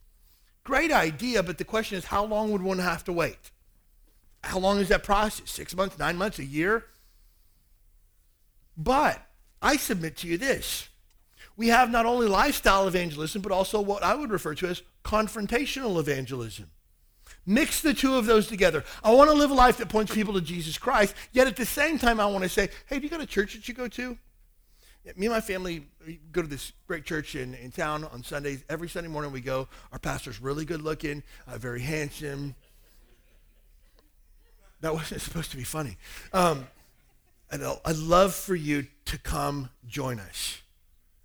Great 0.67 0.91
idea, 0.91 1.41
but 1.41 1.57
the 1.57 1.63
question 1.63 1.97
is, 1.97 2.03
how 2.03 2.25
long 2.25 2.51
would 2.51 2.61
one 2.61 2.79
have 2.79 3.01
to 3.05 3.13
wait? 3.13 3.51
How 4.43 4.59
long 4.59 4.79
is 4.79 4.89
that 4.89 5.01
process? 5.01 5.49
Six 5.49 5.73
months, 5.73 5.97
nine 5.97 6.17
months, 6.17 6.39
a 6.39 6.43
year? 6.43 6.83
But 8.75 9.25
I 9.61 9.77
submit 9.77 10.17
to 10.17 10.27
you 10.27 10.37
this. 10.37 10.89
We 11.55 11.69
have 11.69 11.89
not 11.89 12.05
only 12.05 12.27
lifestyle 12.27 12.85
evangelism, 12.85 13.41
but 13.41 13.53
also 13.53 13.79
what 13.79 14.03
I 14.03 14.13
would 14.13 14.29
refer 14.29 14.55
to 14.55 14.67
as 14.67 14.81
confrontational 15.05 16.01
evangelism. 16.01 16.69
Mix 17.45 17.79
the 17.79 17.93
two 17.93 18.15
of 18.15 18.25
those 18.25 18.47
together. 18.47 18.83
I 19.05 19.13
want 19.13 19.29
to 19.29 19.37
live 19.37 19.51
a 19.51 19.53
life 19.53 19.77
that 19.77 19.87
points 19.87 20.13
people 20.13 20.33
to 20.33 20.41
Jesus 20.41 20.77
Christ, 20.77 21.15
yet 21.31 21.47
at 21.47 21.55
the 21.55 21.65
same 21.65 21.97
time, 21.97 22.19
I 22.19 22.25
want 22.25 22.43
to 22.43 22.49
say, 22.49 22.67
hey, 22.87 22.97
do 22.99 23.03
you 23.03 23.09
got 23.09 23.21
a 23.21 23.25
church 23.25 23.53
that 23.53 23.69
you 23.69 23.73
go 23.73 23.87
to? 23.87 24.17
Me 25.15 25.27
and 25.27 25.33
my 25.33 25.41
family 25.41 25.85
go 26.31 26.41
to 26.41 26.47
this 26.47 26.73
great 26.87 27.05
church 27.05 27.35
in, 27.35 27.53
in 27.55 27.71
town 27.71 28.03
on 28.05 28.23
Sundays. 28.23 28.63
Every 28.69 28.89
Sunday 28.89 29.09
morning 29.09 29.31
we 29.31 29.41
go. 29.41 29.67
Our 29.91 29.99
pastor's 29.99 30.41
really 30.41 30.65
good 30.65 30.81
looking, 30.81 31.23
uh, 31.47 31.57
very 31.57 31.81
handsome. 31.81 32.55
That 34.81 34.93
wasn't 34.93 35.21
supposed 35.23 35.51
to 35.51 35.57
be 35.57 35.63
funny. 35.63 35.97
Um, 36.33 36.67
and 37.49 37.63
I'd 37.85 37.95
love 37.95 38.35
for 38.35 38.55
you 38.55 38.87
to 39.05 39.17
come 39.17 39.69
join 39.87 40.19
us. 40.19 40.61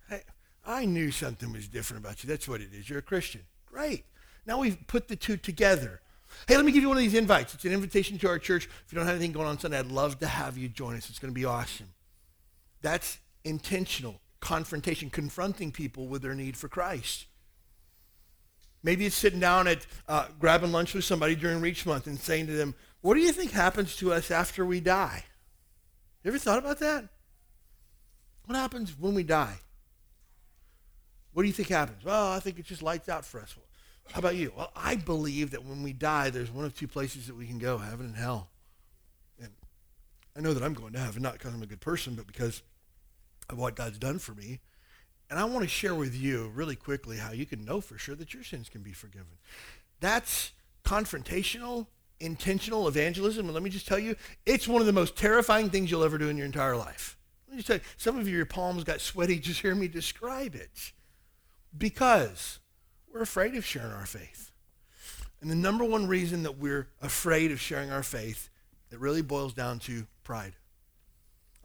Hey, 0.07 0.21
I 0.65 0.85
knew 0.85 1.11
something 1.11 1.51
was 1.51 1.67
different 1.67 2.05
about 2.05 2.23
you. 2.23 2.29
That's 2.29 2.47
what 2.47 2.61
it 2.61 2.69
is. 2.73 2.89
You're 2.89 2.99
a 2.99 3.03
Christian. 3.03 3.41
Great. 3.65 4.05
Now 4.45 4.59
we've 4.59 4.77
put 4.87 5.09
the 5.09 5.17
two 5.17 5.35
together. 5.35 5.99
Hey, 6.47 6.55
let 6.55 6.65
me 6.65 6.71
give 6.71 6.81
you 6.81 6.87
one 6.87 6.97
of 6.97 7.03
these 7.03 7.13
invites. 7.13 7.53
It's 7.53 7.65
an 7.65 7.73
invitation 7.73 8.17
to 8.19 8.27
our 8.29 8.39
church. 8.39 8.69
If 8.85 8.93
you 8.93 8.97
don't 8.97 9.05
have 9.05 9.15
anything 9.15 9.33
going 9.33 9.47
on 9.47 9.59
Sunday, 9.59 9.79
I'd 9.79 9.87
love 9.87 10.19
to 10.19 10.27
have 10.27 10.57
you 10.57 10.69
join 10.69 10.95
us. 10.95 11.09
It's 11.09 11.19
going 11.19 11.33
to 11.33 11.39
be 11.39 11.45
awesome. 11.45 11.89
That's 12.81 13.17
intentional 13.43 14.21
confrontation, 14.39 15.09
confronting 15.09 15.71
people 15.71 16.07
with 16.07 16.21
their 16.21 16.35
need 16.35 16.57
for 16.57 16.67
Christ. 16.67 17.25
Maybe 18.83 19.05
it's 19.05 19.15
sitting 19.15 19.39
down 19.39 19.67
at 19.67 19.85
uh, 20.07 20.27
grabbing 20.39 20.73
lunch 20.73 20.93
with 20.93 21.05
somebody 21.05 21.35
during 21.35 21.61
Reach 21.61 21.85
Month 21.85 22.07
and 22.07 22.19
saying 22.19 22.47
to 22.47 22.53
them, 22.53 22.75
What 23.01 23.13
do 23.13 23.21
you 23.21 23.31
think 23.31 23.51
happens 23.51 23.95
to 23.97 24.11
us 24.11 24.29
after 24.29 24.65
we 24.65 24.81
die? 24.81 25.23
You 26.23 26.29
ever 26.29 26.37
thought 26.37 26.59
about 26.59 26.79
that? 26.79 27.07
What 28.45 28.57
happens 28.57 28.97
when 28.99 29.15
we 29.15 29.23
die? 29.23 29.59
What 31.31 31.43
do 31.43 31.47
you 31.47 31.53
think 31.53 31.69
happens? 31.69 32.03
Well, 32.03 32.31
I 32.31 32.39
think 32.39 32.59
it 32.59 32.65
just 32.65 32.83
lights 32.83 33.07
out 33.07 33.25
for 33.25 33.39
us. 33.39 33.55
How 34.11 34.19
about 34.19 34.35
you? 34.35 34.51
Well, 34.55 34.71
I 34.75 34.95
believe 34.95 35.51
that 35.51 35.63
when 35.63 35.81
we 35.81 35.93
die, 35.93 36.29
there's 36.29 36.51
one 36.51 36.65
of 36.65 36.75
two 36.75 36.87
places 36.87 37.27
that 37.27 37.35
we 37.35 37.47
can 37.47 37.57
go 37.57 37.77
heaven 37.77 38.05
and 38.05 38.15
hell. 38.15 38.49
And 39.41 39.51
I 40.35 40.41
know 40.41 40.53
that 40.53 40.61
I'm 40.61 40.73
going 40.73 40.93
to 40.93 40.99
heaven, 40.99 41.23
not 41.23 41.33
because 41.33 41.53
I'm 41.53 41.63
a 41.63 41.67
good 41.67 41.81
person, 41.81 42.15
but 42.15 42.27
because 42.27 42.61
what 43.57 43.75
God's 43.75 43.97
done 43.97 44.19
for 44.19 44.33
me. 44.33 44.59
And 45.29 45.39
I 45.39 45.45
want 45.45 45.63
to 45.63 45.69
share 45.69 45.95
with 45.95 46.15
you 46.15 46.51
really 46.53 46.75
quickly 46.75 47.17
how 47.17 47.31
you 47.31 47.45
can 47.45 47.65
know 47.65 47.81
for 47.81 47.97
sure 47.97 48.15
that 48.15 48.33
your 48.33 48.43
sins 48.43 48.69
can 48.69 48.81
be 48.81 48.93
forgiven. 48.93 49.37
That's 49.99 50.51
confrontational 50.83 51.87
intentional 52.23 52.87
evangelism, 52.87 53.45
and 53.45 53.53
let 53.53 53.63
me 53.63 53.69
just 53.69 53.87
tell 53.87 53.99
you, 53.99 54.15
it's 54.45 54.67
one 54.67 54.81
of 54.81 54.87
the 54.87 54.93
most 54.93 55.15
terrifying 55.15 55.69
things 55.69 55.91
you'll 55.91 56.03
ever 56.03 56.17
do 56.17 56.29
in 56.29 56.37
your 56.37 56.45
entire 56.45 56.75
life. 56.75 57.17
Let 57.47 57.55
me 57.55 57.57
just 57.57 57.67
tell 57.67 57.75
you, 57.77 57.83
some 57.97 58.17
of 58.17 58.27
you, 58.27 58.35
your 58.35 58.45
palms 58.45 58.83
got 58.83 59.01
sweaty 59.01 59.39
just 59.39 59.61
hear 59.61 59.75
me 59.75 59.87
describe 59.87 60.55
it. 60.55 60.93
Because 61.77 62.59
we're 63.11 63.21
afraid 63.21 63.55
of 63.55 63.65
sharing 63.65 63.91
our 63.91 64.05
faith. 64.05 64.51
And 65.41 65.51
the 65.51 65.55
number 65.55 65.83
one 65.83 66.07
reason 66.07 66.43
that 66.43 66.57
we're 66.57 66.87
afraid 67.01 67.51
of 67.51 67.59
sharing 67.59 67.91
our 67.91 68.03
faith, 68.03 68.49
it 68.91 68.99
really 68.99 69.21
boils 69.21 69.53
down 69.53 69.79
to 69.79 70.07
pride. 70.23 70.53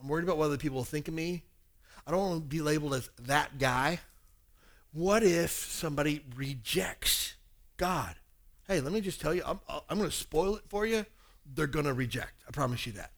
I'm 0.00 0.08
worried 0.08 0.24
about 0.24 0.38
what 0.38 0.46
other 0.46 0.56
people 0.56 0.82
think 0.82 1.06
of 1.08 1.14
me. 1.14 1.44
I 2.08 2.10
don't 2.10 2.20
want 2.20 2.42
to 2.42 2.48
be 2.48 2.62
labeled 2.62 2.94
as 2.94 3.08
that 3.26 3.58
guy. 3.58 4.00
What 4.92 5.22
if 5.22 5.50
somebody 5.50 6.24
rejects 6.34 7.34
God? 7.76 8.16
hey, 8.68 8.80
let 8.80 8.92
me 8.92 9.00
just 9.00 9.20
tell 9.20 9.34
you, 9.34 9.42
I'm, 9.44 9.58
uh, 9.68 9.80
I'm 9.88 9.98
going 9.98 10.10
to 10.10 10.14
spoil 10.14 10.56
it 10.56 10.62
for 10.68 10.86
you. 10.86 11.04
They're 11.54 11.66
going 11.66 11.86
to 11.86 11.94
reject. 11.94 12.34
I 12.46 12.50
promise 12.50 12.86
you 12.86 12.92
that. 12.92 13.10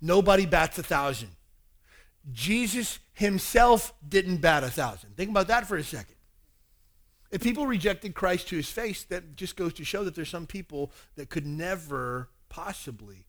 Nobody 0.00 0.44
bats 0.44 0.78
a 0.78 0.82
thousand. 0.82 1.30
Jesus 2.30 2.98
himself 3.14 3.94
didn't 4.06 4.38
bat 4.38 4.62
a 4.62 4.70
thousand. 4.70 5.16
Think 5.16 5.30
about 5.30 5.48
that 5.48 5.66
for 5.66 5.76
a 5.76 5.82
second. 5.82 6.14
If 7.30 7.42
people 7.42 7.66
rejected 7.66 8.14
Christ 8.14 8.48
to 8.48 8.56
his 8.56 8.70
face, 8.70 9.04
that 9.04 9.36
just 9.36 9.56
goes 9.56 9.72
to 9.74 9.84
show 9.84 10.04
that 10.04 10.14
there's 10.14 10.28
some 10.28 10.46
people 10.46 10.92
that 11.16 11.30
could 11.30 11.46
never 11.46 12.28
possibly 12.48 13.26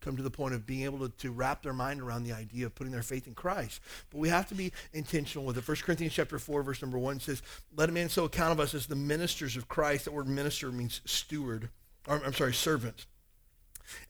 come 0.00 0.16
to 0.16 0.22
the 0.22 0.30
point 0.30 0.54
of 0.54 0.66
being 0.66 0.84
able 0.84 0.98
to, 1.00 1.08
to 1.18 1.30
wrap 1.30 1.62
their 1.62 1.72
mind 1.72 2.00
around 2.00 2.24
the 2.24 2.32
idea 2.32 2.66
of 2.66 2.74
putting 2.74 2.92
their 2.92 3.02
faith 3.02 3.26
in 3.26 3.34
Christ. 3.34 3.80
But 4.10 4.18
we 4.18 4.28
have 4.28 4.48
to 4.48 4.54
be 4.54 4.72
intentional 4.92 5.44
with 5.44 5.58
it. 5.58 5.66
1 5.66 5.76
Corinthians 5.78 6.14
chapter 6.14 6.38
4, 6.38 6.62
verse 6.62 6.82
number 6.82 6.98
1 6.98 7.20
says, 7.20 7.42
Let 7.76 7.88
a 7.88 7.92
man 7.92 8.08
so 8.08 8.24
account 8.24 8.52
of 8.52 8.60
us 8.60 8.74
as 8.74 8.86
the 8.86 8.96
ministers 8.96 9.56
of 9.56 9.68
Christ. 9.68 10.04
That 10.04 10.12
word 10.12 10.28
minister 10.28 10.70
means 10.70 11.00
steward. 11.04 11.70
Or, 12.06 12.22
I'm 12.24 12.32
sorry, 12.32 12.54
servant. 12.54 13.06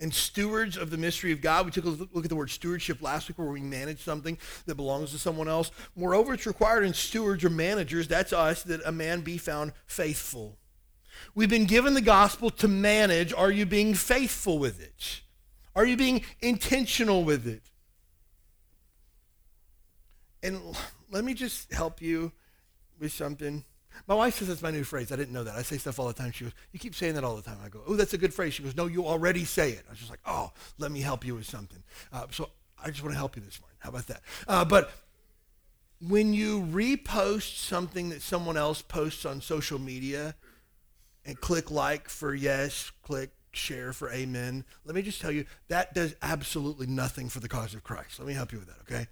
And 0.01 0.13
stewards 0.13 0.77
of 0.77 0.91
the 0.91 0.97
mystery 0.97 1.33
of 1.33 1.41
God. 1.41 1.65
We 1.65 1.71
took 1.71 1.85
a 1.85 1.89
look 1.89 2.25
at 2.25 2.29
the 2.29 2.37
word 2.37 2.51
stewardship 2.51 3.01
last 3.01 3.29
week 3.29 3.39
where 3.39 3.49
we 3.49 3.61
manage 3.61 4.03
something 4.03 4.37
that 4.67 4.75
belongs 4.75 5.13
to 5.13 5.19
someone 5.19 5.49
else. 5.49 5.71
Moreover, 5.95 6.35
it's 6.35 6.47
required 6.47 6.85
in 6.85 6.95
stewards 6.95 7.45
or 7.45 7.51
managers, 7.51 8.09
that's 8.09 8.33
us, 8.33 8.65
that 8.65 8.81
a 8.85 8.93
man 8.93 9.21
be 9.21 9.39
found 9.39 9.73
faithful. 9.87 10.59
We've 11.35 11.49
been 11.49 11.67
given 11.67 11.95
the 11.95 12.01
gospel 12.01 12.51
to 12.51 12.69
manage. 12.69 13.33
Are 13.33 13.51
you 13.51 13.67
being 13.67 13.95
faithful 13.95 14.59
with 14.59 14.81
it? 14.81 15.23
Are 15.79 15.87
you 15.87 15.97
being 15.97 16.25
intentional 16.41 17.23
with 17.23 17.47
it? 17.47 17.63
And 20.43 20.61
let 21.09 21.23
me 21.23 21.35
just 21.35 21.73
help 21.73 22.03
you 22.03 22.33
with 22.99 23.13
something. 23.13 23.63
My 24.09 24.17
wife 24.17 24.39
says 24.39 24.49
that's 24.49 24.61
my 24.61 24.73
new 24.73 24.83
phrase. 24.83 25.13
I 25.13 25.17
didn't 25.17 25.33
know 25.33 25.45
that. 25.45 25.55
I 25.55 25.63
say 25.63 25.79
stuff 25.79 26.01
all 26.01 26.09
the 26.09 26.15
time. 26.15 26.33
She 26.33 26.43
goes, 26.43 26.53
You 26.73 26.81
keep 26.81 26.97
saying 26.97 27.15
that 27.15 27.23
all 27.23 27.37
the 27.37 27.43
time. 27.43 27.59
I 27.65 27.69
go, 27.69 27.83
Oh, 27.87 27.95
that's 27.95 28.13
a 28.13 28.19
good 28.19 28.35
phrase. 28.35 28.55
She 28.55 28.65
goes, 28.65 28.75
No, 28.75 28.87
you 28.87 29.07
already 29.07 29.45
say 29.45 29.71
it. 29.71 29.85
I 29.87 29.91
was 29.91 30.01
just 30.01 30.11
like, 30.11 30.19
Oh, 30.27 30.51
let 30.79 30.91
me 30.91 31.01
help 31.01 31.25
you 31.25 31.37
with 31.37 31.47
something. 31.47 31.85
Uh, 32.13 32.27
so 32.33 32.51
I 32.83 32.91
just 32.91 33.05
want 33.05 33.15
to 33.15 33.19
help 33.19 33.37
you 33.37 33.43
this 33.43 33.61
morning. 33.61 33.77
How 33.79 33.91
about 33.91 34.09
that? 34.09 34.23
Uh, 34.49 34.65
but 34.65 34.91
when 36.01 36.35
you 36.35 36.63
repost 36.63 37.57
something 37.57 38.09
that 38.09 38.23
someone 38.23 38.57
else 38.57 38.83
posts 38.83 39.25
on 39.25 39.41
social 39.41 39.79
media 39.79 40.35
and 41.25 41.41
click 41.41 41.71
like 41.71 42.09
for 42.09 42.35
yes, 42.35 42.91
click 43.05 43.31
share 43.59 43.93
for 43.93 44.11
amen, 44.11 44.65
let 44.85 44.95
me 44.95 45.03
just 45.03 45.21
tell 45.21 45.31
you 45.31 45.45
that 45.69 45.95
does 45.95 46.15
absolutely 46.23 46.87
nothing 46.87 47.29
for 47.29 47.41
the 47.41 47.49
cause 47.49 47.75
of 47.75 47.83
Christ. 47.83 48.19
Let 48.19 48.29
me 48.29 48.35
help 48.35 48.53
you 48.53 48.59
with 48.59 48.69
that, 48.69 48.81
okay? 48.83 49.07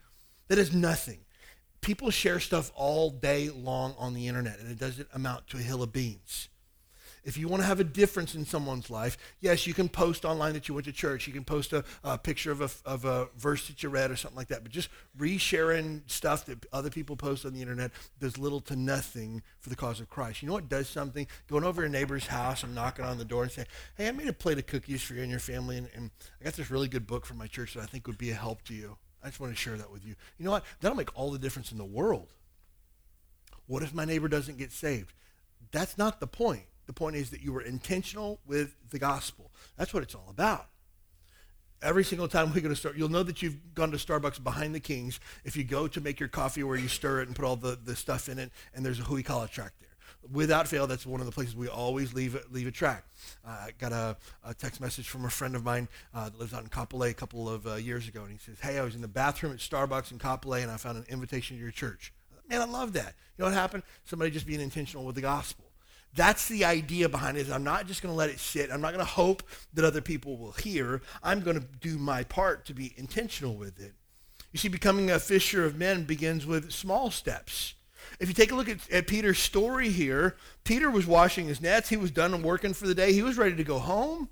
That 0.49 0.59
is 0.59 0.75
nothing 0.75 1.19
people 1.87 2.11
share 2.11 2.41
stuff 2.41 2.73
all 2.75 3.11
day 3.11 3.49
long 3.49 3.95
on 3.97 4.13
the 4.13 4.27
internet, 4.27 4.59
and 4.59 4.69
it 4.69 4.79
doesn't 4.79 5.09
amount 5.15 5.47
to 5.47 5.57
a 5.57 5.61
hill 5.61 5.85
of 5.85 5.93
beans. 5.93 6.49
If 7.27 7.37
you 7.37 7.49
want 7.49 7.61
to 7.61 7.67
have 7.67 7.81
a 7.81 7.85
difference 7.85 8.37
in 8.37 8.47
someone's 8.47 8.89
life, 8.89 9.19
yes, 9.41 9.67
you 9.67 9.75
can 9.75 9.89
post 9.89 10.25
online 10.25 10.53
that 10.53 10.69
you 10.69 10.75
went 10.75 10.85
to 10.85 10.93
church. 10.93 11.27
You 11.27 11.33
can 11.33 11.43
post 11.43 11.73
a, 11.73 11.85
a 12.05 12.17
picture 12.17 12.53
of 12.53 12.61
a, 12.61 12.71
of 12.89 13.05
a 13.05 13.29
verse 13.37 13.67
that 13.67 13.83
you 13.83 13.89
read 13.89 14.13
or 14.13 14.17
something 14.17 14.37
like 14.37 14.47
that. 14.47 14.63
But 14.63 14.71
just 14.71 14.89
resharing 15.19 16.03
stuff 16.07 16.47
that 16.47 16.65
other 16.73 16.89
people 16.89 17.17
post 17.17 17.45
on 17.45 17.53
the 17.53 17.61
internet 17.61 17.91
does 18.21 18.39
little 18.39 18.61
to 18.61 18.77
nothing 18.77 19.43
for 19.59 19.71
the 19.71 19.75
cause 19.75 19.99
of 19.99 20.09
Christ. 20.09 20.41
You 20.41 20.47
know 20.47 20.55
what 20.55 20.69
does 20.69 20.89
something? 20.89 21.27
Going 21.49 21.65
over 21.65 21.83
a 21.83 21.89
neighbor's 21.89 22.29
house 22.29 22.63
and 22.63 22.77
knocking 22.77 23.05
on 23.05 23.19
the 23.19 23.25
door 23.25 23.43
and 23.43 23.51
saying, 23.51 23.67
hey, 23.97 24.07
I 24.07 24.13
made 24.13 24.29
a 24.29 24.33
plate 24.33 24.59
of 24.59 24.67
cookies 24.67 25.03
for 25.03 25.15
you 25.15 25.23
and 25.23 25.31
your 25.31 25.41
family, 25.41 25.79
and, 25.79 25.89
and 25.97 26.11
I 26.41 26.45
got 26.45 26.55
this 26.55 26.71
really 26.71 26.87
good 26.87 27.09
book 27.09 27.27
from 27.27 27.39
my 27.39 27.49
church 27.49 27.75
that 27.75 27.83
I 27.83 27.87
think 27.87 28.07
would 28.07 28.19
be 28.19 28.31
a 28.31 28.35
help 28.35 28.63
to 28.67 28.75
you. 28.75 28.99
I 29.21 29.27
just 29.27 29.41
want 29.41 29.53
to 29.53 29.61
share 29.61 29.77
that 29.77 29.91
with 29.91 30.07
you. 30.07 30.15
You 30.39 30.45
know 30.45 30.53
what? 30.53 30.65
That'll 30.81 30.97
make 30.97 31.19
all 31.19 31.33
the 31.33 31.41
difference 31.41 31.73
in 31.73 31.79
the 31.79 31.85
world. 31.85 32.29
What 33.67 33.83
if 33.83 33.93
my 33.93 34.05
neighbor 34.05 34.29
doesn't 34.29 34.59
get 34.59 34.71
saved? 34.71 35.13
That's 35.73 35.99
not 35.99 36.21
the 36.21 36.29
point. 36.29 36.67
The 36.87 36.93
point 36.93 37.17
is 37.17 37.31
that 37.31 37.43
you 37.43 37.53
were 37.53 37.63
intentional 37.63 38.41
with 38.47 38.77
the 38.91 38.99
gospel. 38.99 39.51
That's 39.77 39.93
what 39.93 40.03
it's 40.03 40.15
all 40.15 40.29
about. 40.29 40.67
Every 41.83 42.05
single 42.05 42.29
time 42.29 42.55
we 42.55 42.61
go 42.61 42.69
to 42.69 42.77
start, 42.77 42.97
you'll 42.97 43.11
know 43.11 43.23
that 43.23 43.43
you've 43.43 43.75
gone 43.75 43.91
to 43.91 43.99
Starbucks 43.99 44.43
behind 44.43 44.75
the 44.75 44.81
Kings 44.81 45.21
if 45.45 45.57
you 45.57 45.65
go 45.65 45.87
to 45.89 46.01
make 46.01 46.19
your 46.19 46.29
coffee 46.29 46.63
where 46.63 46.77
you 46.77 46.89
stir 46.89 47.21
it 47.21 47.27
and 47.27 47.37
put 47.37 47.45
all 47.45 47.57
the, 47.57 47.79
the 47.85 47.95
stuff 47.95 48.29
in 48.29 48.39
it, 48.39 48.51
and 48.75 48.85
there's 48.85 48.99
a 48.99 49.03
Huikala 49.03 49.51
track 49.51 49.73
there 49.81 49.91
without 50.33 50.69
fail, 50.69 50.87
that's 50.87 51.07
one 51.07 51.21
of 51.21 51.27
the 51.27 51.33
places 51.33 51.55
we 51.55 51.69
always 51.69 52.15
leave 52.15 52.39
leave 52.51 52.67
a 52.67 52.71
track. 52.71 53.05
Uh, 53.47 53.51
I 53.51 53.71
got 53.79 53.93
a, 53.93 54.17
a, 54.45 54.55
text 54.55 54.81
message 54.81 55.09
from 55.09 55.25
a 55.25 55.31
friend 55.31 55.55
of 55.55 55.65
mine 55.65 55.89
uh, 56.15 56.29
that 56.29 56.39
lives 56.39 56.55
out 56.55 56.63
in 56.63 56.69
Kapolei 56.69 57.11
a 57.11 57.15
couple 57.15 57.49
of 57.49 57.67
uh, 57.67 57.75
years 57.75 58.09
ago, 58.09 58.23
and 58.23 58.33
he 58.33 58.39
says, 58.39 58.59
"Hey, 58.61 58.79
I 58.79 58.83
was 58.83 58.95
in 58.95 59.03
the 59.03 59.09
bathroom 59.09 59.53
at 59.53 59.59
Starbucks 59.59 60.13
in 60.13 60.19
Kapolei, 60.19 60.63
and 60.63 60.71
I 60.71 60.77
found 60.77 60.99
an 60.99 61.05
invitation 61.09 61.57
to 61.57 61.63
your 61.63 61.73
church." 61.73 62.13
Man, 62.49 62.61
I 62.61 62.65
love 62.65 62.93
that. 62.93 63.15
You 63.37 63.43
know 63.43 63.47
what 63.47 63.55
happened? 63.55 63.83
Somebody 64.05 64.31
just 64.31 64.47
being 64.47 64.61
intentional 64.61 65.05
with 65.05 65.17
the 65.17 65.21
gospel. 65.21 65.65
That's 66.15 66.49
the 66.49 66.65
idea 66.65 67.09
behind 67.09 67.37
it. 67.37 67.51
I'm 67.51 67.65
not 67.65 67.87
just 67.87 68.03
going 68.03 68.13
to 68.13 68.17
let 68.17 68.31
it 68.31 68.41
sit. 68.41 68.71
I'm 68.71 68.81
not 68.81 68.95
going 68.95 69.05
to 69.05 69.11
hope 69.11 69.43
that 69.75 69.85
other 69.85 70.01
people 70.01 70.39
will 70.39 70.53
hear. 70.53 71.03
I'm 71.23 71.41
going 71.41 71.61
to 71.61 71.67
do 71.81 71.99
my 71.99 72.25
part 72.25 72.65
to 72.67 72.75
be 72.75 72.95
intentional 72.97 73.55
with 73.55 73.79
it. 73.79 73.93
You 74.53 74.59
see, 74.59 74.69
becoming 74.69 75.11
a 75.11 75.19
fisher 75.19 75.67
of 75.67 75.77
men 75.77 76.05
begins 76.05 76.47
with 76.47 76.73
small 76.73 77.11
steps. 77.11 77.75
If 78.19 78.29
you 78.29 78.35
take 78.35 78.53
a 78.53 78.55
look 78.55 78.69
at, 78.69 78.89
at 78.91 79.07
Peter's 79.07 79.39
story 79.39 79.91
here, 79.91 80.37
Peter 80.65 80.91
was 80.91 81.07
washing 81.07 81.47
his 81.47 81.61
nets. 81.61 81.91
He 81.91 81.97
was 81.97 82.11
done 82.11 82.43
working 82.43 82.73
for 82.73 82.87
the 82.87 82.95
day. 82.95 83.13
He 83.13 83.23
was 83.23 83.37
ready 83.37 83.57
to 83.57 83.65
go 83.65 83.79
home. 83.79 84.31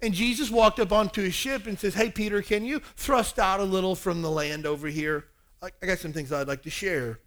And 0.00 0.14
Jesus 0.14 0.50
walked 0.50 0.80
up 0.80 0.92
onto 0.92 1.22
his 1.22 1.34
ship 1.34 1.66
and 1.66 1.78
says, 1.78 1.94
Hey, 1.94 2.10
Peter, 2.10 2.42
can 2.42 2.64
you 2.64 2.80
thrust 2.96 3.38
out 3.38 3.60
a 3.60 3.64
little 3.64 3.94
from 3.94 4.22
the 4.22 4.30
land 4.30 4.66
over 4.66 4.88
here? 4.88 5.26
I, 5.62 5.68
I 5.82 5.86
got 5.86 5.98
some 5.98 6.12
things 6.12 6.32
I'd 6.32 6.48
like 6.48 6.62
to 6.62 6.70
share. 6.70 7.20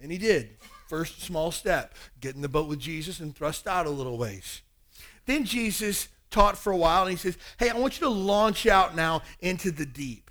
And 0.00 0.12
he 0.12 0.18
did. 0.18 0.56
First 0.86 1.22
small 1.22 1.50
step, 1.50 1.94
get 2.20 2.36
in 2.36 2.42
the 2.42 2.48
boat 2.48 2.68
with 2.68 2.78
Jesus 2.78 3.20
and 3.20 3.34
thrust 3.34 3.66
out 3.66 3.86
a 3.86 3.90
little 3.90 4.16
ways. 4.16 4.62
Then 5.26 5.44
Jesus 5.44 6.08
taught 6.30 6.56
for 6.56 6.72
a 6.72 6.76
while 6.76 7.02
and 7.02 7.10
he 7.10 7.16
says, 7.16 7.36
Hey, 7.58 7.70
I 7.70 7.76
want 7.76 8.00
you 8.00 8.06
to 8.06 8.12
launch 8.12 8.66
out 8.66 8.94
now 8.94 9.22
into 9.40 9.70
the 9.70 9.86
deep. 9.86 10.30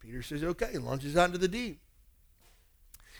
Peter 0.00 0.22
says, 0.22 0.42
Okay, 0.42 0.76
launches 0.78 1.16
out 1.16 1.26
into 1.26 1.38
the 1.38 1.48
deep. 1.48 1.80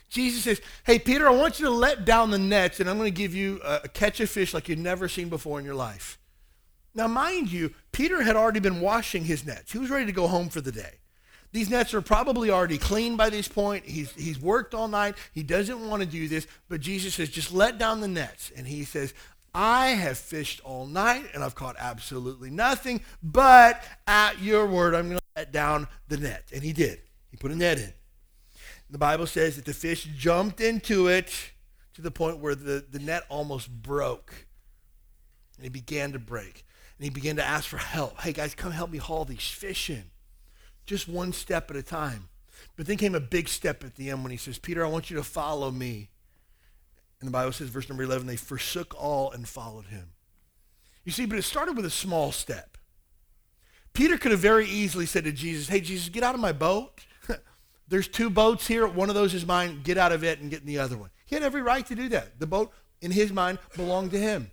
Jesus 0.09 0.43
says, 0.43 0.61
Hey, 0.85 0.99
Peter, 0.99 1.29
I 1.29 1.33
want 1.33 1.61
you 1.61 1.67
to 1.67 1.71
let 1.71 2.05
down 2.05 2.31
the 2.31 2.39
nets, 2.39 2.81
and 2.81 2.91
I'm 2.91 2.99
going 2.99 3.13
to 3.13 3.17
give 3.17 3.35
you 3.35 3.61
a, 3.65 3.83
a 3.85 3.89
catch 3.89 4.19
of 4.19 4.29
fish 4.29 4.53
like 4.53 4.69
you've 4.69 4.79
never 4.79 5.09
seen 5.09 5.29
before 5.29 5.59
in 5.61 5.65
your 5.65 5.77
life. 5.77 6.19
Now, 6.95 7.07
mind 7.07 7.53
you, 7.53 7.73
Peter 7.93 8.23
had 8.23 8.35
already 8.35 8.59
been 8.59 8.81
washing 8.81 9.25
his 9.25 9.47
nets. 9.47 9.71
He 9.71 9.79
was 9.79 9.91
ready 9.91 10.07
to 10.07 10.13
go 10.13 10.27
home 10.27 10.49
for 10.49 10.61
the 10.61 10.73
day. 10.73 11.00
These 11.53 11.69
nets 11.69 11.95
are 11.95 12.01
probably 12.01 12.51
already 12.51 12.79
clean 12.79 13.17
by 13.17 13.29
this 13.29 13.49
point. 13.49 13.85
He's, 13.85 14.13
he's 14.13 14.41
worked 14.41 14.73
all 14.73 14.87
night. 14.87 15.17
He 15.33 15.43
doesn't 15.43 15.89
want 15.89 16.03
to 16.03 16.09
do 16.09 16.29
this. 16.29 16.47
But 16.69 16.81
Jesus 16.81 17.15
says, 17.15 17.29
just 17.29 17.53
let 17.53 17.77
down 17.77 18.01
the 18.01 18.09
nets. 18.09 18.53
And 18.57 18.67
he 18.67 18.85
says, 18.85 19.15
I 19.53 19.89
have 19.89 20.17
fished 20.17 20.61
all 20.63 20.87
night 20.87 21.25
and 21.35 21.43
I've 21.43 21.57
caught 21.57 21.75
absolutely 21.79 22.51
nothing. 22.51 23.01
But 23.21 23.83
at 24.07 24.41
your 24.41 24.67
word, 24.67 24.95
I'm 24.95 25.09
going 25.09 25.19
to 25.19 25.25
let 25.35 25.53
down 25.53 25.89
the 26.07 26.19
net. 26.19 26.45
And 26.55 26.63
he 26.63 26.73
did. 26.73 27.01
He 27.31 27.37
put 27.37 27.51
a 27.51 27.57
net 27.57 27.79
in. 27.79 27.93
The 28.89 28.99
Bible 28.99 29.27
says 29.27 29.57
that 29.57 29.65
the 29.65 29.75
fish 29.75 30.09
jumped 30.17 30.61
into 30.61 31.09
it 31.09 31.53
to 31.95 32.03
the 32.03 32.11
point 32.11 32.39
where 32.39 32.55
the, 32.55 32.85
the 32.89 32.99
net 33.01 33.25
almost 33.29 33.71
broke. 33.71 34.47
And 35.57 35.67
it 35.67 35.73
began 35.73 36.13
to 36.13 36.21
break. 36.21 36.65
And 36.99 37.05
he 37.05 37.11
began 37.11 37.37
to 37.37 37.45
ask 37.45 37.69
for 37.69 37.77
help. 37.79 38.21
Hey, 38.21 38.33
guys, 38.33 38.55
come 38.55 38.71
help 38.71 38.91
me 38.91 38.99
haul 38.99 39.25
these 39.25 39.49
fish 39.49 39.91
in. 39.91 40.05
Just 40.91 41.09
one 41.09 41.33
step 41.33 41.71
at 41.71 41.77
a 41.77 41.85
time. 41.85 42.29
But 42.77 42.89
then 42.89 42.97
came 42.97 43.15
a 43.15 43.21
big 43.21 43.49
step 43.49 43.85
at 43.85 43.95
the 43.95 44.11
end 44.11 44.25
when 44.25 44.33
he 44.33 44.37
says, 44.37 44.59
Peter, 44.59 44.85
I 44.85 44.89
want 44.89 45.09
you 45.09 45.17
to 45.19 45.23
follow 45.23 45.71
me. 45.71 46.11
And 47.21 47.29
the 47.29 47.31
Bible 47.31 47.53
says, 47.53 47.69
verse 47.69 47.89
number 47.89 48.03
11, 48.03 48.27
they 48.27 48.35
forsook 48.35 48.93
all 49.01 49.31
and 49.31 49.49
followed 49.49 49.85
him. 49.85 50.09
You 51.05 51.13
see, 51.13 51.27
but 51.27 51.39
it 51.39 51.43
started 51.43 51.77
with 51.77 51.87
a 51.87 51.91
small 51.91 52.33
step. 52.33 52.77
Peter 53.93 54.19
could 54.19 54.33
have 54.33 54.41
very 54.41 54.67
easily 54.67 55.07
said 55.07 55.23
to 55.23 55.31
Jesus, 55.31 55.69
Hey, 55.69 55.81
Jesus, 55.81 56.09
get 56.09 56.25
out 56.25 56.35
of 56.35 56.41
my 56.41 56.51
boat. 56.51 57.05
There's 57.89 58.09
two 58.09 58.29
boats 58.29 58.67
here. 58.67 58.85
One 58.85 59.09
of 59.09 59.15
those 59.15 59.33
is 59.33 59.47
mine. 59.47 59.83
Get 59.85 59.97
out 59.97 60.11
of 60.11 60.25
it 60.25 60.41
and 60.41 60.51
get 60.51 60.63
in 60.63 60.67
the 60.67 60.81
other 60.81 60.97
one. 60.97 61.11
He 61.25 61.37
had 61.37 61.45
every 61.45 61.63
right 61.63 61.87
to 61.87 61.95
do 61.95 62.09
that. 62.09 62.41
The 62.41 62.49
boat, 62.49 62.73
in 63.01 63.13
his 63.13 63.33
mind, 63.33 63.61
belonged 63.77 64.11
to 64.11 64.19
him. 64.19 64.51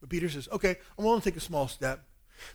But 0.00 0.08
Peter 0.08 0.28
says, 0.28 0.48
okay, 0.50 0.78
I'm 0.98 1.04
willing 1.04 1.20
to 1.20 1.30
take 1.30 1.36
a 1.36 1.40
small 1.40 1.68
step. 1.68 2.04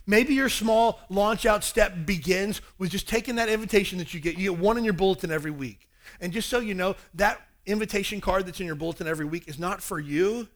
Maybe 0.06 0.34
your 0.34 0.48
small 0.48 1.00
launch 1.08 1.46
out 1.46 1.64
step 1.64 2.06
begins 2.06 2.60
with 2.78 2.90
just 2.90 3.08
taking 3.08 3.36
that 3.36 3.48
invitation 3.48 3.98
that 3.98 4.14
you 4.14 4.20
get. 4.20 4.36
You 4.38 4.50
get 4.50 4.60
one 4.60 4.78
in 4.78 4.84
your 4.84 4.92
bulletin 4.92 5.30
every 5.30 5.50
week. 5.50 5.88
And 6.20 6.32
just 6.32 6.48
so 6.48 6.60
you 6.60 6.74
know, 6.74 6.96
that 7.14 7.40
invitation 7.66 8.20
card 8.20 8.46
that's 8.46 8.60
in 8.60 8.66
your 8.66 8.74
bulletin 8.74 9.06
every 9.06 9.24
week 9.24 9.48
is 9.48 9.58
not 9.58 9.82
for 9.82 9.98
you. 9.98 10.48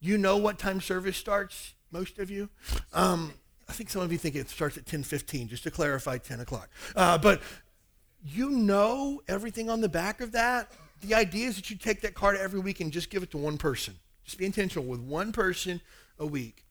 You 0.00 0.18
know 0.18 0.36
what 0.36 0.58
time 0.58 0.80
service 0.80 1.16
starts, 1.16 1.74
most 1.90 2.18
of 2.18 2.30
you. 2.30 2.48
Um, 2.92 3.32
I 3.68 3.72
think 3.72 3.90
some 3.90 4.02
of 4.02 4.12
you 4.12 4.18
think 4.18 4.36
it 4.36 4.48
starts 4.48 4.76
at 4.76 4.84
10:15, 4.84 5.48
just 5.48 5.64
to 5.64 5.70
clarify, 5.70 6.18
10 6.18 6.40
o'clock. 6.40 6.68
Uh, 6.94 7.18
but 7.18 7.40
you 8.24 8.50
know 8.50 9.22
everything 9.28 9.70
on 9.70 9.80
the 9.80 9.88
back 9.88 10.20
of 10.20 10.32
that. 10.32 10.70
The 11.00 11.14
idea 11.14 11.48
is 11.48 11.56
that 11.56 11.70
you 11.70 11.76
take 11.76 12.00
that 12.02 12.14
card 12.14 12.36
every 12.36 12.60
week 12.60 12.80
and 12.80 12.92
just 12.92 13.10
give 13.10 13.22
it 13.22 13.30
to 13.32 13.38
one 13.38 13.58
person. 13.58 13.94
Just 14.24 14.38
be 14.38 14.46
intentional 14.46 14.84
with 14.84 15.00
one 15.00 15.32
person 15.32 15.80
a 16.18 16.26
week. 16.26 16.65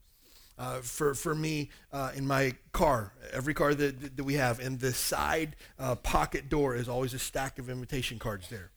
Uh, 0.58 0.80
for, 0.80 1.13
for 1.13 1.36
me, 1.36 1.70
uh, 1.91 2.12
in 2.15 2.26
my 2.26 2.54
car, 2.72 3.12
every 3.34 3.54
car 3.54 3.74
that, 3.74 4.15
that 4.15 4.24
we 4.24 4.36
have, 4.36 4.60
in 4.60 4.78
the 4.78 4.94
side 4.94 5.56
uh, 5.78 5.96
pocket 5.96 6.48
door 6.50 6.76
is 6.76 6.88
always 6.88 7.13
a 7.13 7.20
stack 7.20 7.60
of 7.60 7.70
invitation 7.70 8.18
cards 8.18 8.50
there. 8.50 8.72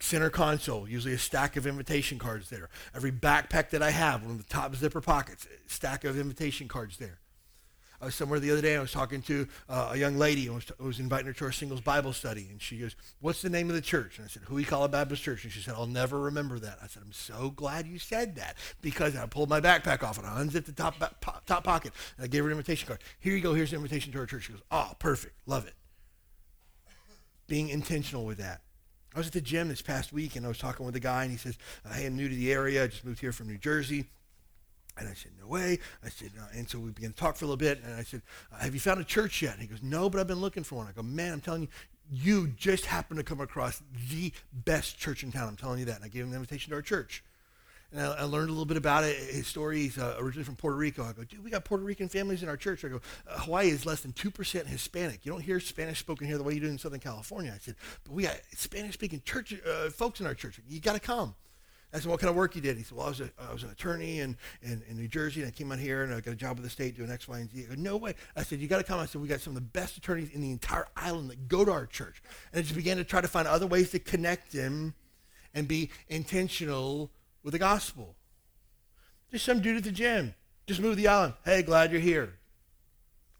Center 0.00 0.28
console, 0.28 0.86
usually 0.86 1.14
a 1.14 1.18
stack 1.18 1.56
of 1.56 1.66
invitation 1.66 2.18
cards 2.18 2.50
there. 2.50 2.68
Every 2.94 3.12
backpack 3.12 3.70
that 3.70 3.82
I 3.82 3.90
have, 3.90 4.22
one 4.22 4.32
of 4.32 4.38
the 4.38 4.44
top 4.52 4.76
zipper 4.76 5.00
pockets, 5.00 5.46
stack 5.66 6.04
of 6.04 6.18
invitation 6.18 6.68
cards 6.68 6.98
there. 6.98 7.20
Was 8.04 8.14
somewhere 8.14 8.38
the 8.38 8.50
other 8.50 8.60
day. 8.60 8.76
I 8.76 8.80
was 8.80 8.92
talking 8.92 9.22
to 9.22 9.48
uh, 9.68 9.90
a 9.92 9.96
young 9.96 10.18
lady. 10.18 10.48
I 10.48 10.52
was, 10.52 10.70
was 10.78 11.00
inviting 11.00 11.26
her 11.26 11.32
to 11.32 11.44
our 11.46 11.52
singles 11.52 11.80
Bible 11.80 12.12
study, 12.12 12.48
and 12.50 12.60
she 12.60 12.76
goes, 12.76 12.96
"What's 13.20 13.40
the 13.40 13.48
name 13.48 13.70
of 13.70 13.74
the 13.74 13.80
church?" 13.80 14.18
And 14.18 14.26
I 14.26 14.28
said, 14.28 14.42
Huikala 14.42 14.90
Baptist 14.90 15.22
Church. 15.22 15.44
And 15.44 15.52
she 15.52 15.60
said, 15.60 15.74
"I'll 15.74 15.86
never 15.86 16.20
remember 16.20 16.58
that." 16.58 16.78
I 16.82 16.86
said, 16.86 17.02
"I'm 17.04 17.12
so 17.12 17.50
glad 17.50 17.86
you 17.86 17.98
said 17.98 18.36
that 18.36 18.56
because 18.82 19.16
I 19.16 19.24
pulled 19.26 19.48
my 19.48 19.60
backpack 19.60 20.02
off 20.02 20.18
and 20.18 20.26
I 20.26 20.40
unzipped 20.40 20.66
the 20.66 20.72
top 20.72 20.96
top 21.46 21.64
pocket 21.64 21.92
and 22.16 22.24
I 22.24 22.28
gave 22.28 22.42
her 22.42 22.50
an 22.50 22.52
invitation 22.52 22.86
card. 22.86 23.00
Here 23.18 23.34
you 23.34 23.40
go. 23.40 23.54
Here's 23.54 23.72
an 23.72 23.76
invitation 23.76 24.12
to 24.12 24.18
our 24.18 24.26
church." 24.26 24.44
She 24.44 24.52
goes, 24.52 24.62
"Oh, 24.70 24.92
perfect. 24.98 25.34
Love 25.46 25.66
it." 25.66 25.74
Being 27.46 27.70
intentional 27.70 28.26
with 28.26 28.38
that. 28.38 28.60
I 29.14 29.18
was 29.18 29.28
at 29.28 29.32
the 29.32 29.40
gym 29.40 29.68
this 29.68 29.82
past 29.82 30.12
week 30.12 30.36
and 30.36 30.44
I 30.44 30.48
was 30.48 30.58
talking 30.58 30.84
with 30.84 30.96
a 30.96 31.00
guy 31.00 31.22
and 31.22 31.30
he 31.32 31.38
says, 31.38 31.56
uh, 31.84 31.94
"Hey, 31.94 32.06
I'm 32.06 32.16
new 32.16 32.28
to 32.28 32.34
the 32.34 32.52
area. 32.52 32.84
I 32.84 32.88
just 32.88 33.04
moved 33.04 33.20
here 33.20 33.32
from 33.32 33.46
New 33.46 33.58
Jersey." 33.58 34.06
And 34.96 35.08
I 35.08 35.14
said, 35.14 35.32
no 35.40 35.48
way. 35.48 35.78
I 36.04 36.08
said, 36.08 36.30
uh, 36.40 36.46
and 36.54 36.68
so 36.68 36.78
we 36.78 36.90
began 36.90 37.10
to 37.10 37.16
talk 37.16 37.36
for 37.36 37.44
a 37.44 37.48
little 37.48 37.56
bit. 37.56 37.80
And 37.84 37.94
I 37.94 38.04
said, 38.04 38.22
uh, 38.52 38.58
have 38.58 38.74
you 38.74 38.80
found 38.80 39.00
a 39.00 39.04
church 39.04 39.42
yet? 39.42 39.54
And 39.54 39.62
he 39.62 39.66
goes, 39.66 39.82
no, 39.82 40.08
but 40.08 40.20
I've 40.20 40.28
been 40.28 40.40
looking 40.40 40.62
for 40.62 40.76
one. 40.76 40.86
I 40.86 40.92
go, 40.92 41.02
man, 41.02 41.32
I'm 41.32 41.40
telling 41.40 41.62
you, 41.62 41.68
you 42.12 42.48
just 42.48 42.86
happened 42.86 43.18
to 43.18 43.24
come 43.24 43.40
across 43.40 43.82
the 44.10 44.32
best 44.52 44.98
church 44.98 45.22
in 45.22 45.32
town. 45.32 45.48
I'm 45.48 45.56
telling 45.56 45.78
you 45.80 45.86
that. 45.86 45.96
And 45.96 46.04
I 46.04 46.08
gave 46.08 46.22
him 46.22 46.30
an 46.30 46.36
invitation 46.36 46.70
to 46.70 46.76
our 46.76 46.82
church. 46.82 47.24
And 47.92 48.00
I, 48.00 48.12
I 48.12 48.22
learned 48.24 48.48
a 48.48 48.52
little 48.52 48.66
bit 48.66 48.76
about 48.76 49.04
it. 49.04 49.16
His 49.16 49.46
story, 49.46 49.82
he's 49.82 49.98
uh, 49.98 50.16
originally 50.18 50.44
from 50.44 50.56
Puerto 50.56 50.76
Rico. 50.76 51.04
I 51.04 51.12
go, 51.12 51.24
dude, 51.24 51.42
we 51.42 51.50
got 51.50 51.64
Puerto 51.64 51.84
Rican 51.84 52.08
families 52.08 52.42
in 52.42 52.48
our 52.48 52.56
church. 52.56 52.84
I 52.84 52.88
go, 52.88 53.00
uh, 53.28 53.38
Hawaii 53.40 53.68
is 53.68 53.86
less 53.86 54.00
than 54.00 54.12
2% 54.12 54.66
Hispanic. 54.66 55.24
You 55.24 55.32
don't 55.32 55.40
hear 55.40 55.60
Spanish 55.60 55.98
spoken 55.98 56.26
here 56.26 56.36
the 56.36 56.44
way 56.44 56.54
you 56.54 56.60
do 56.60 56.68
in 56.68 56.78
Southern 56.78 57.00
California. 57.00 57.52
I 57.54 57.58
said, 57.58 57.76
but 58.04 58.12
we 58.12 58.24
got 58.24 58.36
Spanish 58.54 58.94
speaking 58.94 59.22
church 59.24 59.54
uh, 59.66 59.90
folks 59.90 60.20
in 60.20 60.26
our 60.26 60.34
church. 60.34 60.60
You 60.68 60.80
got 60.80 60.94
to 60.94 61.00
come. 61.00 61.34
I 61.94 62.00
said, 62.00 62.10
what 62.10 62.18
kind 62.18 62.28
of 62.28 62.34
work 62.34 62.56
you 62.56 62.60
did? 62.60 62.76
He 62.76 62.82
said, 62.82 62.98
well, 62.98 63.06
I 63.06 63.10
was, 63.10 63.20
a, 63.20 63.30
I 63.38 63.52
was 63.52 63.62
an 63.62 63.70
attorney 63.70 64.18
in, 64.18 64.36
in, 64.62 64.82
in 64.88 64.96
New 64.96 65.06
Jersey, 65.06 65.42
and 65.42 65.48
I 65.48 65.52
came 65.52 65.70
out 65.70 65.78
here, 65.78 66.02
and 66.02 66.12
I 66.12 66.18
got 66.18 66.32
a 66.32 66.36
job 66.36 66.56
with 66.56 66.64
the 66.64 66.70
state 66.70 66.96
doing 66.96 67.08
X, 67.08 67.28
Y, 67.28 67.38
and 67.38 67.48
Z. 67.48 67.66
No 67.76 67.96
way. 67.96 68.14
I 68.34 68.42
said, 68.42 68.58
you 68.58 68.66
got 68.66 68.78
to 68.78 68.84
come. 68.84 68.98
I 68.98 69.06
said, 69.06 69.22
we 69.22 69.28
got 69.28 69.40
some 69.40 69.52
of 69.52 69.54
the 69.54 69.60
best 69.60 69.96
attorneys 69.96 70.30
in 70.30 70.40
the 70.40 70.50
entire 70.50 70.88
island 70.96 71.30
that 71.30 71.46
go 71.46 71.64
to 71.64 71.70
our 71.70 71.86
church. 71.86 72.20
And 72.52 72.58
I 72.58 72.62
just 72.62 72.74
began 72.74 72.96
to 72.96 73.04
try 73.04 73.20
to 73.20 73.28
find 73.28 73.46
other 73.46 73.68
ways 73.68 73.92
to 73.92 74.00
connect 74.00 74.52
them 74.52 74.94
and 75.54 75.68
be 75.68 75.90
intentional 76.08 77.12
with 77.44 77.52
the 77.52 77.60
gospel. 77.60 78.16
Just 79.30 79.44
some 79.44 79.60
dude 79.60 79.76
at 79.76 79.84
the 79.84 79.92
gym. 79.92 80.34
Just 80.66 80.80
move 80.80 80.96
the 80.96 81.06
island. 81.06 81.34
Hey, 81.44 81.62
glad 81.62 81.92
you're 81.92 82.00
here. 82.00 82.34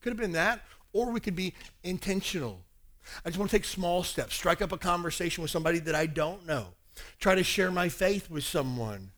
Could 0.00 0.10
have 0.10 0.20
been 0.20 0.32
that. 0.32 0.60
Or 0.92 1.10
we 1.10 1.18
could 1.18 1.34
be 1.34 1.54
intentional. 1.82 2.60
I 3.24 3.30
just 3.30 3.38
want 3.38 3.50
to 3.50 3.56
take 3.56 3.64
small 3.64 4.04
steps, 4.04 4.36
strike 4.36 4.62
up 4.62 4.70
a 4.70 4.78
conversation 4.78 5.42
with 5.42 5.50
somebody 5.50 5.80
that 5.80 5.96
I 5.96 6.06
don't 6.06 6.46
know 6.46 6.68
Try 7.18 7.34
to 7.34 7.42
share 7.42 7.70
my 7.70 7.88
faith 7.88 8.30
with 8.30 8.44
someone. 8.44 9.10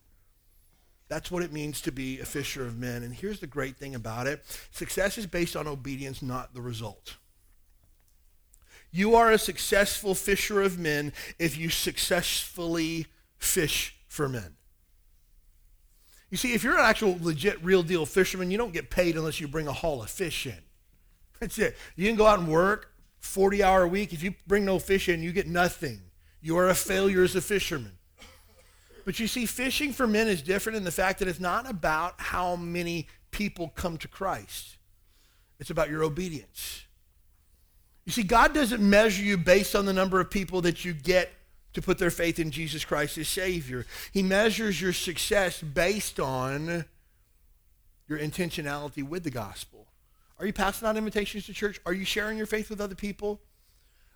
That's 1.09 1.31
what 1.31 1.43
it 1.43 1.53
means 1.53 1.81
to 1.83 1.93
be 1.93 2.19
a 2.19 2.25
fisher 2.25 2.67
of 2.67 2.77
men. 2.77 3.03
And 3.03 3.15
here's 3.15 3.41
the 3.41 3.47
great 3.47 3.77
thing 3.77 3.95
about 3.95 4.27
it 4.27 4.45
success 4.71 5.19
is 5.19 5.27
based 5.27 5.57
on 5.57 5.67
obedience, 5.67 6.23
not 6.23 6.55
the 6.55 6.61
result. 6.61 7.17
You 8.91 9.15
are 9.15 9.31
a 9.31 9.39
successful 9.39 10.15
fisher 10.15 10.63
of 10.63 10.79
men 10.79 11.13
if 11.39 11.59
you 11.59 11.69
successfully 11.69 13.07
fish 13.37 13.97
for 14.09 14.29
men. 14.29 14.57
You 16.31 16.37
see, 16.37 16.55
if 16.55 16.65
you're 16.65 16.79
an 16.79 16.85
actual 16.85 17.19
legit, 17.21 17.63
real 17.63 17.83
deal 17.83 18.05
fisherman, 18.07 18.51
you 18.51 18.59
don't 18.59 18.73
get 18.73 18.91
paid 18.91 19.17
unless 19.17 19.41
you 19.41 19.47
bring 19.47 19.69
a 19.69 19.73
haul 19.73 20.03
of 20.03 20.11
fish 20.11 20.47
in. 20.47 20.59
That's 21.41 21.59
it. 21.59 21.77
You 21.95 22.09
can 22.09 22.17
go 22.17 22.27
out 22.27 22.39
and 22.39 22.49
work 22.49 22.93
40 23.21 23.63
hour 23.63 23.83
a 23.83 23.89
week. 23.89 24.13
If 24.13 24.23
you 24.23 24.35
bring 24.47 24.65
no 24.65 24.79
fish 24.79 25.09
in, 25.09 25.23
you 25.23 25.33
get 25.33 25.47
nothing. 25.47 26.01
You 26.47 26.59
are 26.59 26.69
a 26.69 26.77
failure 26.77 27.25
as 27.25 27.35
a 27.35 27.41
fisherman. 27.41 27.91
But 29.05 29.19
you 29.19 29.27
see, 29.27 29.47
fishing 29.47 29.93
for 29.93 30.07
men 30.07 30.29
is 30.29 30.43
different 30.43 30.77
in 30.77 30.85
the 30.85 30.93
fact 30.93 31.19
that 31.19 31.27
it's 31.27 31.41
not 31.41 31.69
about 31.69 32.15
how 32.19 32.55
many 32.55 33.09
people 33.33 33.73
come 33.75 33.99
to 33.99 34.07
Christ, 34.07 34.77
it's 35.59 35.71
about 35.71 35.91
your 35.91 36.05
obedience. 36.05 36.85
You 38.05 38.13
see, 38.13 38.23
God 38.23 38.55
doesn't 38.55 38.81
measure 38.81 39.25
you 39.25 39.37
based 39.37 39.75
on 39.75 39.87
the 39.87 39.93
number 39.93 40.21
of 40.21 40.31
people 40.31 40.61
that 40.61 40.85
you 40.85 40.93
get 40.93 41.33
to 41.73 41.83
put 41.83 41.99
their 41.99 42.13
faith 42.13 42.39
in 42.39 42.53
Jesus 42.53 42.85
Christ 42.85 43.19
as 43.19 43.27
Savior. 43.27 43.85
He 44.13 44.23
measures 44.23 44.81
your 44.81 44.93
success 44.93 45.61
based 45.61 46.21
on 46.21 46.85
your 48.07 48.21
intentionality 48.21 49.03
with 49.03 49.25
the 49.25 49.33
gospel. 49.33 49.89
Are 50.39 50.47
you 50.47 50.53
passing 50.53 50.87
out 50.87 50.97
invitations 50.97 51.47
to 51.47 51.53
church? 51.53 51.81
Are 51.85 51.93
you 51.93 52.05
sharing 52.05 52.39
your 52.39 52.47
faith 52.47 52.71
with 52.71 52.81
other 52.81 52.95
people? 52.95 53.41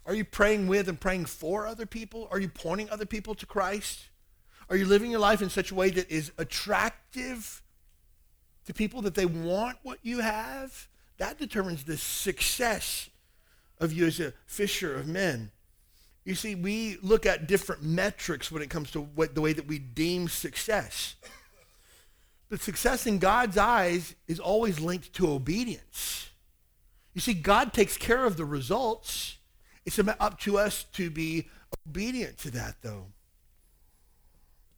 Are 0.07 0.15
you 0.15 0.25
praying 0.25 0.67
with 0.67 0.89
and 0.89 0.99
praying 0.99 1.27
for 1.27 1.67
other 1.67 1.87
people? 1.87 2.29
Are 2.31 2.41
you 2.41 2.49
pointing 2.49 2.91
other 2.91 3.07
people 3.07 3.35
to 3.35 3.47
Christ? 3.47 4.09
Are 4.69 4.77
you 4.77 4.87
living 4.87 5.11
your 5.11 5.21
life 5.21 5.43
in 5.43 5.51
such 5.51 5.71
a 5.71 5.75
way 5.75 5.91
that 5.91 6.11
is 6.11 6.33
attractive 6.39 7.63
to 8.67 8.75
people 8.75 9.03
that 9.03 9.15
they 9.15 9.27
want 9.27 9.79
what 9.83 9.99
you 10.03 10.21
have? 10.21 10.89
That 11.19 11.39
determines 11.39 11.85
the 11.85 11.97
success 11.97 13.11
of 13.79 13.93
you 13.93 14.07
as 14.07 14.21
a 14.21 14.33
fisher 14.47 14.95
of 14.95 15.07
men. 15.07 15.51
You 16.25 16.35
see, 16.35 16.55
we 16.55 16.99
look 17.03 17.27
at 17.27 17.49
different 17.49 17.83
metrics 17.83 18.53
when 18.53 18.63
it 18.63 18.71
comes 18.71 18.91
to 18.93 19.01
what, 19.01 19.35
the 19.35 19.41
way 19.41 19.53
that 19.53 19.67
we 19.67 19.79
deem 19.79 20.29
success. 20.29 21.17
But 22.49 22.61
success 22.61 23.07
in 23.07 23.19
God's 23.19 23.57
eyes 23.57 24.15
is 24.29 24.39
always 24.39 24.81
linked 24.81 25.13
to 25.15 25.31
obedience. 25.31 26.29
You 27.15 27.21
see, 27.21 27.35
God 27.35 27.73
takes 27.73 27.97
care 27.97 28.25
of 28.25 28.37
the 28.37 28.45
results. 28.45 29.39
It's 29.87 29.99
up 29.99 30.39
to 30.41 30.59
us 30.59 30.85
to 30.93 31.11
be 31.11 31.49
obedient 31.87 32.39
to 32.39 32.51
that, 32.53 32.77
though. 32.83 33.07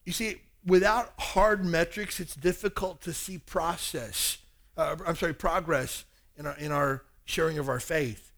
You 0.04 0.12
see, 0.12 0.40
without 0.64 1.12
hard 1.18 1.64
metrics, 1.64 2.20
it's 2.20 2.34
difficult 2.34 3.00
to 3.02 3.12
see 3.12 3.38
process. 3.38 4.38
Uh, 4.76 4.96
I'm 5.06 5.16
sorry, 5.16 5.34
progress 5.34 6.04
in 6.36 6.46
our 6.46 6.56
in 6.56 6.72
our 6.72 7.04
sharing 7.24 7.58
of 7.58 7.68
our 7.68 7.80
faith. 7.80 8.32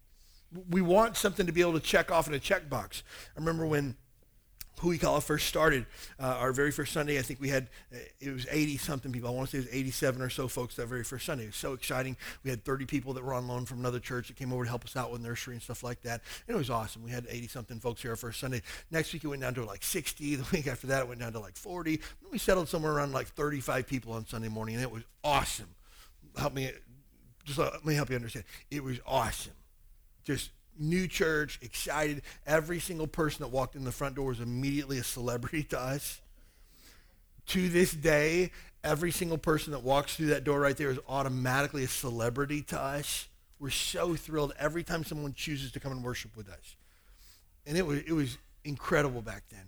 We 0.69 0.81
want 0.81 1.17
something 1.17 1.45
to 1.45 1.51
be 1.51 1.61
able 1.61 1.73
to 1.73 1.79
check 1.79 2.11
off 2.11 2.27
in 2.27 2.33
a 2.33 2.39
checkbox. 2.39 3.01
I 3.35 3.39
remember 3.39 3.65
when 3.65 3.95
Huikala 4.85 5.21
first 5.21 5.47
started. 5.47 5.85
Uh, 6.19 6.37
our 6.39 6.51
very 6.51 6.71
first 6.71 6.93
Sunday, 6.93 7.17
I 7.17 7.21
think 7.21 7.41
we 7.41 7.49
had, 7.49 7.67
it 8.19 8.31
was 8.31 8.45
80 8.49 8.77
something 8.77 9.11
people. 9.11 9.29
I 9.29 9.33
want 9.33 9.49
to 9.49 9.51
say 9.51 9.57
it 9.59 9.71
was 9.71 9.75
87 9.75 10.21
or 10.21 10.29
so 10.29 10.47
folks 10.47 10.75
that 10.75 10.87
very 10.87 11.03
first 11.03 11.25
Sunday. 11.25 11.45
It 11.45 11.47
was 11.47 11.55
so 11.55 11.73
exciting. 11.73 12.15
We 12.43 12.49
had 12.49 12.63
30 12.63 12.85
people 12.85 13.13
that 13.13 13.23
were 13.23 13.33
on 13.33 13.47
loan 13.47 13.65
from 13.65 13.79
another 13.79 13.99
church 13.99 14.27
that 14.27 14.37
came 14.37 14.53
over 14.53 14.63
to 14.63 14.69
help 14.69 14.85
us 14.85 14.95
out 14.95 15.11
with 15.11 15.21
nursery 15.21 15.55
and 15.55 15.63
stuff 15.63 15.83
like 15.83 16.01
that. 16.03 16.21
And 16.47 16.55
it 16.55 16.57
was 16.57 16.69
awesome. 16.69 17.03
We 17.03 17.11
had 17.11 17.25
80 17.29 17.47
something 17.47 17.79
folks 17.79 18.01
here 18.01 18.11
our 18.11 18.17
first 18.17 18.39
Sunday. 18.39 18.61
Next 18.91 19.11
week 19.13 19.23
it 19.23 19.27
went 19.27 19.41
down 19.41 19.53
to 19.55 19.65
like 19.65 19.83
60. 19.83 20.35
The 20.35 20.57
week 20.57 20.67
after 20.67 20.87
that 20.87 21.01
it 21.01 21.07
went 21.07 21.19
down 21.19 21.33
to 21.33 21.39
like 21.39 21.57
40. 21.57 21.95
Then 21.97 22.31
we 22.31 22.37
settled 22.37 22.69
somewhere 22.69 22.91
around 22.91 23.13
like 23.13 23.27
35 23.27 23.87
people 23.87 24.13
on 24.13 24.25
Sunday 24.27 24.47
morning, 24.47 24.75
and 24.75 24.83
it 24.83 24.91
was 24.91 25.03
awesome. 25.23 25.69
Help 26.37 26.53
me, 26.53 26.71
just 27.43 27.57
let 27.57 27.85
me 27.85 27.95
help 27.95 28.09
you 28.09 28.15
understand. 28.15 28.45
It 28.69 28.83
was 28.83 28.99
awesome. 29.05 29.53
Just 30.23 30.51
new 30.79 31.07
church, 31.07 31.59
excited. 31.61 32.21
Every 32.45 32.79
single 32.79 33.07
person 33.07 33.43
that 33.43 33.49
walked 33.49 33.75
in 33.75 33.83
the 33.83 33.91
front 33.91 34.15
door 34.15 34.27
was 34.27 34.39
immediately 34.39 34.97
a 34.97 35.03
celebrity 35.03 35.63
to 35.63 35.79
us. 35.79 36.21
To 37.47 37.69
this 37.69 37.91
day, 37.91 38.51
every 38.83 39.11
single 39.11 39.37
person 39.37 39.71
that 39.73 39.83
walks 39.83 40.15
through 40.15 40.27
that 40.27 40.43
door 40.43 40.59
right 40.59 40.75
there 40.75 40.89
is 40.89 40.99
automatically 41.07 41.83
a 41.83 41.87
celebrity 41.87 42.61
to 42.63 42.79
us. 42.79 43.27
We're 43.59 43.69
so 43.69 44.15
thrilled 44.15 44.53
every 44.59 44.83
time 44.83 45.03
someone 45.03 45.33
chooses 45.33 45.71
to 45.73 45.79
come 45.79 45.91
and 45.91 46.03
worship 46.03 46.35
with 46.35 46.49
us. 46.49 46.75
And 47.65 47.77
it 47.77 47.85
was, 47.85 47.99
it 47.99 48.13
was 48.13 48.37
incredible 48.63 49.21
back 49.21 49.43
then. 49.49 49.65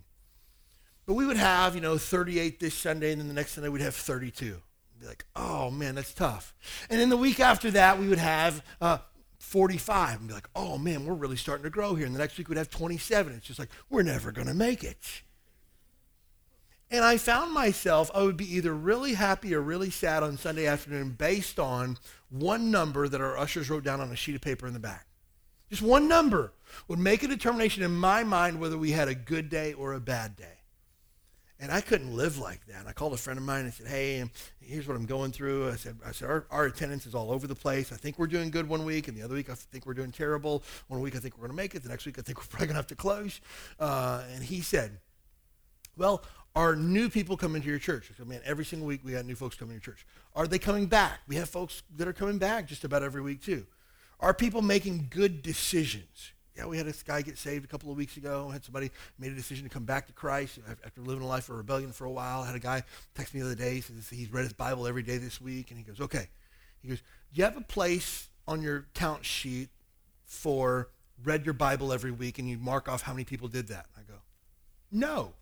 But 1.05 1.14
we 1.14 1.26
would 1.26 1.38
have, 1.38 1.76
you 1.76 1.82
know, 1.82 1.97
38 1.97 2.60
this 2.60 2.74
Sunday, 2.74 3.12
and 3.12 3.22
then 3.22 3.28
the 3.28 3.34
next 3.34 3.53
Sunday 3.53 3.70
we'd 3.70 3.82
have 3.82 3.95
32 3.95 4.62
be 4.99 5.08
like, 5.08 5.26
oh 5.36 5.70
man, 5.70 5.95
that's 5.95 6.14
tough. 6.14 6.53
And 6.89 6.99
then 6.99 7.10
the 7.10 7.18
week 7.18 7.39
after 7.39 7.72
that, 7.72 7.99
we 7.99 8.08
would 8.08 8.18
have 8.18 8.64
uh, 8.82 8.97
45 9.48 10.20
and 10.20 10.28
be 10.28 10.34
like, 10.34 10.50
oh 10.58 10.78
man, 10.78 11.06
we're 11.06 11.14
really 11.14 11.38
starting 11.38 11.64
to 11.64 11.70
grow 11.70 11.95
here. 11.95 12.06
And 12.06 12.14
the 12.14 12.20
next 12.20 12.38
week 12.38 12.50
we'd 12.50 12.58
have 12.58 12.70
27. 12.70 13.34
It's 13.34 13.48
just 13.48 13.60
like, 13.60 13.70
we're 13.89 14.04
never 14.04 14.34
going 14.34 14.48
to 14.48 14.54
make 14.54 14.84
it. 14.84 15.22
And 16.91 17.04
I 17.04 17.18
found 17.18 17.54
myself, 17.54 18.12
I 18.14 18.24
would 18.24 18.36
be 18.36 18.56
either 18.56 18.74
really 18.74 19.14
happy 19.14 19.56
or 19.56 19.62
really 19.62 19.89
sad 19.89 20.22
on 20.22 20.38
Sunday 20.38 20.68
afternoon 20.68 21.12
based 21.12 21.60
on 21.60 21.98
one 22.30 22.72
number 22.72 23.08
that 23.08 23.22
our 23.22 23.38
ushers 23.38 23.70
wrote 23.70 23.86
down 23.86 24.02
on 24.02 24.12
a 24.12 24.18
sheet 24.18 24.36
of 24.36 24.41
paper 24.41 24.68
in 24.68 24.74
the 24.74 24.80
back. 24.80 25.08
Just 25.70 25.82
one 25.82 26.10
number 26.10 26.54
would 26.89 27.00
make 27.00 27.24
a 27.24 27.28
determination 27.28 27.84
in 27.84 27.95
my 27.95 28.26
mind 28.26 28.60
whether 28.60 28.78
we 28.78 28.91
had 28.91 29.08
a 29.08 29.16
good 29.16 29.50
day 29.50 29.72
or 29.72 29.93
a 29.93 30.00
bad 30.02 30.36
day. 30.36 30.57
And 31.60 31.72
I 31.72 31.82
couldn't 31.82 32.16
live 32.16 32.38
like 32.38 32.66
that. 32.68 32.86
I 32.88 32.93
called 32.93 33.14
a 33.14 33.18
friend 33.18 33.39
of 33.39 33.43
mine 33.43 33.66
and 33.66 33.74
said, 33.74 33.88
hey, 33.88 34.24
here's 34.62 34.88
what 34.88 34.95
I'm 34.95 35.08
going 35.08 35.32
through. 35.32 35.70
I 35.70 35.76
said, 35.76 35.97
I 36.05 36.12
said 36.12 36.30
our, 36.30 36.45
our 36.51 36.66
attendance 36.66 37.08
is 37.08 37.16
all 37.16 37.32
over 37.32 37.47
the 37.47 37.55
place. 37.55 37.91
I 37.91 37.95
think 37.95 38.20
we're 38.20 38.28
doing 38.28 38.51
good 38.51 38.70
one 38.70 38.86
week, 38.86 39.08
and 39.08 39.18
the 39.18 39.24
other 39.24 39.34
week 39.34 39.49
I 39.49 39.55
think 39.55 39.88
we're 39.88 39.95
doing 39.95 40.12
terrible. 40.12 40.64
One 40.88 41.01
week 41.01 41.16
I 41.16 41.20
think 41.20 41.36
we're 41.36 41.47
going 41.47 41.58
to 41.58 41.64
make 41.64 41.74
it. 41.74 41.82
The 41.82 41.89
next 41.89 42.05
week 42.05 42.20
I 42.20 42.22
think 42.22 42.38
we're 42.39 42.45
probably 42.45 42.68
going 42.68 42.76
to 42.76 42.80
have 42.80 42.88
to 42.88 42.95
close. 42.95 43.41
Uh, 43.80 44.24
and 44.34 44.43
he 44.43 44.62
said, 44.62 44.99
well, 45.97 46.24
are 46.55 46.76
new 46.76 47.10
people 47.10 47.38
coming 47.38 47.62
to 47.64 47.68
your 47.68 47.80
church? 47.80 48.10
I 48.12 48.18
said, 48.18 48.28
man, 48.28 48.41
every 48.45 48.66
single 48.66 48.88
week 48.88 49.01
we 49.03 49.14
got 49.14 49.26
new 49.26 49.36
folks 49.36 49.55
coming 49.55 49.72
to 49.72 49.74
your 49.76 49.95
church. 49.95 50.05
Are 50.36 50.47
they 50.47 50.60
coming 50.60 50.86
back? 50.86 51.20
We 51.28 51.38
have 51.38 51.49
folks 51.49 51.82
that 51.95 52.08
are 52.08 52.14
coming 52.14 52.38
back 52.38 52.68
just 52.68 52.84
about 52.84 53.01
every 53.01 53.22
week 53.22 53.41
too. 53.41 53.66
Are 54.20 54.34
people 54.34 54.62
making 54.62 55.08
good 55.10 55.41
decisions? 55.41 56.32
Yeah, 56.58 56.66
we 56.66 56.78
had 56.78 56.88
this 56.88 57.03
guy 57.03 57.22
get 57.22 57.38
saved 57.38 57.66
a 57.66 57.68
couple 57.68 57.91
of 57.91 57.97
weeks 57.97 58.18
ago. 58.18 58.49
Had 58.49 58.66
somebody 58.66 58.89
made 59.20 59.32
a 59.32 59.36
decision 59.36 59.64
to 59.66 59.70
come 59.70 59.86
back 59.86 60.08
to 60.08 60.14
Christ 60.14 60.58
after 60.84 61.01
living 61.01 61.24
a 61.24 61.28
life 61.28 61.49
of 61.49 61.58
rebellion 61.58 61.91
for 61.91 62.05
a 62.05 62.12
while. 62.12 62.43
Had 62.43 62.55
a 62.55 62.60
guy 62.60 62.84
text 63.14 63.36
me 63.36 63.41
the 63.41 63.45
other 63.45 63.55
day. 63.55 63.80
Says 63.80 64.10
he's 64.10 64.34
read 64.34 64.43
his 64.43 64.53
Bible 64.53 64.88
every 64.88 65.03
day 65.03 65.18
this 65.18 65.39
week, 65.39 65.70
and 65.70 65.78
he 65.78 65.84
goes, 65.84 66.01
"Okay." 66.01 66.30
He 66.82 66.88
goes, 66.88 66.97
"Do 66.99 67.05
you 67.34 67.43
have 67.43 67.58
a 67.58 67.62
place 67.62 68.30
on 68.47 68.64
your 68.64 68.88
count 68.95 69.24
sheet 69.24 69.70
for 70.26 70.89
read 71.24 71.45
your 71.45 71.53
Bible 71.53 71.93
every 71.93 72.12
week, 72.12 72.39
and 72.39 72.49
you 72.49 72.58
mark 72.58 72.89
off 72.89 73.03
how 73.03 73.14
many 73.14 73.24
people 73.24 73.47
did 73.47 73.68
that?" 73.68 73.86
I 73.95 74.01
go, 74.01 74.22
"No." 74.91 75.36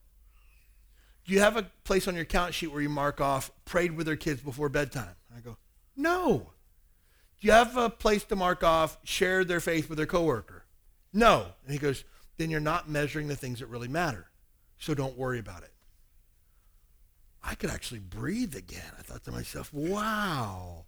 Do 1.23 1.33
you 1.33 1.39
have 1.39 1.55
a 1.55 1.63
place 1.85 2.09
on 2.09 2.15
your 2.15 2.25
count 2.25 2.53
sheet 2.53 2.67
where 2.67 2.81
you 2.81 2.89
mark 2.89 3.21
off 3.21 3.51
prayed 3.63 3.93
with 3.93 4.05
their 4.05 4.17
kids 4.17 4.41
before 4.41 4.67
bedtime? 4.67 5.15
I 5.33 5.39
go, 5.39 5.55
"No." 5.95 6.51
Do 7.39 7.47
you 7.47 7.53
have 7.53 7.77
a 7.77 7.89
place 7.89 8.25
to 8.25 8.35
mark 8.35 8.63
off 8.63 8.97
shared 9.05 9.47
their 9.47 9.61
faith 9.61 9.87
with 9.87 9.97
their 9.97 10.05
coworker? 10.05 10.64
No. 11.15 11.45
And 11.63 11.71
he 11.73 11.79
goes, 11.79 12.03
then 12.37 12.51
you're 12.51 12.59
not 12.59 12.89
measuring 12.89 13.29
the 13.29 13.35
things 13.35 13.59
that 13.59 13.67
really 13.67 13.87
matter. 13.87 14.27
So 14.77 14.93
don't 14.93 15.17
worry 15.17 15.39
about 15.39 15.63
it. 15.63 15.71
I 17.41 17.55
could 17.55 17.69
actually 17.69 18.01
breathe 18.01 18.55
again. 18.55 18.91
I 18.99 19.01
thought 19.01 19.23
to 19.23 19.31
myself, 19.31 19.73
wow. 19.73 20.85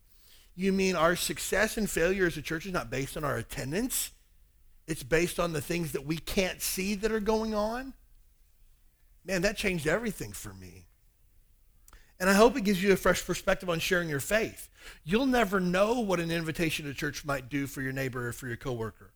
You 0.54 0.74
mean 0.74 0.96
our 0.96 1.16
success 1.16 1.78
and 1.78 1.90
failure 1.90 2.28
as 2.28 2.36
a 2.36 2.42
church 2.42 2.66
is 2.66 2.74
not 2.74 2.90
based 2.90 3.16
on 3.16 3.24
our 3.24 3.38
attendance? 3.38 4.12
It's 4.86 5.04
based 5.04 5.40
on 5.40 5.54
the 5.54 5.62
things 5.62 5.94
that 5.94 6.06
we 6.06 6.18
can't 6.18 6.62
see 6.62 6.96
that 6.96 7.12
are 7.12 7.20
going 7.22 7.56
on? 7.56 7.94
Man, 9.24 9.44
that 9.44 9.56
changed 9.56 9.88
everything 9.88 10.34
for 10.34 10.54
me. 10.54 10.88
And 12.20 12.30
I 12.30 12.34
hope 12.34 12.58
it 12.58 12.62
gives 12.62 12.82
you 12.82 12.92
a 12.92 12.98
fresh 12.98 13.26
perspective 13.26 13.70
on 13.70 13.80
sharing 13.80 14.10
your 14.10 14.20
faith. 14.20 14.70
You'll 15.06 15.28
never 15.28 15.60
know 15.60 16.00
what 16.00 16.20
an 16.20 16.32
invitation 16.32 16.86
to 16.86 16.94
church 16.94 17.24
might 17.24 17.50
do 17.50 17.68
for 17.68 17.82
your 17.82 17.94
neighbor 17.94 18.28
or 18.28 18.34
for 18.34 18.48
your 18.48 18.58
coworker. 18.58 19.14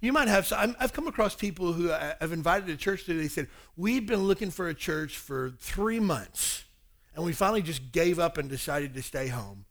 You 0.00 0.12
might 0.12 0.28
have, 0.28 0.52
I've 0.52 0.92
come 0.92 1.06
across 1.06 1.34
people 1.34 1.72
who 1.72 1.90
uh, 1.90 2.14
I've 2.20 2.32
invited 2.32 2.66
to 2.66 2.76
church 2.76 3.04
today. 3.04 3.22
They 3.22 3.28
said, 3.28 3.48
We've 3.76 4.06
been 4.06 4.24
looking 4.24 4.50
for 4.50 4.68
a 4.68 4.74
church 4.74 5.16
for 5.16 5.50
three 5.58 6.00
months, 6.00 6.64
and 7.14 7.24
we 7.24 7.32
finally 7.32 7.62
just 7.62 7.92
gave 7.92 8.18
up 8.18 8.38
and 8.38 8.48
decided 8.48 8.94
to 8.94 9.02
stay 9.02 9.28
home. 9.28 9.64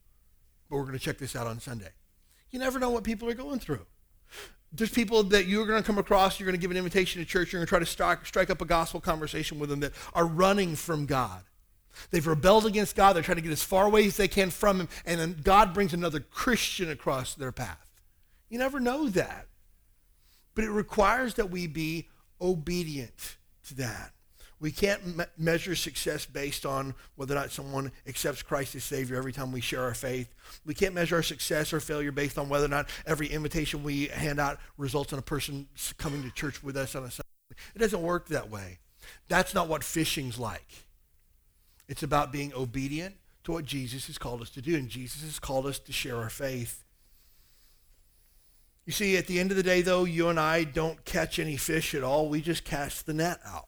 But 0.70 0.78
we're 0.78 0.84
going 0.84 0.98
to 0.98 1.04
check 1.04 1.18
this 1.18 1.36
out 1.36 1.48
on 1.48 1.60
Sunday. 1.60 1.90
You 2.52 2.60
never 2.60 2.80
know 2.80 2.90
what 2.90 3.04
people 3.04 3.30
are 3.30 3.34
going 3.34 3.60
through. 3.60 3.86
There's 4.72 4.92
people 4.92 5.24
that 5.24 5.46
you're 5.46 5.66
going 5.66 5.82
to 5.82 5.86
come 5.86 5.98
across, 5.98 6.40
you're 6.40 6.46
going 6.46 6.58
to 6.58 6.62
give 6.62 6.72
an 6.72 6.78
invitation 6.78 7.22
to 7.22 7.28
church, 7.28 7.54
you're 7.54 7.60
going 7.60 7.68
to 7.68 7.70
try 7.70 7.80
to 7.80 7.86
strike, 7.86 8.26
strike 8.26 8.50
up 8.50 8.62
a 8.62 8.66
gospel 8.66 9.00
conversation 9.00 9.58
with 9.60 9.70
them 9.70 9.80
that 9.82 9.94
are 10.14 10.26
running 10.26 10.76
from 10.76 11.06
God. 11.06 11.44
They've 12.12 12.26
rebelled 12.26 12.66
against 12.66 12.96
God. 12.96 13.14
They're 13.14 13.24
trying 13.24 13.38
to 13.38 13.42
get 13.42 13.52
as 13.52 13.64
far 13.64 13.86
away 13.86 14.06
as 14.06 14.18
they 14.18 14.28
can 14.28 14.50
from 14.50 14.82
Him. 14.82 14.90
And 15.06 15.20
then 15.20 15.38
God 15.44 15.74
brings 15.74 15.94
another 15.94 16.20
Christian 16.20 16.90
across 16.90 17.36
their 17.36 17.52
path. 17.52 17.88
You 18.50 18.60
never 18.60 18.80
know 18.80 19.08
that. 19.10 19.48
But 20.56 20.64
it 20.64 20.72
requires 20.72 21.36
that 21.36 21.52
we 21.52 21.68
be 21.68 22.08
obedient 22.42 23.38
to 23.68 23.76
that. 23.76 24.12
We 24.60 24.72
can't 24.72 25.18
me- 25.18 25.26
measure 25.38 25.76
success 25.76 26.26
based 26.26 26.66
on 26.66 26.96
whether 27.16 27.36
or 27.36 27.40
not 27.40 27.52
someone 27.52 27.92
accepts 28.08 28.42
Christ 28.42 28.74
as 28.76 28.84
Savior 28.86 29.18
every 29.18 29.34
time 29.34 29.52
we 29.52 29.62
share 29.62 29.84
our 29.84 29.94
faith. 29.94 30.34
We 30.66 30.74
can't 30.74 30.96
measure 30.96 31.18
our 31.18 31.24
success 31.24 31.74
or 31.74 31.82
failure 31.82 32.12
based 32.12 32.38
on 32.38 32.48
whether 32.48 32.66
or 32.66 32.70
not 32.70 32.90
every 33.06 33.28
invitation 33.28 33.84
we 33.84 34.08
hand 34.08 34.40
out 34.40 34.60
results 34.78 35.12
in 35.12 35.20
a 35.20 35.22
person 35.22 35.68
coming 35.98 36.24
to 36.24 36.32
church 36.32 36.64
with 36.64 36.78
us 36.78 36.96
on 36.96 37.04
a 37.04 37.12
Sunday. 37.12 37.28
It 37.76 37.80
doesn't 37.80 38.02
work 38.02 38.30
that 38.30 38.50
way. 38.50 38.80
That's 39.28 39.54
not 39.54 39.68
what 39.68 39.84
fishing's 39.84 40.40
like. 40.40 40.86
It's 41.88 42.02
about 42.02 42.32
being 42.32 42.54
obedient 42.54 43.16
to 43.44 43.52
what 43.52 43.66
Jesus 43.66 44.08
has 44.08 44.18
called 44.18 44.42
us 44.42 44.50
to 44.52 44.62
do. 44.62 44.76
And 44.76 44.88
Jesus 44.88 45.22
has 45.22 45.38
called 45.38 45.66
us 45.66 45.80
to 45.80 45.92
share 45.92 46.18
our 46.18 46.30
faith. 46.30 46.85
You 48.86 48.94
see, 48.94 49.18
at 49.18 49.26
the 49.26 49.40
end 49.40 49.52
of 49.52 49.58
the 49.58 49.64
day, 49.64 49.82
though, 49.82 50.04
you 50.04 50.30
and 50.30 50.40
I 50.40 50.64
don't 50.64 51.04
catch 51.06 51.40
any 51.40 51.58
fish 51.58 51.96
at 51.96 52.04
all. 52.04 52.30
We 52.30 52.42
just 52.42 52.64
cast 52.64 53.06
the 53.06 53.14
net 53.14 53.40
out. 53.46 53.68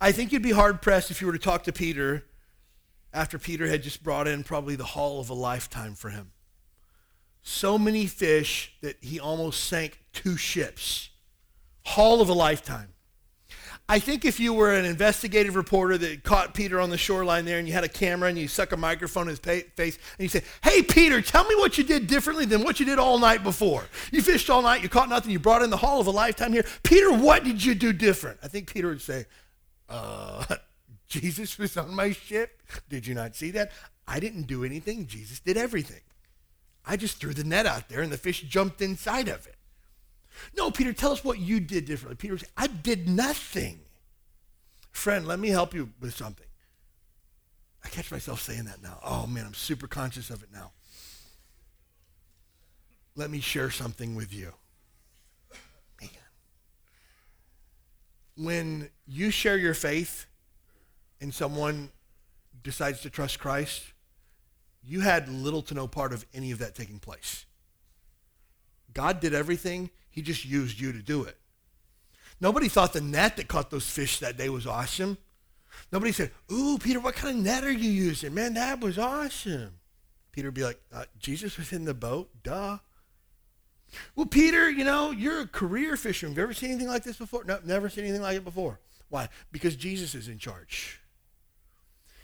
I 0.00 0.12
think 0.12 0.32
you'd 0.32 0.42
be 0.42 0.52
hard 0.52 0.82
pressed 0.82 1.10
if 1.10 1.20
you 1.20 1.26
were 1.26 1.32
to 1.34 1.38
talk 1.38 1.62
to 1.64 1.72
Peter 1.72 2.24
after 3.12 3.38
Peter 3.38 3.68
had 3.68 3.82
just 3.82 4.02
brought 4.02 4.26
in 4.26 4.44
probably 4.44 4.76
the 4.76 4.84
haul 4.84 5.20
of 5.20 5.30
a 5.30 5.34
lifetime 5.34 5.94
for 5.94 6.10
him. 6.10 6.32
So 7.42 7.78
many 7.78 8.06
fish 8.06 8.74
that 8.80 8.96
he 9.00 9.20
almost 9.20 9.64
sank 9.64 10.00
two 10.12 10.36
ships. 10.36 11.10
Haul 11.84 12.20
of 12.20 12.28
a 12.28 12.34
lifetime. 12.34 12.92
I 13.90 13.98
think 13.98 14.24
if 14.24 14.38
you 14.38 14.52
were 14.52 14.72
an 14.72 14.84
investigative 14.84 15.56
reporter 15.56 15.98
that 15.98 16.22
caught 16.22 16.54
Peter 16.54 16.78
on 16.78 16.90
the 16.90 16.96
shoreline 16.96 17.44
there 17.44 17.58
and 17.58 17.66
you 17.66 17.74
had 17.74 17.82
a 17.82 17.88
camera 17.88 18.28
and 18.28 18.38
you 18.38 18.46
suck 18.46 18.70
a 18.70 18.76
microphone 18.76 19.24
in 19.24 19.30
his 19.30 19.40
face 19.40 19.64
and 19.76 19.96
you 20.16 20.28
say, 20.28 20.44
hey, 20.62 20.80
Peter, 20.80 21.20
tell 21.20 21.42
me 21.42 21.56
what 21.56 21.76
you 21.76 21.82
did 21.82 22.06
differently 22.06 22.44
than 22.44 22.62
what 22.62 22.78
you 22.78 22.86
did 22.86 23.00
all 23.00 23.18
night 23.18 23.42
before. 23.42 23.84
You 24.12 24.22
fished 24.22 24.48
all 24.48 24.62
night, 24.62 24.84
you 24.84 24.88
caught 24.88 25.08
nothing, 25.08 25.32
you 25.32 25.40
brought 25.40 25.62
in 25.62 25.70
the 25.70 25.76
haul 25.76 26.00
of 26.00 26.06
a 26.06 26.12
lifetime 26.12 26.52
here. 26.52 26.64
Peter, 26.84 27.12
what 27.12 27.42
did 27.42 27.64
you 27.64 27.74
do 27.74 27.92
different? 27.92 28.38
I 28.44 28.46
think 28.46 28.72
Peter 28.72 28.86
would 28.86 29.02
say, 29.02 29.26
uh, 29.88 30.44
Jesus 31.08 31.58
was 31.58 31.76
on 31.76 31.92
my 31.92 32.12
ship. 32.12 32.62
Did 32.88 33.08
you 33.08 33.16
not 33.16 33.34
see 33.34 33.50
that? 33.50 33.72
I 34.06 34.20
didn't 34.20 34.44
do 34.44 34.62
anything. 34.62 35.08
Jesus 35.08 35.40
did 35.40 35.56
everything. 35.56 36.02
I 36.86 36.96
just 36.96 37.16
threw 37.16 37.34
the 37.34 37.42
net 37.42 37.66
out 37.66 37.88
there 37.88 38.02
and 38.02 38.12
the 38.12 38.18
fish 38.18 38.42
jumped 38.42 38.80
inside 38.82 39.26
of 39.26 39.48
it. 39.48 39.56
No, 40.56 40.70
Peter, 40.70 40.92
tell 40.92 41.12
us 41.12 41.24
what 41.24 41.38
you 41.38 41.60
did 41.60 41.84
differently. 41.84 42.16
Peter 42.16 42.38
said, 42.38 42.48
I 42.56 42.66
did 42.66 43.08
nothing. 43.08 43.80
Friend, 44.90 45.26
let 45.26 45.38
me 45.38 45.48
help 45.48 45.74
you 45.74 45.90
with 46.00 46.14
something. 46.14 46.46
I 47.84 47.88
catch 47.88 48.10
myself 48.10 48.40
saying 48.42 48.64
that 48.64 48.82
now. 48.82 48.98
Oh, 49.04 49.26
man, 49.26 49.46
I'm 49.46 49.54
super 49.54 49.86
conscious 49.86 50.30
of 50.30 50.42
it 50.42 50.50
now. 50.52 50.72
Let 53.16 53.30
me 53.30 53.40
share 53.40 53.70
something 53.70 54.14
with 54.14 54.32
you. 54.32 54.52
Man. 56.00 56.10
When 58.36 58.90
you 59.06 59.30
share 59.30 59.56
your 59.56 59.74
faith 59.74 60.26
and 61.20 61.32
someone 61.32 61.90
decides 62.62 63.00
to 63.02 63.10
trust 63.10 63.38
Christ, 63.38 63.82
you 64.82 65.00
had 65.00 65.28
little 65.28 65.62
to 65.62 65.74
no 65.74 65.86
part 65.86 66.12
of 66.12 66.24
any 66.32 66.50
of 66.50 66.58
that 66.58 66.74
taking 66.74 66.98
place. 66.98 67.46
God 68.92 69.20
did 69.20 69.34
everything. 69.34 69.90
He 70.10 70.22
just 70.22 70.44
used 70.44 70.80
you 70.80 70.92
to 70.92 71.00
do 71.00 71.24
it. 71.24 71.36
Nobody 72.40 72.68
thought 72.68 72.92
the 72.92 73.00
net 73.00 73.36
that 73.36 73.48
caught 73.48 73.70
those 73.70 73.88
fish 73.88 74.18
that 74.20 74.36
day 74.36 74.48
was 74.48 74.66
awesome. 74.66 75.18
Nobody 75.92 76.12
said, 76.12 76.30
Ooh, 76.50 76.78
Peter, 76.78 77.00
what 77.00 77.14
kind 77.14 77.38
of 77.38 77.44
net 77.44 77.64
are 77.64 77.72
you 77.72 77.90
using? 77.90 78.34
Man, 78.34 78.54
that 78.54 78.80
was 78.80 78.98
awesome. 78.98 79.74
Peter 80.32 80.48
would 80.48 80.54
be 80.54 80.64
like, 80.64 80.80
uh, 80.92 81.04
Jesus 81.18 81.56
was 81.58 81.72
in 81.72 81.84
the 81.84 81.94
boat? 81.94 82.30
Duh. 82.42 82.78
Well, 84.14 84.26
Peter, 84.26 84.70
you 84.70 84.84
know, 84.84 85.10
you're 85.10 85.40
a 85.40 85.46
career 85.46 85.96
fisherman. 85.96 86.32
Have 86.32 86.38
you 86.38 86.42
ever 86.44 86.54
seen 86.54 86.70
anything 86.70 86.88
like 86.88 87.02
this 87.02 87.16
before? 87.16 87.44
No, 87.44 87.58
never 87.64 87.88
seen 87.88 88.04
anything 88.04 88.22
like 88.22 88.36
it 88.36 88.44
before. 88.44 88.78
Why? 89.08 89.28
Because 89.50 89.74
Jesus 89.74 90.14
is 90.14 90.28
in 90.28 90.38
charge. 90.38 90.99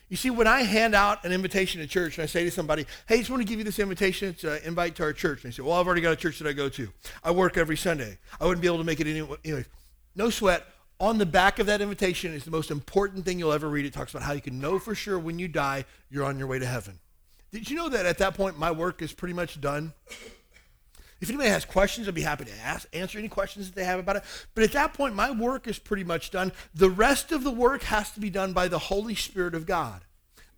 You 0.08 0.16
see, 0.16 0.30
when 0.30 0.46
I 0.46 0.62
hand 0.62 0.94
out 0.94 1.24
an 1.24 1.32
invitation 1.32 1.80
to 1.80 1.86
church 1.86 2.16
and 2.18 2.22
I 2.22 2.26
say 2.26 2.44
to 2.44 2.50
somebody, 2.50 2.86
hey, 3.08 3.16
I 3.16 3.18
just 3.18 3.30
want 3.30 3.42
to 3.42 3.48
give 3.48 3.58
you 3.58 3.64
this 3.64 3.80
invitation, 3.80 4.28
it's 4.28 4.44
an 4.44 4.50
uh, 4.50 4.58
invite 4.64 4.94
to 4.96 5.02
our 5.02 5.12
church. 5.12 5.42
And 5.42 5.52
they 5.52 5.56
say, 5.56 5.62
well, 5.62 5.72
I've 5.72 5.86
already 5.86 6.00
got 6.00 6.12
a 6.12 6.16
church 6.16 6.38
that 6.38 6.48
I 6.48 6.52
go 6.52 6.68
to. 6.68 6.88
I 7.24 7.32
work 7.32 7.56
every 7.56 7.76
Sunday. 7.76 8.18
I 8.40 8.44
wouldn't 8.44 8.62
be 8.62 8.68
able 8.68 8.78
to 8.78 8.84
make 8.84 9.00
it 9.00 9.08
anyway. 9.08 9.36
anyway. 9.44 9.64
No 10.14 10.30
sweat. 10.30 10.64
On 11.00 11.18
the 11.18 11.26
back 11.26 11.58
of 11.58 11.66
that 11.66 11.80
invitation 11.80 12.32
is 12.32 12.44
the 12.44 12.50
most 12.50 12.70
important 12.70 13.24
thing 13.24 13.38
you'll 13.38 13.52
ever 13.52 13.68
read. 13.68 13.84
It 13.84 13.92
talks 13.92 14.12
about 14.12 14.22
how 14.22 14.32
you 14.32 14.40
can 14.40 14.60
know 14.60 14.78
for 14.78 14.94
sure 14.94 15.18
when 15.18 15.38
you 15.38 15.48
die, 15.48 15.84
you're 16.08 16.24
on 16.24 16.38
your 16.38 16.46
way 16.46 16.58
to 16.58 16.66
heaven. 16.66 17.00
Did 17.50 17.68
you 17.68 17.76
know 17.76 17.88
that 17.88 18.06
at 18.06 18.18
that 18.18 18.34
point, 18.34 18.58
my 18.58 18.70
work 18.70 19.02
is 19.02 19.12
pretty 19.12 19.34
much 19.34 19.60
done? 19.60 19.92
If 21.20 21.30
anybody 21.30 21.48
has 21.48 21.64
questions, 21.64 22.06
I'd 22.06 22.14
be 22.14 22.22
happy 22.22 22.44
to 22.44 22.58
ask, 22.62 22.86
answer 22.92 23.18
any 23.18 23.28
questions 23.28 23.66
that 23.66 23.74
they 23.74 23.84
have 23.84 23.98
about 23.98 24.16
it. 24.16 24.24
But 24.54 24.64
at 24.64 24.72
that 24.72 24.92
point, 24.92 25.14
my 25.14 25.30
work 25.30 25.66
is 25.66 25.78
pretty 25.78 26.04
much 26.04 26.30
done. 26.30 26.52
The 26.74 26.90
rest 26.90 27.32
of 27.32 27.42
the 27.42 27.50
work 27.50 27.84
has 27.84 28.10
to 28.12 28.20
be 28.20 28.28
done 28.28 28.52
by 28.52 28.68
the 28.68 28.78
Holy 28.78 29.14
Spirit 29.14 29.54
of 29.54 29.64
God. 29.64 30.02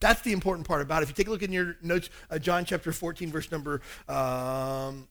That's 0.01 0.21
the 0.23 0.33
important 0.33 0.67
part 0.67 0.83
about 0.83 1.03
it. 1.03 1.05
If 1.05 1.09
you 1.11 1.15
take 1.15 1.29
a 1.29 1.31
look 1.31 1.43
in 1.43 1.53
your 1.53 1.77
notes, 1.83 2.11
uh, 2.31 2.39
John 2.39 2.65
chapter 2.65 2.93
14, 2.93 3.31
verse 3.31 3.51
number, 3.51 3.81
um, 4.09 5.09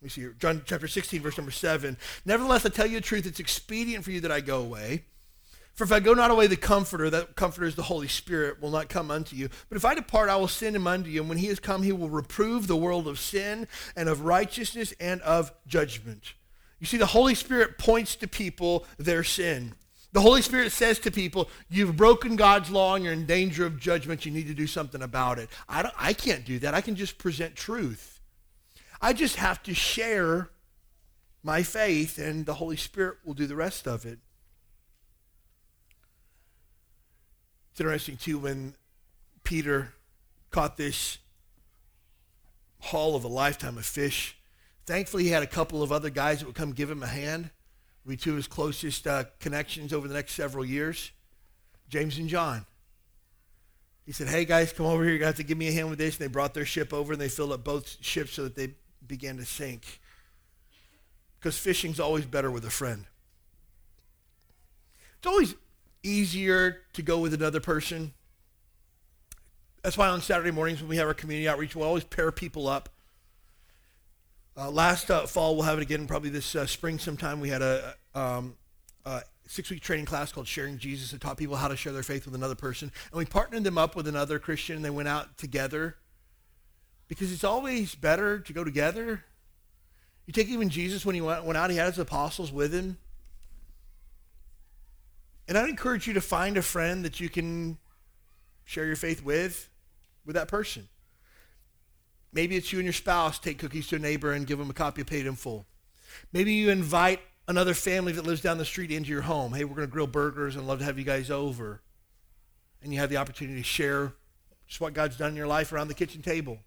let 0.00 0.02
me 0.02 0.08
see 0.08 0.22
here, 0.22 0.34
John 0.38 0.62
chapter 0.64 0.88
16, 0.88 1.22
verse 1.22 1.36
number 1.36 1.52
7. 1.52 1.96
Nevertheless, 2.24 2.66
I 2.66 2.68
tell 2.68 2.86
you 2.86 2.96
the 2.96 3.04
truth, 3.04 3.26
it's 3.26 3.40
expedient 3.40 4.04
for 4.04 4.10
you 4.10 4.20
that 4.20 4.32
I 4.32 4.40
go 4.40 4.60
away. 4.60 5.04
For 5.76 5.84
if 5.84 5.92
I 5.92 6.00
go 6.00 6.14
not 6.14 6.30
away, 6.30 6.46
the 6.46 6.56
Comforter, 6.56 7.10
that 7.10 7.36
Comforter 7.36 7.66
is 7.66 7.74
the 7.74 7.82
Holy 7.82 8.08
Spirit, 8.08 8.62
will 8.62 8.70
not 8.70 8.88
come 8.88 9.10
unto 9.10 9.36
you. 9.36 9.50
But 9.68 9.76
if 9.76 9.84
I 9.84 9.94
depart, 9.94 10.30
I 10.30 10.36
will 10.36 10.48
send 10.48 10.74
him 10.74 10.86
unto 10.86 11.10
you. 11.10 11.20
And 11.20 11.28
when 11.28 11.36
he 11.36 11.48
is 11.48 11.60
come, 11.60 11.82
he 11.82 11.92
will 11.92 12.08
reprove 12.08 12.66
the 12.66 12.76
world 12.76 13.06
of 13.06 13.18
sin 13.18 13.68
and 13.94 14.08
of 14.08 14.22
righteousness 14.22 14.94
and 14.98 15.20
of 15.20 15.52
judgment. 15.66 16.32
You 16.80 16.86
see, 16.86 16.96
the 16.96 17.04
Holy 17.04 17.34
Spirit 17.34 17.76
points 17.76 18.16
to 18.16 18.26
people 18.26 18.86
their 18.96 19.22
sin. 19.22 19.74
The 20.12 20.22
Holy 20.22 20.40
Spirit 20.40 20.72
says 20.72 20.98
to 21.00 21.10
people, 21.10 21.50
you've 21.68 21.94
broken 21.94 22.36
God's 22.36 22.70
law 22.70 22.94
and 22.94 23.04
you're 23.04 23.12
in 23.12 23.26
danger 23.26 23.66
of 23.66 23.78
judgment. 23.78 24.24
You 24.24 24.32
need 24.32 24.46
to 24.46 24.54
do 24.54 24.66
something 24.66 25.02
about 25.02 25.38
it. 25.38 25.50
I, 25.68 25.82
don't, 25.82 25.94
I 25.98 26.14
can't 26.14 26.46
do 26.46 26.58
that. 26.60 26.72
I 26.72 26.80
can 26.80 26.96
just 26.96 27.18
present 27.18 27.54
truth. 27.54 28.18
I 29.02 29.12
just 29.12 29.36
have 29.36 29.62
to 29.64 29.74
share 29.74 30.48
my 31.42 31.62
faith 31.62 32.16
and 32.16 32.46
the 32.46 32.54
Holy 32.54 32.78
Spirit 32.78 33.18
will 33.26 33.34
do 33.34 33.46
the 33.46 33.56
rest 33.56 33.86
of 33.86 34.06
it. 34.06 34.18
It's 37.76 37.80
interesting, 37.82 38.16
too, 38.16 38.38
when 38.38 38.74
Peter 39.44 39.92
caught 40.50 40.78
this 40.78 41.18
haul 42.80 43.14
of 43.14 43.22
a 43.22 43.28
lifetime 43.28 43.76
of 43.76 43.84
fish. 43.84 44.34
Thankfully, 44.86 45.24
he 45.24 45.28
had 45.28 45.42
a 45.42 45.46
couple 45.46 45.82
of 45.82 45.92
other 45.92 46.08
guys 46.08 46.38
that 46.38 46.46
would 46.46 46.54
come 46.54 46.72
give 46.72 46.90
him 46.90 47.02
a 47.02 47.06
hand. 47.06 47.50
We 48.06 48.16
two 48.16 48.34
his 48.36 48.46
closest 48.46 49.06
uh, 49.06 49.24
connections 49.40 49.92
over 49.92 50.08
the 50.08 50.14
next 50.14 50.32
several 50.32 50.64
years, 50.64 51.10
James 51.90 52.16
and 52.16 52.30
John. 52.30 52.64
He 54.06 54.12
said, 54.12 54.28
hey, 54.28 54.46
guys, 54.46 54.72
come 54.72 54.86
over 54.86 55.04
here. 55.04 55.18
To 55.18 55.26
have 55.26 55.36
to 55.36 55.44
give 55.44 55.58
me 55.58 55.68
a 55.68 55.72
hand 55.72 55.90
with 55.90 55.98
this. 55.98 56.16
And 56.16 56.24
they 56.24 56.32
brought 56.32 56.54
their 56.54 56.64
ship 56.64 56.94
over, 56.94 57.12
and 57.12 57.20
they 57.20 57.28
filled 57.28 57.52
up 57.52 57.62
both 57.62 57.98
ships 58.00 58.32
so 58.32 58.44
that 58.44 58.56
they 58.56 58.70
began 59.06 59.36
to 59.36 59.44
sink. 59.44 60.00
Because 61.38 61.58
fishing's 61.58 62.00
always 62.00 62.24
better 62.24 62.50
with 62.50 62.64
a 62.64 62.70
friend. 62.70 63.04
It's 65.18 65.26
always 65.26 65.54
easier 66.06 66.82
to 66.92 67.02
go 67.02 67.18
with 67.18 67.34
another 67.34 67.60
person. 67.60 68.12
That's 69.82 69.98
why 69.98 70.08
on 70.08 70.20
Saturday 70.20 70.50
mornings 70.50 70.80
when 70.80 70.88
we 70.88 70.96
have 70.96 71.06
our 71.06 71.14
community 71.14 71.48
outreach, 71.48 71.76
we'll 71.76 71.86
always 71.86 72.04
pair 72.04 72.32
people 72.32 72.66
up. 72.66 72.88
Uh, 74.56 74.70
last 74.70 75.10
uh, 75.10 75.26
fall, 75.26 75.54
we'll 75.54 75.64
have 75.64 75.78
it 75.78 75.82
again 75.82 76.06
probably 76.06 76.30
this 76.30 76.54
uh, 76.54 76.66
spring 76.66 76.98
sometime. 76.98 77.40
We 77.40 77.50
had 77.50 77.62
a, 77.62 77.94
um, 78.14 78.56
a 79.04 79.22
six-week 79.46 79.82
training 79.82 80.06
class 80.06 80.32
called 80.32 80.48
Sharing 80.48 80.78
Jesus 80.78 81.10
that 81.10 81.20
taught 81.20 81.36
people 81.36 81.56
how 81.56 81.68
to 81.68 81.76
share 81.76 81.92
their 81.92 82.02
faith 82.02 82.24
with 82.24 82.34
another 82.34 82.54
person. 82.54 82.90
And 83.12 83.18
we 83.18 83.26
partnered 83.26 83.64
them 83.64 83.76
up 83.76 83.94
with 83.94 84.08
another 84.08 84.38
Christian, 84.38 84.76
and 84.76 84.84
they 84.84 84.90
went 84.90 85.08
out 85.08 85.36
together 85.36 85.96
because 87.06 87.30
it's 87.32 87.44
always 87.44 87.94
better 87.94 88.38
to 88.40 88.52
go 88.52 88.64
together. 88.64 89.24
You 90.26 90.32
take 90.32 90.48
even 90.48 90.70
Jesus 90.70 91.04
when 91.04 91.14
he 91.14 91.20
went, 91.20 91.44
went 91.44 91.56
out, 91.56 91.70
he 91.70 91.76
had 91.76 91.86
his 91.86 91.98
apostles 91.98 92.50
with 92.50 92.72
him. 92.72 92.96
And 95.48 95.56
I'd 95.56 95.68
encourage 95.68 96.06
you 96.06 96.14
to 96.14 96.20
find 96.20 96.56
a 96.56 96.62
friend 96.62 97.04
that 97.04 97.20
you 97.20 97.28
can 97.28 97.78
share 98.64 98.86
your 98.86 98.96
faith 98.96 99.24
with, 99.24 99.68
with 100.24 100.34
that 100.34 100.48
person. 100.48 100.88
Maybe 102.32 102.56
it's 102.56 102.72
you 102.72 102.78
and 102.78 102.84
your 102.84 102.92
spouse 102.92 103.38
take 103.38 103.58
cookies 103.58 103.86
to 103.88 103.96
a 103.96 103.98
neighbor 103.98 104.32
and 104.32 104.46
give 104.46 104.58
them 104.58 104.68
a 104.68 104.74
copy 104.74 105.00
of 105.00 105.06
Paid 105.06 105.26
in 105.26 105.36
Full. 105.36 105.64
Maybe 106.32 106.52
you 106.52 106.70
invite 106.70 107.20
another 107.48 107.74
family 107.74 108.12
that 108.12 108.26
lives 108.26 108.40
down 108.40 108.58
the 108.58 108.64
street 108.64 108.90
into 108.90 109.10
your 109.10 109.22
home. 109.22 109.52
Hey, 109.52 109.64
we're 109.64 109.76
going 109.76 109.88
to 109.88 109.92
grill 109.92 110.06
burgers 110.06 110.56
and 110.56 110.66
love 110.66 110.80
to 110.80 110.84
have 110.84 110.98
you 110.98 111.04
guys 111.04 111.30
over. 111.30 111.80
And 112.82 112.92
you 112.92 112.98
have 112.98 113.10
the 113.10 113.16
opportunity 113.16 113.60
to 113.60 113.64
share 113.64 114.12
just 114.66 114.80
what 114.80 114.94
God's 114.94 115.16
done 115.16 115.30
in 115.30 115.36
your 115.36 115.46
life 115.46 115.72
around 115.72 115.88
the 115.88 115.94
kitchen 115.94 116.22
table. 116.22 116.58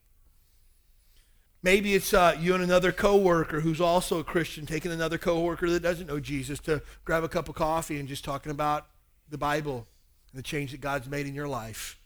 Maybe 1.62 1.94
it's 1.94 2.14
uh, 2.14 2.38
you 2.40 2.54
and 2.54 2.64
another 2.64 2.92
coworker 2.92 3.60
who's 3.60 3.82
also 3.82 4.20
a 4.20 4.24
Christian 4.24 4.66
taking 4.66 4.92
another 4.92 5.18
coworker 5.18 5.70
that 5.70 5.82
doesn't 5.82 6.08
know 6.08 6.20
Jesus 6.20 6.60
to 6.62 6.82
grab 7.04 7.24
a 7.24 7.28
cup 7.28 7.50
of 7.50 7.56
coffee 7.56 8.00
and 8.00 8.08
just 8.08 8.24
talking 8.24 8.52
about 8.52 8.88
the 9.30 9.38
Bible 9.38 9.86
and 10.32 10.40
the 10.40 10.44
change 10.44 10.72
that 10.72 10.80
God's 10.80 11.10
made 11.10 11.28
in 11.28 11.36
your 11.36 11.50
life. 11.50 12.00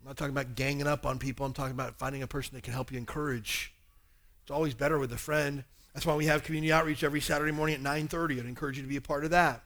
I'm 0.00 0.08
not 0.08 0.16
talking 0.16 0.34
about 0.34 0.54
ganging 0.54 0.86
up 0.86 1.06
on 1.06 1.18
people. 1.18 1.44
I'm 1.44 1.52
talking 1.52 1.72
about 1.72 1.98
finding 1.98 2.22
a 2.22 2.26
person 2.26 2.54
that 2.54 2.62
can 2.62 2.72
help 2.72 2.92
you 2.92 2.98
encourage. 2.98 3.74
It's 4.42 4.50
always 4.50 4.74
better 4.74 4.98
with 4.98 5.12
a 5.12 5.18
friend. 5.18 5.64
That's 5.92 6.06
why 6.06 6.14
we 6.14 6.26
have 6.26 6.44
community 6.44 6.72
outreach 6.72 7.02
every 7.02 7.20
Saturday 7.20 7.52
morning 7.52 7.74
at 7.74 7.80
9:30. 7.80 8.38
I'd 8.38 8.46
encourage 8.46 8.76
you 8.76 8.82
to 8.82 8.88
be 8.88 8.96
a 8.96 9.00
part 9.00 9.24
of 9.24 9.30
that. 9.30 9.64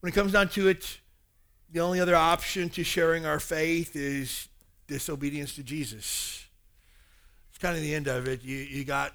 When 0.00 0.12
it 0.12 0.14
comes 0.14 0.32
down 0.32 0.50
to 0.50 0.68
it, 0.68 0.98
the 1.70 1.80
only 1.80 1.98
other 1.98 2.14
option 2.14 2.68
to 2.70 2.84
sharing 2.84 3.26
our 3.26 3.40
faith 3.40 3.96
is 3.96 4.48
disobedience 4.88 5.54
to 5.54 5.62
Jesus. 5.62 6.44
It's 7.50 7.58
kind 7.58 7.76
of 7.76 7.82
the 7.82 7.94
end 7.94 8.08
of 8.08 8.26
it. 8.26 8.42
You, 8.42 8.56
you 8.56 8.84
got, 8.84 9.14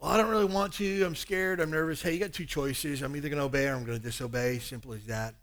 well, 0.00 0.10
I 0.10 0.16
don't 0.16 0.30
really 0.30 0.44
want 0.44 0.72
to. 0.74 1.04
I'm 1.04 1.14
scared. 1.14 1.60
I'm 1.60 1.70
nervous. 1.70 2.02
Hey, 2.02 2.14
you 2.14 2.18
got 2.18 2.32
two 2.32 2.46
choices. 2.46 3.02
I'm 3.02 3.14
either 3.14 3.28
going 3.28 3.38
to 3.38 3.44
obey 3.44 3.68
or 3.68 3.74
I'm 3.74 3.84
going 3.84 3.98
to 3.98 4.04
disobey. 4.04 4.58
Simple 4.58 4.92
as 4.94 5.04
that. 5.06 5.34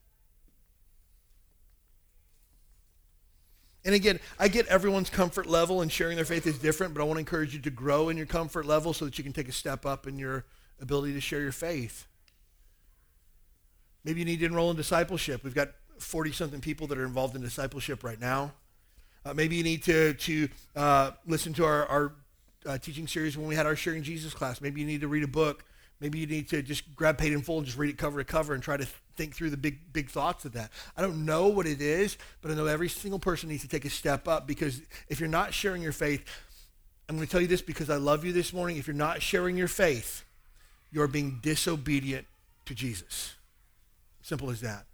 And 3.86 3.94
again, 3.94 4.20
I 4.40 4.48
get 4.48 4.66
everyone's 4.66 5.12
comfort 5.12 5.46
level 5.46 5.82
and 5.82 5.92
sharing 5.92 6.16
their 6.16 6.26
faith 6.26 6.48
is 6.48 6.58
different, 6.58 6.96
but 6.96 7.02
I 7.02 7.04
want 7.04 7.18
to 7.18 7.20
encourage 7.20 7.54
you 7.54 7.60
to 7.62 7.70
grow 7.70 8.10
in 8.10 8.18
your 8.18 8.26
comfort 8.26 8.66
level 8.66 8.94
so 8.94 9.06
that 9.06 9.18
you 9.20 9.24
can 9.24 9.32
take 9.32 9.48
a 9.48 9.52
step 9.52 9.86
up 9.86 10.08
in 10.08 10.18
your 10.18 10.46
ability 10.82 11.14
to 11.14 11.22
share 11.22 11.42
your 11.42 11.52
faith. 11.52 12.08
Maybe 14.04 14.22
you 14.22 14.26
need 14.26 14.40
to 14.40 14.46
enroll 14.46 14.72
in 14.72 14.78
discipleship. 14.78 15.44
We've 15.44 15.54
got 15.54 15.70
40 16.00 16.32
something 16.32 16.62
people 16.62 16.88
that 16.88 16.98
are 16.98 17.06
involved 17.06 17.36
in 17.36 17.42
discipleship 17.42 18.04
right 18.04 18.20
now. 18.20 18.54
Uh, 19.26 19.34
maybe 19.34 19.56
you 19.56 19.64
need 19.64 19.84
to, 19.84 20.14
to 20.14 20.50
uh, 20.76 21.12
listen 21.26 21.54
to 21.54 21.66
our, 21.66 21.86
our 21.88 22.14
uh, 22.66 22.78
teaching 22.78 23.08
series 23.08 23.38
when 23.38 23.48
we 23.48 23.56
had 23.56 23.66
our 23.66 23.76
Sharing 23.76 24.04
Jesus 24.04 24.34
class. 24.34 24.62
Maybe 24.62 24.82
you 24.82 24.88
need 24.88 25.02
to 25.02 25.08
read 25.08 25.24
a 25.24 25.28
book. 25.28 25.66
Maybe 26.00 26.20
you 26.20 26.28
need 26.28 26.50
to 26.50 26.62
just 26.62 26.96
grab 26.96 27.18
Paid 27.18 27.34
in 27.34 27.42
Full 27.42 27.58
and 27.58 27.66
just 27.66 27.78
read 27.78 27.90
it 27.90 27.98
cover 27.98 28.20
to 28.20 28.26
cover 28.26 28.54
and 28.54 28.62
try 28.62 28.78
to 28.78 28.88
think 29.16 29.34
through 29.34 29.50
the 29.50 29.58
big, 29.58 29.94
big 29.94 30.10
thoughts 30.10 30.46
of 30.46 30.54
that. 30.54 30.72
I 30.98 31.02
don't 31.02 31.26
know 31.26 31.48
what 31.48 31.66
it 31.66 31.82
is, 31.82 32.18
but 32.42 32.52
I 32.52 32.54
know 32.54 32.66
every 32.66 32.90
single 32.90 33.20
person 33.20 33.50
needs 33.50 33.62
to 33.62 33.68
take 33.68 33.86
a 33.86 33.90
step 33.90 34.28
up 34.28 34.46
because 34.46 34.82
if 35.08 35.20
you're 35.20 35.30
not 35.30 35.54
sharing 35.54 35.82
your 35.82 35.94
faith, 35.94 36.24
I'm 37.08 37.16
going 37.16 37.26
to 37.26 37.32
tell 37.32 37.42
you 37.42 37.48
this 37.48 37.62
because 37.62 37.90
I 37.90 37.96
love 37.96 38.26
you 38.26 38.34
this 38.34 38.52
morning. 38.52 38.78
If 38.78 38.88
you're 38.88 38.96
not 38.96 39.22
sharing 39.22 39.58
your 39.58 39.68
faith, 39.68 40.26
you're 40.92 41.08
being 41.08 41.40
disobedient 41.42 42.28
to 42.66 42.76
Jesus. 42.76 43.36
Simple 44.22 44.50
as 44.50 44.62
that. 44.62 44.86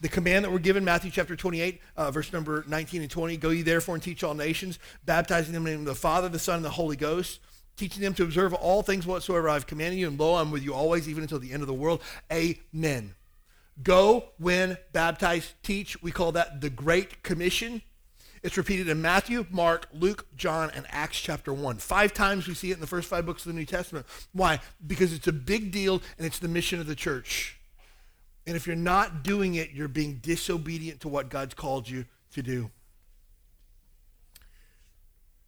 The 0.00 0.08
command 0.08 0.44
that 0.44 0.52
we're 0.52 0.58
given, 0.58 0.84
Matthew 0.84 1.10
chapter 1.10 1.36
28, 1.36 1.80
uh, 1.96 2.10
verse 2.10 2.32
number 2.32 2.64
19 2.68 3.02
and 3.02 3.10
20, 3.10 3.36
go 3.36 3.50
ye 3.50 3.62
therefore 3.62 3.94
and 3.94 4.02
teach 4.02 4.22
all 4.22 4.34
nations, 4.34 4.78
baptizing 5.04 5.52
them 5.52 5.66
in 5.66 5.72
the 5.72 5.78
name 5.78 5.80
of 5.80 5.86
the 5.86 5.94
Father, 5.94 6.28
the 6.28 6.38
Son, 6.38 6.56
and 6.56 6.64
the 6.64 6.70
Holy 6.70 6.96
Ghost, 6.96 7.40
teaching 7.76 8.02
them 8.02 8.14
to 8.14 8.22
observe 8.22 8.54
all 8.54 8.82
things 8.82 9.06
whatsoever 9.06 9.48
I've 9.48 9.66
commanded 9.66 9.98
you, 9.98 10.08
and 10.08 10.18
lo, 10.18 10.36
I'm 10.36 10.50
with 10.50 10.62
you 10.62 10.74
always, 10.74 11.08
even 11.08 11.22
until 11.22 11.38
the 11.38 11.52
end 11.52 11.62
of 11.62 11.66
the 11.66 11.74
world. 11.74 12.02
Amen. 12.32 13.14
Go, 13.82 14.30
win, 14.38 14.76
baptize, 14.92 15.54
teach. 15.62 16.00
We 16.02 16.12
call 16.12 16.32
that 16.32 16.60
the 16.60 16.70
Great 16.70 17.22
Commission. 17.22 17.82
It's 18.44 18.58
repeated 18.58 18.88
in 18.88 19.00
Matthew, 19.00 19.46
Mark, 19.50 19.88
Luke, 19.92 20.26
John, 20.36 20.70
and 20.74 20.86
Acts 20.90 21.18
chapter 21.18 21.52
1. 21.52 21.78
Five 21.78 22.12
times 22.12 22.46
we 22.46 22.52
see 22.52 22.70
it 22.70 22.74
in 22.74 22.80
the 22.80 22.86
first 22.86 23.08
five 23.08 23.24
books 23.24 23.46
of 23.46 23.52
the 23.52 23.58
New 23.58 23.64
Testament. 23.64 24.04
Why? 24.32 24.60
Because 24.86 25.14
it's 25.14 25.26
a 25.26 25.32
big 25.32 25.72
deal 25.72 26.02
and 26.18 26.26
it's 26.26 26.38
the 26.38 26.46
mission 26.46 26.78
of 26.78 26.86
the 26.86 26.94
church. 26.94 27.56
And 28.46 28.56
if 28.56 28.66
you're 28.66 28.76
not 28.76 29.22
doing 29.22 29.54
it, 29.54 29.70
you're 29.72 29.88
being 29.88 30.20
disobedient 30.22 31.00
to 31.00 31.08
what 31.08 31.30
God's 31.30 31.54
called 31.54 31.88
you 31.88 32.04
to 32.32 32.42
do. 32.42 32.70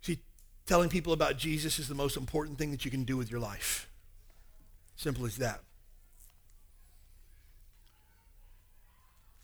See, 0.01 0.19
telling 0.67 0.89
people 0.89 1.13
about 1.13 1.37
Jesus 1.37 1.79
is 1.79 1.89
the 1.89 1.95
most 1.95 2.17
important 2.17 2.59
thing 2.59 2.71
that 2.71 2.85
you 2.85 2.91
can 2.91 3.05
do 3.05 3.17
with 3.17 3.31
your 3.31 3.41
life. 3.41 3.89
Simple 4.97 5.27
as 5.27 5.37
that. 5.37 5.61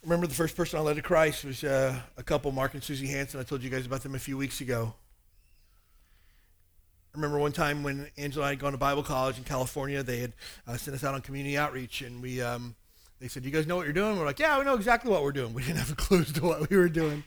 Remember 0.03 0.27
the 0.27 0.35
first 0.35 0.57
person 0.57 0.79
I 0.79 0.83
led 0.83 0.97
to 0.97 1.03
Christ 1.03 1.45
was 1.45 1.63
uh, 1.63 1.95
a 2.17 2.23
couple, 2.23 2.51
Mark 2.51 2.75
and 2.75 2.83
Susie 2.83 3.07
Hanson. 3.07 3.39
I 3.39 3.45
told 3.45 3.63
you 3.63 3.71
guys 3.71 3.87
about 3.87 4.03
them 4.03 4.15
a 4.15 4.19
few 4.19 4.37
weeks 4.37 4.61
ago. 4.61 4.95
I 7.15 7.19
remember 7.19 7.39
one 7.39 7.53
time 7.53 7.83
when 7.83 8.09
Angela 8.17 8.45
and 8.45 8.49
I 8.49 8.51
had 8.53 8.59
gone 8.59 8.73
to 8.73 8.79
Bible 8.79 9.03
college 9.03 9.37
in 9.37 9.45
California, 9.45 10.03
they 10.03 10.21
had 10.21 10.33
uh, 10.67 10.77
sent 10.79 10.97
us 10.97 11.05
out 11.05 11.15
on 11.15 11.21
community 11.21 11.59
outreach, 11.59 12.01
and 12.01 12.23
we 12.23 12.41
um, 12.41 12.75
they 13.23 13.29
said, 13.29 13.45
"Do 13.45 13.49
you 13.49 13.55
guys 13.55 13.69
know 13.69 13.77
what 13.77 13.85
you're 13.85 13.93
doing?" 13.93 14.19
We're 14.19 14.27
like, 14.27 14.41
"Yeah, 14.41 14.59
we 14.59 14.65
know 14.65 14.75
exactly 14.75 15.09
what 15.09 15.23
we're 15.23 15.31
doing." 15.31 15.55
We 15.55 15.63
didn't 15.63 15.79
have 15.79 15.93
a 15.93 15.95
clue 15.95 16.23
as 16.23 16.33
to 16.33 16.43
what 16.43 16.69
we 16.69 16.77
were 16.77 16.89
doing. 16.89 17.23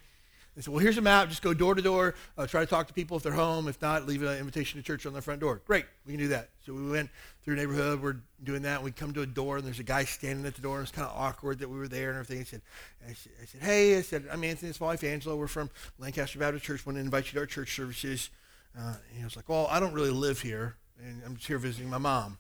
They 0.54 0.62
said, 0.62 0.74
"Well, 0.74 0.82
here's 0.82 0.98
a 0.98 1.02
map. 1.02 1.30
Just 1.30 1.42
go 1.42 1.54
door 1.54 1.74
to 1.74 1.82
door. 1.82 2.16
Uh, 2.38 2.46
try 2.48 2.60
to 2.60 2.68
talk 2.68 2.88
to 2.88 2.94
people 2.94 3.16
if 3.16 3.24
they're 3.24 3.32
home. 3.32 3.70
If 3.70 3.82
not, 3.82 4.06
leave 4.06 4.22
an 4.22 4.38
invitation 4.38 4.78
to 4.78 4.86
church 4.86 5.06
on 5.06 5.14
their 5.14 5.22
front 5.22 5.40
door." 5.40 5.62
Great, 5.66 5.86
we 6.06 6.12
can 6.12 6.20
do 6.20 6.28
that. 6.28 6.50
So 6.66 6.74
we 6.74 6.92
went 6.92 7.10
through 7.44 7.56
neighborhood. 7.56 8.02
We're 8.02 8.18
doing 8.44 8.64
that. 8.64 8.76
And 8.76 8.84
we 8.84 8.92
come 8.92 9.14
to 9.14 9.22
a 9.22 9.26
door, 9.26 9.56
and 9.56 9.66
there's 9.66 9.80
a 9.80 9.84
guy 9.84 10.04
standing 10.04 10.46
at 10.46 10.56
the 10.56 10.62
door. 10.62 10.80
And 10.80 10.84
it's 10.84 10.92
kind 10.92 11.08
of 11.08 11.16
awkward 11.16 11.60
that 11.60 11.70
we 11.70 11.78
were 11.78 11.88
there 11.88 12.10
and 12.10 12.20
everything. 12.20 12.42
I 12.42 12.44
said, 12.44 12.62
I 13.08 13.14
said, 13.14 13.32
I 13.42 13.46
said, 13.46 13.62
"Hey," 13.62 13.98
I 13.98 14.02
said, 14.02 14.26
"I'm 14.30 14.44
Anthony. 14.44 14.72
It's 14.72 14.82
my 14.82 14.88
wife 14.88 15.04
Angela. 15.06 15.38
We're 15.38 15.48
from 15.48 15.70
Lancaster 15.98 16.40
Baptist 16.40 16.66
Church. 16.66 16.86
Want 16.86 16.98
to 16.98 17.02
invite 17.02 17.28
you 17.28 17.32
to 17.34 17.40
our 17.40 17.46
church 17.46 17.74
services." 17.74 18.32
Uh, 18.78 18.96
and 19.10 19.18
he 19.18 19.24
was 19.24 19.38
like, 19.38 19.48
"Well, 19.48 19.68
I 19.72 19.80
don't 19.80 19.94
really 19.94 20.12
live 20.12 20.42
here, 20.42 20.76
and 21.02 21.22
I'm 21.26 21.38
just 21.38 21.48
here 21.48 21.58
visiting 21.58 21.90
my 21.90 22.00
mom." 22.00 22.38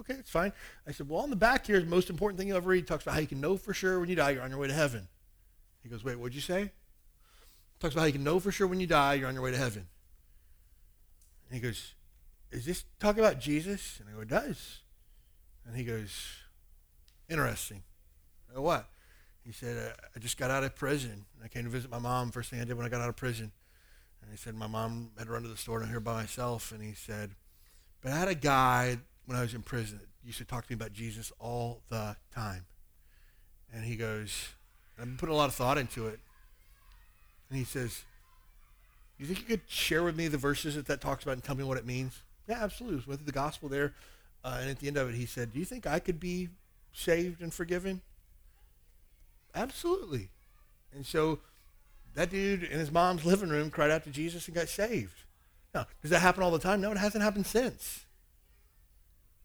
Okay, 0.00 0.14
it's 0.14 0.30
fine. 0.30 0.52
I 0.86 0.92
said, 0.92 1.08
well, 1.08 1.20
on 1.20 1.30
the 1.30 1.36
back 1.36 1.66
here, 1.66 1.80
the 1.80 1.86
most 1.86 2.10
important 2.10 2.38
thing 2.38 2.48
you'll 2.48 2.56
ever 2.56 2.70
read 2.70 2.86
talks 2.86 3.02
about 3.04 3.14
how 3.14 3.20
you 3.20 3.26
can 3.26 3.40
know 3.40 3.56
for 3.56 3.74
sure 3.74 4.00
when 4.00 4.08
you 4.08 4.16
die 4.16 4.30
you're 4.30 4.42
on 4.42 4.50
your 4.50 4.58
way 4.58 4.68
to 4.68 4.74
heaven. 4.74 5.08
He 5.82 5.88
goes, 5.88 6.04
wait, 6.04 6.18
what'd 6.18 6.34
you 6.34 6.40
say? 6.40 6.72
Talks 7.80 7.94
about 7.94 8.02
how 8.02 8.06
you 8.06 8.12
can 8.12 8.24
know 8.24 8.40
for 8.40 8.50
sure 8.50 8.66
when 8.66 8.80
you 8.80 8.86
die 8.86 9.14
you're 9.14 9.28
on 9.28 9.34
your 9.34 9.42
way 9.42 9.50
to 9.50 9.56
heaven. 9.56 9.86
And 11.48 11.54
he 11.54 11.60
goes, 11.60 11.94
is 12.50 12.64
this 12.64 12.84
talking 12.98 13.22
about 13.22 13.40
Jesus? 13.40 14.00
And 14.00 14.08
I 14.08 14.12
go, 14.12 14.20
it 14.22 14.28
does. 14.28 14.80
And 15.66 15.76
he 15.76 15.84
goes, 15.84 16.28
interesting. 17.28 17.82
I 18.50 18.54
go, 18.54 18.62
what? 18.62 18.88
He 19.44 19.52
said, 19.52 19.76
uh, 19.76 19.94
I 20.14 20.18
just 20.18 20.38
got 20.38 20.50
out 20.50 20.64
of 20.64 20.74
prison. 20.74 21.24
I 21.44 21.48
came 21.48 21.64
to 21.64 21.70
visit 21.70 21.90
my 21.90 21.98
mom 21.98 22.30
first 22.30 22.50
thing 22.50 22.60
I 22.60 22.64
did 22.64 22.76
when 22.76 22.86
I 22.86 22.88
got 22.88 23.00
out 23.00 23.08
of 23.08 23.16
prison. 23.16 23.52
And 24.22 24.30
he 24.30 24.36
said, 24.36 24.54
my 24.54 24.66
mom 24.66 25.10
had 25.18 25.26
to 25.26 25.32
run 25.32 25.42
to 25.42 25.48
the 25.48 25.56
store 25.56 25.76
and 25.76 25.86
I'm 25.86 25.90
here 25.90 26.00
by 26.00 26.14
myself. 26.14 26.72
And 26.72 26.82
he 26.82 26.94
said, 26.94 27.30
but 28.00 28.12
I 28.12 28.16
had 28.16 28.28
a 28.28 28.34
guy 28.34 28.98
when 29.26 29.36
I 29.36 29.42
was 29.42 29.54
in 29.54 29.62
prison 29.62 30.00
used 30.24 30.38
to 30.38 30.44
talk 30.44 30.66
to 30.66 30.72
me 30.72 30.74
about 30.74 30.92
Jesus 30.92 31.32
all 31.38 31.82
the 31.88 32.16
time. 32.34 32.66
And 33.72 33.84
he 33.84 33.96
goes, 33.96 34.48
I'm 35.00 35.16
putting 35.16 35.34
a 35.34 35.38
lot 35.38 35.48
of 35.48 35.54
thought 35.54 35.78
into 35.78 36.06
it. 36.08 36.18
And 37.48 37.58
he 37.58 37.64
says, 37.64 38.02
you 39.18 39.26
think 39.26 39.40
you 39.40 39.44
could 39.46 39.62
share 39.68 40.02
with 40.02 40.16
me 40.16 40.28
the 40.28 40.38
verses 40.38 40.74
that 40.74 40.86
that 40.86 41.00
talks 41.00 41.22
about 41.22 41.34
and 41.34 41.44
tell 41.44 41.56
me 41.56 41.64
what 41.64 41.78
it 41.78 41.86
means? 41.86 42.22
Yeah, 42.48 42.62
absolutely. 42.62 42.96
Was 42.96 43.06
with 43.06 43.26
the 43.26 43.32
gospel 43.32 43.68
there. 43.68 43.94
Uh, 44.44 44.58
and 44.60 44.70
at 44.70 44.78
the 44.78 44.88
end 44.88 44.96
of 44.96 45.08
it, 45.08 45.14
he 45.14 45.26
said, 45.26 45.52
do 45.52 45.58
you 45.58 45.64
think 45.64 45.86
I 45.86 45.98
could 45.98 46.20
be 46.20 46.48
saved 46.92 47.40
and 47.40 47.52
forgiven? 47.52 48.00
Absolutely. 49.54 50.28
And 50.94 51.06
so 51.06 51.40
that 52.14 52.30
dude 52.30 52.62
in 52.62 52.78
his 52.78 52.90
mom's 52.90 53.24
living 53.24 53.48
room 53.48 53.70
cried 53.70 53.90
out 53.90 54.04
to 54.04 54.10
Jesus 54.10 54.46
and 54.46 54.54
got 54.54 54.68
saved. 54.68 55.24
Now, 55.74 55.86
does 56.02 56.10
that 56.10 56.20
happen 56.20 56.42
all 56.42 56.50
the 56.50 56.58
time? 56.58 56.80
No, 56.80 56.90
it 56.92 56.98
hasn't 56.98 57.22
happened 57.22 57.46
since. 57.46 58.05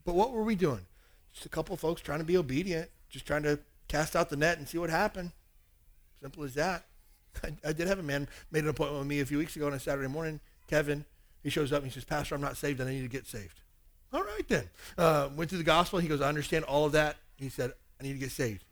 But 0.06 0.16
what 0.16 0.32
were 0.32 0.44
we 0.44 0.56
doing? 0.56 0.86
Just 1.34 1.46
a 1.46 1.50
couple 1.50 1.74
of 1.74 1.80
folks 1.80 2.02
trying 2.02 2.20
to 2.20 2.26
be 2.26 2.38
obedient, 2.38 2.90
just 3.10 3.26
trying 3.26 3.44
to 3.44 3.60
cast 3.88 4.16
out 4.16 4.30
the 4.30 4.36
net 4.36 4.58
and 4.58 4.68
see 4.68 4.78
what 4.78 4.90
happened. 4.90 5.32
Simple 6.22 6.44
as 6.44 6.54
that. 6.56 6.86
I, 7.44 7.70
I 7.70 7.74
did 7.74 7.88
have 7.88 8.00
a 8.00 8.04
man 8.04 8.28
made 8.52 8.64
an 8.64 8.70
appointment 8.70 9.00
with 9.00 9.08
me 9.08 9.22
a 9.22 9.26
few 9.26 9.38
weeks 9.38 9.56
ago 9.56 9.68
on 9.68 9.74
a 9.74 9.80
Saturday 9.80 10.08
morning. 10.08 10.40
Kevin, 10.68 11.06
he 11.44 11.50
shows 11.50 11.72
up 11.72 11.84
and 11.84 11.92
he 11.92 11.94
says, 11.94 12.04
Pastor, 12.04 12.36
I'm 12.36 12.42
not 12.42 12.58
saved 12.58 12.80
and 12.80 12.90
I 12.90 12.94
need 12.94 13.02
to 13.02 13.08
get 13.08 13.28
saved. 13.28 13.60
All 14.14 14.24
right 14.24 14.48
then. 14.48 14.70
Uh, 14.98 15.30
went 15.36 15.50
through 15.50 15.60
the 15.60 15.64
gospel. 15.64 16.00
He 16.00 16.08
goes, 16.08 16.22
I 16.22 16.30
understand 16.30 16.66
all 16.66 16.86
of 16.86 16.92
that. 16.94 17.18
He 17.38 17.50
said, 17.50 17.74
I 18.00 18.04
need 18.04 18.14
to 18.14 18.20
get 18.20 18.32
saved. 18.32 18.64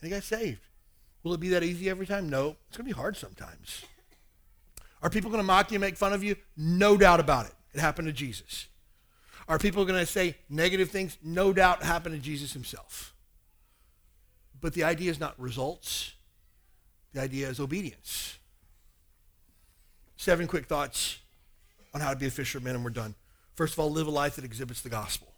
And 0.00 0.10
he 0.10 0.14
got 0.14 0.24
saved. 0.24 0.60
Will 1.22 1.34
it 1.34 1.40
be 1.40 1.48
that 1.50 1.62
easy 1.62 1.88
every 1.88 2.06
time? 2.06 2.28
No. 2.28 2.56
It's 2.68 2.76
going 2.76 2.88
to 2.88 2.94
be 2.94 2.98
hard 2.98 3.16
sometimes. 3.16 3.84
Are 5.02 5.10
people 5.10 5.30
going 5.30 5.42
to 5.42 5.46
mock 5.46 5.70
you 5.70 5.76
and 5.76 5.80
make 5.80 5.96
fun 5.96 6.12
of 6.12 6.24
you? 6.24 6.36
No 6.56 6.96
doubt 6.96 7.20
about 7.20 7.46
it. 7.46 7.52
It 7.72 7.80
happened 7.80 8.06
to 8.06 8.12
Jesus. 8.12 8.66
Are 9.48 9.58
people 9.58 9.84
going 9.86 9.98
to 9.98 10.06
say 10.06 10.36
negative 10.50 10.90
things? 10.90 11.16
No 11.22 11.52
doubt 11.54 11.82
happened 11.82 12.14
to 12.14 12.20
Jesus 12.20 12.52
himself. 12.52 13.14
But 14.60 14.74
the 14.74 14.84
idea 14.84 15.10
is 15.10 15.18
not 15.18 15.38
results. 15.40 16.12
The 17.14 17.22
idea 17.22 17.48
is 17.48 17.58
obedience. 17.58 18.38
Seven 20.16 20.46
quick 20.46 20.66
thoughts 20.66 21.18
on 21.94 22.00
how 22.02 22.10
to 22.10 22.16
be 22.16 22.26
a 22.26 22.30
fisherman, 22.30 22.74
and 22.74 22.84
we're 22.84 22.90
done. 22.90 23.14
First 23.54 23.72
of 23.72 23.78
all, 23.78 23.90
live 23.90 24.06
a 24.06 24.10
life 24.10 24.36
that 24.36 24.44
exhibits 24.44 24.82
the 24.82 24.90
gospel. 24.90 25.32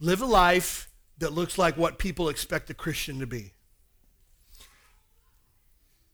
Live 0.00 0.20
a 0.20 0.26
life 0.26 0.90
that 1.18 1.32
looks 1.32 1.56
like 1.56 1.76
what 1.76 1.98
people 1.98 2.28
expect 2.28 2.68
a 2.70 2.74
Christian 2.74 3.18
to 3.20 3.26
be. 3.26 3.52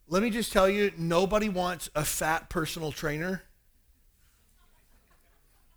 Let 0.06 0.22
me 0.22 0.30
just 0.30 0.52
tell 0.52 0.68
you, 0.68 0.92
nobody 0.96 1.48
wants 1.48 1.90
a 1.94 2.04
fat 2.04 2.48
personal 2.48 2.92
trainer. 2.92 3.42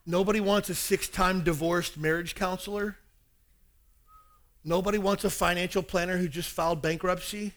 Nobody 0.09 0.39
wants 0.39 0.69
a 0.69 0.75
six-time 0.75 1.43
divorced 1.43 1.97
marriage 1.97 2.33
counselor. 2.33 2.95
Nobody 4.63 4.97
wants 4.97 5.25
a 5.25 5.29
financial 5.29 5.83
planner 5.83 6.15
who 6.15 6.29
just 6.29 6.49
filed 6.49 6.81
bankruptcy. 6.81 7.51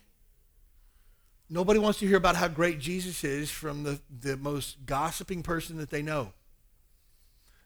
Nobody 1.49 1.79
wants 1.79 2.01
to 2.01 2.09
hear 2.09 2.17
about 2.17 2.35
how 2.35 2.49
great 2.49 2.81
Jesus 2.81 3.23
is 3.23 3.53
from 3.53 3.85
the, 3.85 4.01
the 4.21 4.37
most 4.37 4.85
gossiping 4.85 5.45
person 5.45 5.79
that 5.79 5.91
they 5.91 6.03
know. 6.03 6.33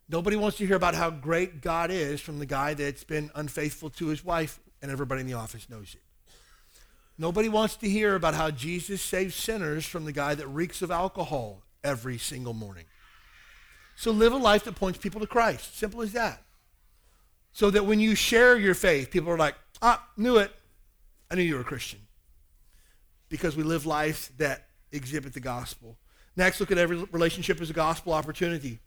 Nobody 0.07 0.37
wants 0.37 0.59
to 0.59 0.67
hear 0.67 0.77
about 0.77 0.95
how 0.95 1.09
great 1.09 1.63
God 1.63 1.91
is 1.91 2.21
from 2.21 2.39
the 2.39 2.45
guy 2.45 2.75
that's 2.75 3.05
been 3.05 3.31
unfaithful 3.35 3.89
to 3.89 4.09
his 4.09 4.23
wife, 4.23 4.61
and 4.83 4.91
everybody 4.91 5.23
in 5.23 5.27
the 5.27 5.33
office 5.33 5.71
knows 5.71 5.95
it. 5.95 6.03
Nobody 7.17 7.49
wants 7.49 7.77
to 7.77 7.89
hear 7.89 8.17
about 8.17 8.35
how 8.35 8.51
Jesus 8.51 9.01
saves 9.01 9.35
sinners 9.35 9.87
from 9.87 10.05
the 10.05 10.13
guy 10.13 10.35
that 10.35 10.47
reeks 10.49 10.83
of 10.83 10.91
alcohol 10.91 11.63
every 11.83 12.19
single 12.19 12.53
morning. 12.53 12.85
So 13.97 14.11
live 14.11 14.33
a 14.33 14.37
life 14.37 14.65
that 14.65 14.75
points 14.75 14.99
people 14.99 15.21
to 15.21 15.27
Christ. 15.27 15.79
Simple 15.79 16.03
as 16.03 16.13
that. 16.13 16.43
So 17.53 17.71
that 17.71 17.87
when 17.87 18.01
you 18.01 18.15
share 18.15 18.57
your 18.59 18.75
faith, 18.75 19.11
people 19.11 19.31
are 19.31 19.39
like, 19.39 19.55
ah, 19.81 20.05
knew 20.17 20.37
it. 20.39 20.51
I 21.31 21.37
knew 21.37 21.43
you 21.43 21.55
were 21.55 21.61
a 21.61 21.65
Christian. 21.65 22.01
Because 23.29 23.57
we 23.57 23.63
live 23.63 23.87
lives 23.87 24.29
that 24.39 24.67
exhibit 24.93 25.35
the 25.35 25.41
gospel. 25.41 25.97
Next, 26.37 26.61
look 26.61 26.73
at 26.73 26.79
every 26.79 26.97
relationship 27.13 27.61
as 27.61 27.71
a 27.71 27.75
gospel 27.75 28.13
opportunity. 28.13 28.81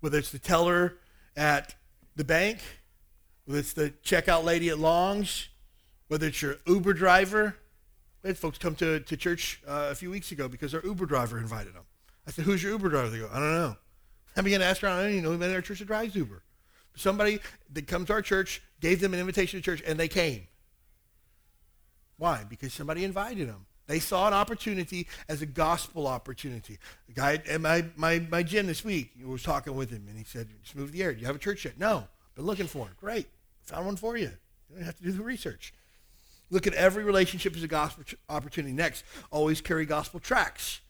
Whether 0.00 0.18
it's 0.18 0.30
the 0.30 0.38
teller 0.38 0.96
at 1.36 1.74
the 2.16 2.24
bank, 2.24 2.58
whether 3.44 3.60
it's 3.60 3.72
the 3.72 3.90
checkout 4.02 4.44
lady 4.44 4.70
at 4.70 4.78
Long's, 4.78 5.48
whether 6.08 6.26
it's 6.26 6.40
your 6.40 6.56
Uber 6.66 6.92
driver. 6.94 7.56
We 8.22 8.28
had 8.28 8.38
folks 8.38 8.58
come 8.58 8.74
to, 8.76 9.00
to 9.00 9.16
church 9.16 9.62
uh, 9.66 9.88
a 9.90 9.94
few 9.94 10.10
weeks 10.10 10.32
ago 10.32 10.48
because 10.48 10.74
our 10.74 10.82
Uber 10.84 11.06
driver 11.06 11.38
invited 11.38 11.74
them. 11.74 11.84
I 12.26 12.30
said, 12.30 12.44
who's 12.44 12.62
your 12.62 12.72
Uber 12.72 12.88
driver? 12.88 13.08
They 13.08 13.18
go, 13.18 13.28
I 13.32 13.38
don't 13.38 13.54
know. 13.54 13.76
I 14.40 14.42
began 14.42 14.60
to 14.60 14.66
ask 14.66 14.82
around, 14.82 15.00
I 15.00 15.10
even 15.10 15.22
know 15.22 15.32
who 15.32 15.42
in 15.42 15.54
our 15.54 15.60
church 15.60 15.80
that 15.80 15.84
drives 15.84 16.14
Uber. 16.14 16.42
Somebody 16.96 17.40
that 17.74 17.86
comes 17.86 18.06
to 18.06 18.14
our 18.14 18.22
church 18.22 18.62
gave 18.80 18.98
them 18.98 19.12
an 19.12 19.20
invitation 19.20 19.60
to 19.60 19.62
church, 19.62 19.82
and 19.86 20.00
they 20.00 20.08
came. 20.08 20.46
Why? 22.16 22.44
Because 22.48 22.72
somebody 22.72 23.04
invited 23.04 23.50
them. 23.50 23.66
They 23.86 23.98
saw 23.98 24.28
an 24.28 24.32
opportunity 24.32 25.08
as 25.28 25.42
a 25.42 25.46
gospel 25.46 26.06
opportunity. 26.06 26.78
The 27.06 27.12
guy 27.12 27.42
at 27.50 27.60
my, 27.60 27.84
my, 27.96 28.20
my 28.30 28.42
gym 28.42 28.66
this 28.66 28.82
week 28.82 29.10
was 29.22 29.42
talking 29.42 29.74
with 29.74 29.90
him, 29.90 30.06
and 30.08 30.16
he 30.16 30.24
said, 30.24 30.48
just 30.62 30.74
move 30.74 30.90
the 30.92 31.02
air. 31.02 31.12
Do 31.12 31.20
you 31.20 31.26
have 31.26 31.36
a 31.36 31.38
church 31.38 31.66
yet? 31.66 31.78
No. 31.78 32.04
Been 32.34 32.46
looking 32.46 32.66
for 32.66 32.78
one. 32.78 32.92
Great. 32.98 33.26
Found 33.64 33.84
one 33.84 33.96
for 33.96 34.16
you. 34.16 34.30
You 34.70 34.76
don't 34.76 34.84
have 34.86 34.96
to 34.96 35.02
do 35.02 35.12
the 35.12 35.22
research. 35.22 35.74
Look 36.48 36.66
at 36.66 36.72
every 36.72 37.04
relationship 37.04 37.54
as 37.56 37.62
a 37.62 37.68
gospel 37.68 38.04
opportunity. 38.30 38.72
Next, 38.72 39.04
always 39.30 39.60
carry 39.60 39.84
gospel 39.84 40.18
tracts. 40.18 40.80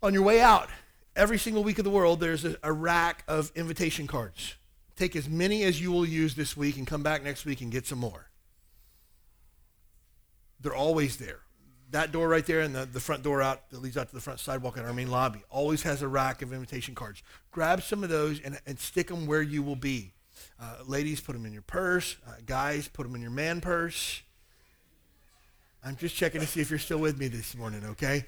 On 0.00 0.14
your 0.14 0.22
way 0.22 0.40
out, 0.40 0.68
every 1.16 1.38
single 1.38 1.64
week 1.64 1.78
of 1.78 1.84
the 1.84 1.90
world, 1.90 2.20
there's 2.20 2.44
a, 2.44 2.56
a 2.62 2.72
rack 2.72 3.24
of 3.26 3.50
invitation 3.56 4.06
cards. 4.06 4.54
Take 4.96 5.16
as 5.16 5.28
many 5.28 5.64
as 5.64 5.80
you 5.80 5.90
will 5.90 6.06
use 6.06 6.34
this 6.34 6.56
week 6.56 6.76
and 6.76 6.86
come 6.86 7.02
back 7.02 7.24
next 7.24 7.44
week 7.44 7.60
and 7.60 7.72
get 7.72 7.86
some 7.86 7.98
more. 7.98 8.28
They're 10.60 10.74
always 10.74 11.16
there. 11.16 11.40
That 11.90 12.12
door 12.12 12.28
right 12.28 12.44
there 12.44 12.60
and 12.60 12.74
the, 12.74 12.86
the 12.86 13.00
front 13.00 13.22
door 13.22 13.42
out 13.42 13.70
that 13.70 13.80
leads 13.80 13.96
out 13.96 14.08
to 14.08 14.14
the 14.14 14.20
front 14.20 14.40
sidewalk 14.40 14.76
in 14.76 14.84
our 14.84 14.92
main 14.92 15.10
lobby 15.10 15.42
always 15.50 15.82
has 15.82 16.02
a 16.02 16.08
rack 16.08 16.42
of 16.42 16.52
invitation 16.52 16.94
cards. 16.94 17.22
Grab 17.50 17.82
some 17.82 18.02
of 18.02 18.10
those 18.10 18.40
and, 18.40 18.58
and 18.66 18.78
stick 18.78 19.08
them 19.08 19.26
where 19.26 19.42
you 19.42 19.62
will 19.62 19.76
be. 19.76 20.12
Uh, 20.60 20.76
ladies, 20.86 21.20
put 21.20 21.34
them 21.34 21.46
in 21.46 21.52
your 21.52 21.62
purse. 21.62 22.16
Uh, 22.26 22.32
guys, 22.44 22.88
put 22.88 23.04
them 23.04 23.14
in 23.14 23.20
your 23.20 23.30
man 23.30 23.60
purse. 23.60 24.22
I'm 25.84 25.96
just 25.96 26.16
checking 26.16 26.40
to 26.40 26.46
see 26.46 26.60
if 26.60 26.70
you're 26.70 26.78
still 26.78 26.98
with 26.98 27.18
me 27.18 27.28
this 27.28 27.54
morning, 27.54 27.84
okay? 27.84 28.24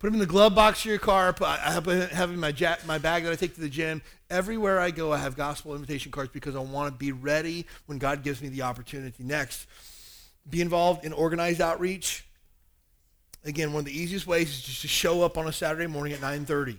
Put 0.00 0.06
them 0.06 0.14
in 0.14 0.20
the 0.20 0.26
glove 0.26 0.54
box 0.54 0.80
of 0.80 0.86
your 0.86 0.98
car. 0.98 1.34
I 1.42 1.56
have, 1.72 1.86
in 1.86 2.40
my, 2.40 2.54
my 2.86 2.98
bag 2.98 3.24
that 3.24 3.32
I 3.32 3.36
take 3.36 3.54
to 3.56 3.60
the 3.60 3.68
gym. 3.68 4.00
Everywhere 4.30 4.80
I 4.80 4.90
go, 4.90 5.12
I 5.12 5.18
have 5.18 5.36
gospel 5.36 5.74
invitation 5.74 6.10
cards 6.10 6.30
because 6.32 6.56
I 6.56 6.60
want 6.60 6.94
to 6.94 6.98
be 6.98 7.12
ready 7.12 7.66
when 7.84 7.98
God 7.98 8.22
gives 8.22 8.40
me 8.40 8.48
the 8.48 8.62
opportunity. 8.62 9.22
Next, 9.22 9.66
be 10.48 10.62
involved 10.62 11.04
in 11.04 11.12
organized 11.12 11.60
outreach. 11.60 12.24
Again, 13.44 13.74
one 13.74 13.80
of 13.80 13.84
the 13.84 13.98
easiest 13.98 14.26
ways 14.26 14.48
is 14.48 14.62
just 14.62 14.80
to 14.80 14.88
show 14.88 15.22
up 15.22 15.36
on 15.36 15.46
a 15.46 15.52
Saturday 15.52 15.86
morning 15.86 16.14
at 16.14 16.20
9:30. 16.20 16.78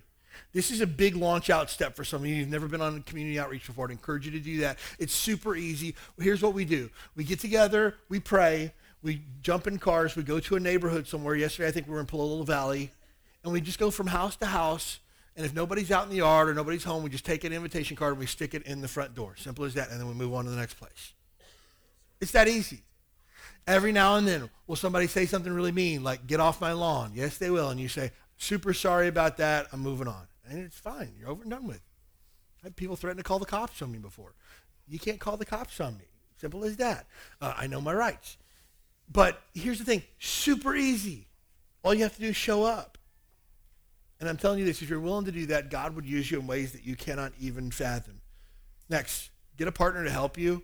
This 0.51 0.71
is 0.71 0.81
a 0.81 0.87
big 0.87 1.15
launch 1.15 1.51
out 1.51 1.69
step 1.69 1.95
for 1.95 2.03
some 2.03 2.21
of 2.21 2.27
you 2.27 2.37
who've 2.37 2.49
never 2.49 2.67
been 2.67 2.81
on 2.81 3.03
community 3.03 3.39
outreach 3.39 3.67
before. 3.67 3.85
I'd 3.85 3.91
encourage 3.91 4.25
you 4.25 4.31
to 4.31 4.39
do 4.39 4.61
that. 4.61 4.79
It's 4.97 5.13
super 5.13 5.55
easy. 5.55 5.95
Here's 6.19 6.41
what 6.41 6.55
we 6.55 6.65
do. 6.65 6.89
We 7.15 7.23
get 7.23 7.39
together, 7.39 7.97
we 8.09 8.19
pray, 8.19 8.73
we 9.03 9.21
jump 9.43 9.67
in 9.67 9.77
cars, 9.77 10.15
we 10.15 10.23
go 10.23 10.39
to 10.39 10.55
a 10.55 10.59
neighborhood 10.59 11.07
somewhere. 11.07 11.35
Yesterday, 11.35 11.69
I 11.69 11.71
think 11.71 11.87
we 11.87 11.93
were 11.93 11.99
in 11.99 12.07
Palolo 12.07 12.45
Valley, 12.45 12.91
and 13.43 13.53
we 13.53 13.61
just 13.61 13.79
go 13.79 13.91
from 13.91 14.07
house 14.07 14.35
to 14.37 14.45
house. 14.45 14.99
And 15.35 15.45
if 15.45 15.53
nobody's 15.53 15.91
out 15.91 16.03
in 16.03 16.09
the 16.09 16.17
yard 16.17 16.49
or 16.49 16.53
nobody's 16.53 16.83
home, 16.83 17.03
we 17.03 17.09
just 17.09 17.25
take 17.25 17.43
an 17.43 17.53
invitation 17.53 17.95
card 17.95 18.11
and 18.11 18.19
we 18.19 18.25
stick 18.25 18.53
it 18.53 18.63
in 18.63 18.81
the 18.81 18.87
front 18.87 19.15
door. 19.15 19.35
Simple 19.37 19.63
as 19.65 19.73
that. 19.75 19.89
And 19.89 19.99
then 19.99 20.07
we 20.07 20.13
move 20.13 20.33
on 20.33 20.45
to 20.45 20.51
the 20.51 20.57
next 20.57 20.73
place. 20.73 21.13
It's 22.19 22.31
that 22.33 22.47
easy. 22.47 22.81
Every 23.65 23.91
now 23.91 24.15
and 24.15 24.27
then, 24.27 24.49
will 24.67 24.75
somebody 24.75 25.07
say 25.07 25.25
something 25.25 25.51
really 25.51 25.71
mean, 25.71 26.03
like, 26.03 26.27
get 26.27 26.39
off 26.39 26.59
my 26.59 26.73
lawn? 26.73 27.11
Yes, 27.15 27.37
they 27.37 27.49
will. 27.49 27.69
And 27.69 27.79
you 27.79 27.87
say, 27.87 28.11
super 28.37 28.73
sorry 28.73 29.07
about 29.07 29.37
that. 29.37 29.67
I'm 29.71 29.79
moving 29.79 30.07
on. 30.07 30.27
And 30.47 30.59
it's 30.59 30.79
fine. 30.79 31.13
You're 31.17 31.29
over 31.29 31.43
and 31.43 31.51
done 31.51 31.67
with. 31.67 31.81
I 32.61 32.67
had 32.67 32.75
people 32.75 32.95
threaten 32.95 33.17
to 33.17 33.23
call 33.23 33.39
the 33.39 33.45
cops 33.45 33.81
on 33.81 33.91
me 33.91 33.99
before. 33.99 34.33
You 34.87 34.99
can't 34.99 35.19
call 35.19 35.37
the 35.37 35.45
cops 35.45 35.79
on 35.79 35.97
me. 35.97 36.05
Simple 36.37 36.65
as 36.65 36.75
that. 36.77 37.05
Uh, 37.39 37.53
I 37.55 37.67
know 37.67 37.79
my 37.79 37.93
rights. 37.93 38.37
But 39.11 39.41
here's 39.53 39.79
the 39.79 39.85
thing 39.85 40.03
super 40.19 40.75
easy. 40.75 41.27
All 41.83 41.93
you 41.93 42.03
have 42.03 42.15
to 42.15 42.21
do 42.21 42.29
is 42.29 42.35
show 42.35 42.63
up. 42.63 42.97
And 44.21 44.29
I'm 44.29 44.37
telling 44.37 44.59
you 44.59 44.65
this 44.65 44.83
if 44.83 44.89
you're 44.89 44.99
willing 44.99 45.25
to 45.25 45.31
do 45.31 45.47
that, 45.47 45.71
God 45.71 45.95
would 45.95 46.05
use 46.05 46.29
you 46.29 46.39
in 46.39 46.45
ways 46.45 46.71
that 46.73 46.85
you 46.85 46.95
cannot 46.95 47.33
even 47.39 47.71
fathom. 47.71 48.21
Next, 48.87 49.31
get 49.57 49.67
a 49.67 49.71
partner 49.71 50.03
to 50.03 50.11
help 50.11 50.37
you. 50.37 50.63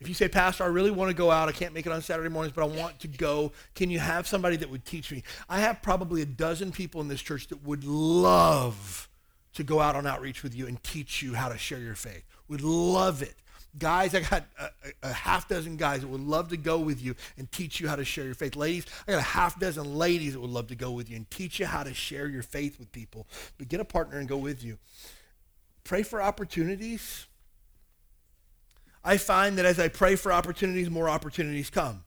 If 0.00 0.08
you 0.08 0.14
say, 0.14 0.28
Pastor, 0.28 0.64
I 0.64 0.68
really 0.68 0.90
want 0.90 1.10
to 1.10 1.16
go 1.16 1.30
out, 1.30 1.48
I 1.48 1.52
can't 1.52 1.74
make 1.74 1.86
it 1.86 1.92
on 1.92 2.02
Saturday 2.02 2.28
mornings, 2.28 2.54
but 2.54 2.62
I 2.62 2.66
want 2.66 3.00
to 3.00 3.08
go, 3.08 3.52
can 3.74 3.90
you 3.90 3.98
have 3.98 4.28
somebody 4.28 4.56
that 4.56 4.70
would 4.70 4.84
teach 4.84 5.10
me? 5.10 5.22
I 5.48 5.60
have 5.60 5.82
probably 5.82 6.22
a 6.22 6.26
dozen 6.26 6.72
people 6.72 7.00
in 7.00 7.08
this 7.08 7.22
church 7.22 7.48
that 7.48 7.64
would 7.64 7.84
love 7.84 9.08
to 9.54 9.64
go 9.64 9.80
out 9.80 9.96
on 9.96 10.06
outreach 10.06 10.42
with 10.42 10.54
you 10.54 10.66
and 10.66 10.82
teach 10.82 11.22
you 11.22 11.34
how 11.34 11.48
to 11.48 11.58
share 11.58 11.78
your 11.78 11.94
faith. 11.94 12.24
Would 12.48 12.62
love 12.62 13.22
it. 13.22 13.34
Guys, 13.78 14.14
I 14.14 14.20
got 14.20 14.44
a, 14.58 14.70
a, 15.02 15.12
half 15.12 15.48
dozen 15.48 15.76
guys 15.76 16.02
that 16.02 16.08
would 16.08 16.20
love 16.20 16.48
to 16.50 16.56
go 16.56 16.78
with 16.78 17.02
you 17.02 17.16
and 17.36 17.50
teach 17.50 17.80
you 17.80 17.88
how 17.88 17.96
to 17.96 18.04
share 18.04 18.24
your 18.24 18.34
faith. 18.34 18.54
Ladies, 18.54 18.86
I 19.08 19.12
got 19.12 19.18
a 19.18 19.22
half 19.22 19.58
dozen 19.58 19.96
ladies 19.96 20.34
that 20.34 20.40
would 20.40 20.50
love 20.50 20.68
to 20.68 20.76
go 20.76 20.92
with 20.92 21.10
you 21.10 21.16
and 21.16 21.28
teach 21.28 21.58
you 21.58 21.66
how 21.66 21.82
to 21.82 21.92
share 21.92 22.28
your 22.28 22.44
faith 22.44 22.78
with 22.78 22.92
people. 22.92 23.26
But 23.58 23.68
get 23.68 23.80
a 23.80 23.84
partner 23.84 24.18
and 24.18 24.28
go 24.28 24.36
with 24.36 24.62
you. 24.62 24.78
Pray 25.82 26.04
for 26.04 26.22
opportunities. 26.22 27.26
I 29.04 29.16
find 29.16 29.58
that 29.58 29.66
as 29.66 29.80
I 29.80 29.88
pray 29.88 30.16
for 30.16 30.32
opportunities, 30.32 30.88
more 30.88 31.08
opportunities 31.08 31.68
come. 31.68 32.04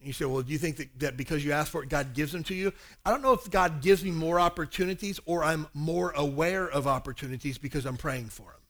And 0.00 0.08
you 0.08 0.12
say, 0.12 0.26
well, 0.26 0.42
do 0.42 0.52
you 0.52 0.58
think 0.58 0.76
that, 0.76 0.98
that 1.00 1.16
because 1.16 1.44
you 1.44 1.52
ask 1.52 1.70
for 1.70 1.82
it, 1.82 1.88
God 1.88 2.12
gives 2.14 2.32
them 2.32 2.42
to 2.44 2.54
you? 2.54 2.72
I 3.06 3.10
don't 3.10 3.22
know 3.22 3.32
if 3.32 3.50
God 3.50 3.80
gives 3.80 4.04
me 4.04 4.10
more 4.10 4.38
opportunities 4.38 5.18
or 5.24 5.44
I'm 5.44 5.66
more 5.72 6.10
aware 6.16 6.68
of 6.68 6.86
opportunities 6.86 7.58
because 7.58 7.86
I'm 7.86 7.96
praying 7.96 8.26
for 8.26 8.42
them. 8.42 8.63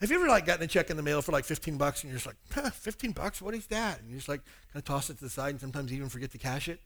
Have 0.00 0.10
you 0.10 0.16
ever 0.16 0.28
like 0.28 0.46
gotten 0.46 0.62
a 0.62 0.68
check 0.68 0.90
in 0.90 0.96
the 0.96 1.02
mail 1.02 1.22
for 1.22 1.32
like 1.32 1.44
15 1.44 1.76
bucks 1.76 2.02
and 2.02 2.10
you're 2.10 2.18
just 2.18 2.26
like, 2.26 2.36
huh, 2.52 2.70
15 2.70 3.12
bucks? 3.12 3.42
What 3.42 3.54
is 3.54 3.66
that? 3.66 4.00
And 4.00 4.08
you 4.08 4.16
just 4.16 4.28
like 4.28 4.42
kind 4.72 4.76
of 4.80 4.84
toss 4.84 5.10
it 5.10 5.18
to 5.18 5.24
the 5.24 5.30
side 5.30 5.50
and 5.50 5.60
sometimes 5.60 5.92
even 5.92 6.08
forget 6.08 6.30
to 6.32 6.38
cash 6.38 6.68
it. 6.68 6.80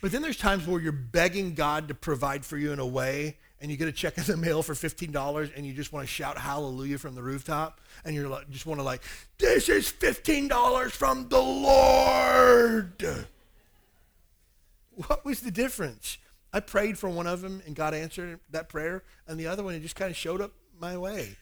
But 0.00 0.12
then 0.12 0.22
there's 0.22 0.38
times 0.38 0.66
where 0.66 0.80
you're 0.80 0.92
begging 0.92 1.54
God 1.54 1.88
to 1.88 1.94
provide 1.94 2.46
for 2.46 2.56
you 2.56 2.72
in 2.72 2.78
a 2.78 2.86
way 2.86 3.36
and 3.60 3.70
you 3.70 3.76
get 3.76 3.88
a 3.88 3.92
check 3.92 4.16
in 4.16 4.24
the 4.24 4.36
mail 4.36 4.62
for 4.62 4.72
$15 4.72 5.52
and 5.54 5.66
you 5.66 5.74
just 5.74 5.92
want 5.92 6.06
to 6.06 6.12
shout 6.12 6.38
hallelujah 6.38 6.96
from 6.96 7.14
the 7.14 7.22
rooftop 7.22 7.80
and 8.04 8.14
you're 8.14 8.28
like, 8.28 8.48
just 8.48 8.64
want 8.64 8.80
to 8.80 8.84
like, 8.84 9.02
this 9.38 9.68
is 9.68 9.92
$15 9.92 10.90
from 10.90 11.28
the 11.28 11.42
Lord. 11.42 13.26
What 15.06 15.24
was 15.24 15.40
the 15.40 15.50
difference? 15.50 16.16
I 16.52 16.60
prayed 16.60 16.98
for 16.98 17.10
one 17.10 17.26
of 17.26 17.42
them 17.42 17.62
and 17.66 17.74
God 17.74 17.92
answered 17.92 18.40
that 18.50 18.70
prayer 18.70 19.02
and 19.28 19.38
the 19.38 19.48
other 19.48 19.62
one, 19.62 19.74
it 19.74 19.80
just 19.80 19.96
kind 19.96 20.10
of 20.10 20.16
showed 20.16 20.40
up 20.40 20.52
my 20.80 20.96
way 20.96 21.36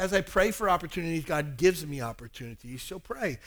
as 0.00 0.14
I 0.14 0.22
pray 0.22 0.50
for 0.50 0.70
opportunities, 0.70 1.26
God 1.26 1.58
gives 1.58 1.86
me 1.86 2.00
opportunities. 2.00 2.82
So 2.82 2.98
pray. 2.98 3.38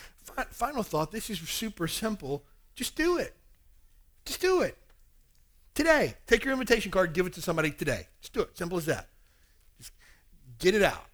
final 0.51 0.83
thought 0.83 1.11
this 1.11 1.31
is 1.31 1.39
super 1.39 1.87
simple. 1.87 2.43
Just 2.75 2.95
do 2.95 3.17
it. 3.17 3.35
Just 4.23 4.39
do 4.39 4.61
it. 4.61 4.77
Today, 5.73 6.13
take 6.27 6.45
your 6.45 6.53
invitation 6.53 6.91
card, 6.91 7.13
give 7.13 7.25
it 7.25 7.33
to 7.33 7.41
somebody 7.41 7.71
today. 7.71 8.07
Just 8.21 8.33
do 8.33 8.41
it. 8.41 8.55
Simple 8.55 8.77
as 8.77 8.85
that. 8.85 9.09
Just 9.79 9.91
get 10.59 10.75
it 10.75 10.83
out. 10.83 11.05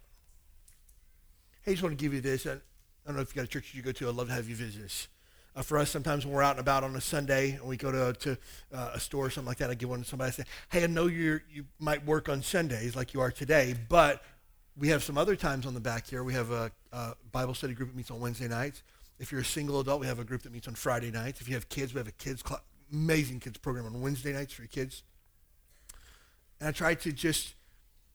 Hey, 1.62 1.70
I 1.70 1.74
just 1.74 1.82
want 1.82 1.98
to 1.98 2.02
give 2.02 2.12
you 2.12 2.20
this. 2.20 2.46
I 2.46 2.58
don't 3.06 3.16
know 3.16 3.22
if 3.22 3.34
you 3.34 3.40
got 3.40 3.46
a 3.46 3.50
church 3.50 3.72
you 3.72 3.80
go 3.80 3.92
to. 3.92 4.08
I'd 4.10 4.14
love 4.14 4.28
to 4.28 4.34
have 4.34 4.46
you 4.46 4.54
visit 4.54 4.84
us. 4.84 5.08
Uh, 5.56 5.62
for 5.62 5.78
us, 5.78 5.90
sometimes 5.90 6.26
when 6.26 6.34
we're 6.34 6.42
out 6.42 6.52
and 6.52 6.60
about 6.60 6.84
on 6.84 6.94
a 6.94 7.00
Sunday 7.00 7.52
and 7.52 7.64
we 7.64 7.78
go 7.78 7.90
to, 7.90 8.12
to 8.20 8.38
uh, 8.72 8.90
a 8.94 9.00
store 9.00 9.26
or 9.26 9.30
something 9.30 9.48
like 9.48 9.56
that, 9.58 9.70
I 9.70 9.74
give 9.74 9.88
one 9.88 10.02
to 10.02 10.04
somebody. 10.04 10.28
I 10.28 10.32
say, 10.32 10.44
hey, 10.68 10.84
I 10.84 10.86
know 10.86 11.06
you 11.06 11.40
you 11.50 11.64
might 11.78 12.04
work 12.04 12.28
on 12.28 12.42
Sundays 12.42 12.94
like 12.94 13.14
you 13.14 13.20
are 13.20 13.32
today, 13.32 13.74
but 13.88 14.22
we 14.80 14.88
have 14.88 15.04
some 15.04 15.18
other 15.18 15.36
times 15.36 15.66
on 15.66 15.74
the 15.74 15.80
back 15.80 16.08
here. 16.08 16.24
We 16.24 16.32
have 16.32 16.50
a, 16.50 16.72
a, 16.90 17.14
Bible 17.30 17.52
study 17.54 17.74
group 17.74 17.90
that 17.90 17.96
meets 17.96 18.10
on 18.10 18.18
Wednesday 18.18 18.48
nights. 18.48 18.82
If 19.18 19.30
you're 19.30 19.42
a 19.42 19.44
single 19.44 19.78
adult, 19.78 20.00
we 20.00 20.06
have 20.06 20.18
a 20.18 20.24
group 20.24 20.42
that 20.42 20.52
meets 20.52 20.66
on 20.66 20.74
Friday 20.74 21.10
nights. 21.10 21.42
If 21.42 21.48
you 21.48 21.54
have 21.54 21.68
kids, 21.68 21.92
we 21.92 21.98
have 21.98 22.08
a 22.08 22.12
kids 22.12 22.42
club, 22.42 22.62
amazing 22.90 23.40
kids 23.40 23.58
program 23.58 23.84
on 23.84 24.00
Wednesday 24.00 24.32
nights 24.32 24.54
for 24.54 24.62
your 24.62 24.68
kids. 24.68 25.02
And 26.58 26.68
I 26.70 26.72
try 26.72 26.94
to 26.94 27.12
just 27.12 27.54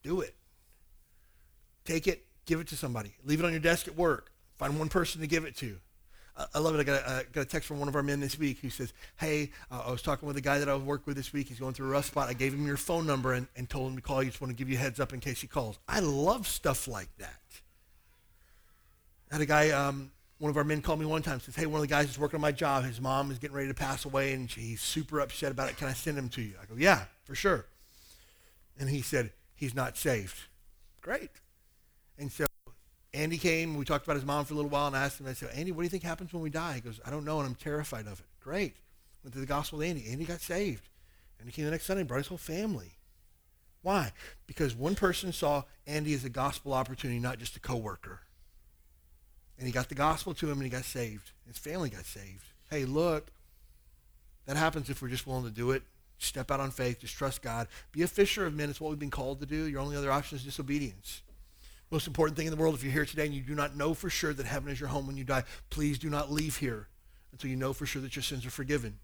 do 0.01 0.21
it. 0.21 0.33
Take 1.85 2.07
it, 2.07 2.25
give 2.47 2.59
it 2.59 2.67
to 2.69 2.75
somebody. 2.75 3.13
Leave 3.23 3.39
it 3.39 3.45
on 3.45 3.51
your 3.51 3.61
desk 3.61 3.87
at 3.87 3.95
work. 3.95 4.31
Find 4.57 4.79
one 4.79 4.89
person 4.89 5.21
to 5.21 5.27
give 5.27 5.45
it 5.45 5.55
to. 5.57 5.77
I 6.53 6.59
love 6.59 6.75
it. 6.75 6.79
I 6.79 6.83
got 6.83 7.01
a, 7.01 7.09
I 7.09 7.23
got 7.31 7.41
a 7.41 7.45
text 7.45 7.67
from 7.67 7.79
one 7.79 7.87
of 7.87 7.95
our 7.95 8.03
men 8.03 8.19
this 8.19 8.37
week 8.37 8.59
who 8.59 8.69
says, 8.69 8.91
hey, 9.17 9.51
uh, 9.71 9.83
I 9.87 9.91
was 9.91 10.01
talking 10.01 10.27
with 10.27 10.35
a 10.35 10.41
guy 10.41 10.59
that 10.59 10.67
I 10.67 10.75
work 10.75 11.07
with 11.07 11.15
this 11.15 11.31
week. 11.31 11.47
He's 11.47 11.59
going 11.59 11.73
through 11.73 11.87
a 11.87 11.91
rough 11.91 12.05
spot. 12.07 12.27
I 12.27 12.33
gave 12.33 12.53
him 12.53 12.67
your 12.67 12.75
phone 12.75 13.07
number 13.07 13.31
and, 13.31 13.47
and 13.55 13.69
told 13.69 13.91
him 13.91 13.95
to 13.95 14.01
call 14.01 14.21
you. 14.21 14.29
Just 14.29 14.41
want 14.41 14.51
to 14.51 14.55
give 14.55 14.69
you 14.69 14.75
a 14.75 14.79
heads 14.79 14.99
up 14.99 15.13
in 15.13 15.21
case 15.21 15.39
he 15.39 15.47
calls. 15.47 15.79
I 15.87 15.99
love 16.01 16.45
stuff 16.45 16.89
like 16.89 17.09
that. 17.19 17.39
I 19.31 19.35
had 19.35 19.41
a 19.41 19.45
guy, 19.45 19.69
um, 19.69 20.11
one 20.39 20.49
of 20.49 20.57
our 20.57 20.65
men 20.65 20.81
called 20.81 20.99
me 20.99 21.05
one 21.05 21.21
time 21.21 21.39
says, 21.39 21.55
hey, 21.55 21.65
one 21.65 21.75
of 21.75 21.81
the 21.81 21.87
guys 21.87 22.09
is 22.09 22.19
working 22.19 22.35
on 22.35 22.41
my 22.41 22.51
job. 22.51 22.83
His 22.83 22.99
mom 22.99 23.31
is 23.31 23.39
getting 23.39 23.55
ready 23.55 23.69
to 23.69 23.73
pass 23.73 24.03
away 24.03 24.33
and 24.33 24.49
he's 24.49 24.81
super 24.81 25.21
upset 25.21 25.51
about 25.51 25.69
it. 25.69 25.77
Can 25.77 25.87
I 25.87 25.93
send 25.93 26.17
him 26.17 26.27
to 26.29 26.41
you? 26.41 26.55
I 26.61 26.65
go, 26.65 26.75
yeah, 26.77 27.05
for 27.23 27.35
sure. 27.35 27.65
And 28.77 28.89
he 28.89 29.01
said, 29.01 29.31
he's 29.55 29.73
not 29.73 29.95
saved. 29.95 30.35
Great. 31.01 31.31
And 32.17 32.29
so 32.29 32.45
Andy 33.15 33.37
came. 33.37 33.75
We 33.75 33.85
talked 33.85 34.05
about 34.05 34.17
his 34.17 34.25
mom 34.25 34.45
for 34.45 34.53
a 34.53 34.57
little 34.57 34.69
while 34.69 34.87
and 34.87 34.95
I 34.95 35.03
asked 35.03 35.19
him, 35.19 35.27
I 35.27 35.33
said, 35.33 35.49
Andy, 35.55 35.71
what 35.71 35.79
do 35.79 35.83
you 35.85 35.89
think 35.89 36.03
happens 36.03 36.33
when 36.33 36.43
we 36.43 36.49
die? 36.49 36.73
He 36.75 36.81
goes, 36.81 36.99
I 37.05 37.09
don't 37.09 37.25
know, 37.25 37.39
and 37.39 37.47
I'm 37.47 37.55
terrified 37.55 38.07
of 38.07 38.19
it. 38.19 38.25
Great. 38.41 38.75
Went 39.23 39.33
to 39.33 39.39
the 39.39 39.45
gospel 39.45 39.79
with 39.79 39.87
Andy. 39.87 40.05
Andy 40.09 40.25
got 40.25 40.41
saved. 40.41 40.87
And 41.39 41.47
he 41.47 41.53
came 41.53 41.65
the 41.65 41.71
next 41.71 41.85
Sunday, 41.85 42.01
and 42.01 42.07
brought 42.07 42.19
his 42.19 42.27
whole 42.27 42.37
family. 42.37 42.91
Why? 43.81 44.11
Because 44.47 44.75
one 44.75 44.95
person 44.95 45.31
saw 45.31 45.63
Andy 45.85 46.13
as 46.13 46.25
a 46.25 46.29
gospel 46.29 46.73
opportunity, 46.73 47.19
not 47.19 47.39
just 47.39 47.55
a 47.55 47.59
coworker. 47.59 48.21
And 49.57 49.67
he 49.67 49.71
got 49.71 49.89
the 49.89 49.95
gospel 49.95 50.33
to 50.33 50.49
him 50.49 50.57
and 50.57 50.63
he 50.63 50.69
got 50.69 50.85
saved. 50.85 51.31
His 51.47 51.57
family 51.57 51.89
got 51.89 52.05
saved. 52.05 52.45
Hey, 52.69 52.85
look, 52.85 53.27
that 54.47 54.57
happens 54.57 54.89
if 54.89 55.01
we're 55.01 55.09
just 55.09 55.27
willing 55.27 55.43
to 55.43 55.51
do 55.51 55.71
it. 55.71 55.83
Step 56.17 56.49
out 56.49 56.59
on 56.59 56.71
faith. 56.71 56.99
Just 56.99 57.15
trust 57.15 57.41
God. 57.41 57.67
Be 57.91 58.01
a 58.01 58.07
fisher 58.07 58.45
of 58.45 58.53
men. 58.53 58.69
It's 58.69 58.81
what 58.81 58.89
we've 58.89 58.99
been 58.99 59.11
called 59.11 59.39
to 59.39 59.45
do. 59.45 59.65
Your 59.65 59.81
only 59.81 59.95
other 59.95 60.11
option 60.11 60.37
is 60.37 60.43
disobedience. 60.43 61.21
Most 61.91 62.07
important 62.07 62.37
thing 62.37 62.47
in 62.47 62.51
the 62.51 62.57
world, 62.57 62.75
if 62.75 62.83
you're 62.83 62.91
here 62.91 63.05
today 63.05 63.25
and 63.25 63.33
you 63.33 63.41
do 63.41 63.55
not 63.55 63.75
know 63.75 63.93
for 63.93 64.09
sure 64.09 64.33
that 64.33 64.45
heaven 64.45 64.71
is 64.71 64.79
your 64.79 64.89
home 64.89 65.07
when 65.07 65.17
you 65.17 65.23
die, 65.23 65.43
please 65.69 65.99
do 65.99 66.09
not 66.09 66.31
leave 66.31 66.57
here 66.57 66.87
until 67.31 67.49
you 67.49 67.55
know 67.55 67.73
for 67.73 67.85
sure 67.85 68.01
that 68.01 68.15
your 68.15 68.23
sins 68.23 68.45
are 68.45 68.51
forgiven. 68.51 68.97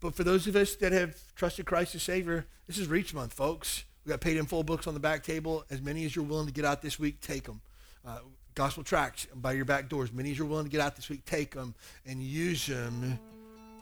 But 0.00 0.14
for 0.14 0.24
those 0.24 0.46
of 0.46 0.56
us 0.56 0.74
that 0.76 0.92
have 0.92 1.16
trusted 1.34 1.66
Christ 1.66 1.94
as 1.94 2.02
Savior, 2.02 2.46
this 2.66 2.78
is 2.78 2.88
Reach 2.88 3.14
Month, 3.14 3.32
folks. 3.32 3.84
We 4.04 4.10
got 4.10 4.20
paid 4.20 4.38
in 4.38 4.46
full 4.46 4.64
books 4.64 4.86
on 4.86 4.94
the 4.94 5.00
back 5.00 5.22
table. 5.22 5.64
As 5.70 5.82
many 5.82 6.04
as 6.04 6.16
you're 6.16 6.24
willing 6.24 6.46
to 6.46 6.52
get 6.52 6.64
out 6.64 6.82
this 6.82 6.98
week, 6.98 7.20
take 7.20 7.44
them. 7.44 7.60
Uh, 8.06 8.18
gospel 8.54 8.82
tracts 8.82 9.26
by 9.34 9.52
your 9.52 9.66
back 9.66 9.88
doors. 9.88 10.12
Many 10.12 10.30
as 10.30 10.38
you're 10.38 10.46
willing 10.46 10.64
to 10.64 10.70
get 10.70 10.80
out 10.80 10.96
this 10.96 11.08
week, 11.08 11.24
take 11.24 11.54
them 11.54 11.74
and 12.06 12.22
use 12.22 12.66
them 12.66 13.18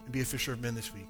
and 0.05 0.13
be 0.13 0.21
a 0.21 0.25
fisher 0.25 0.53
of 0.53 0.61
men 0.61 0.75
this 0.75 0.93
week. 0.93 1.07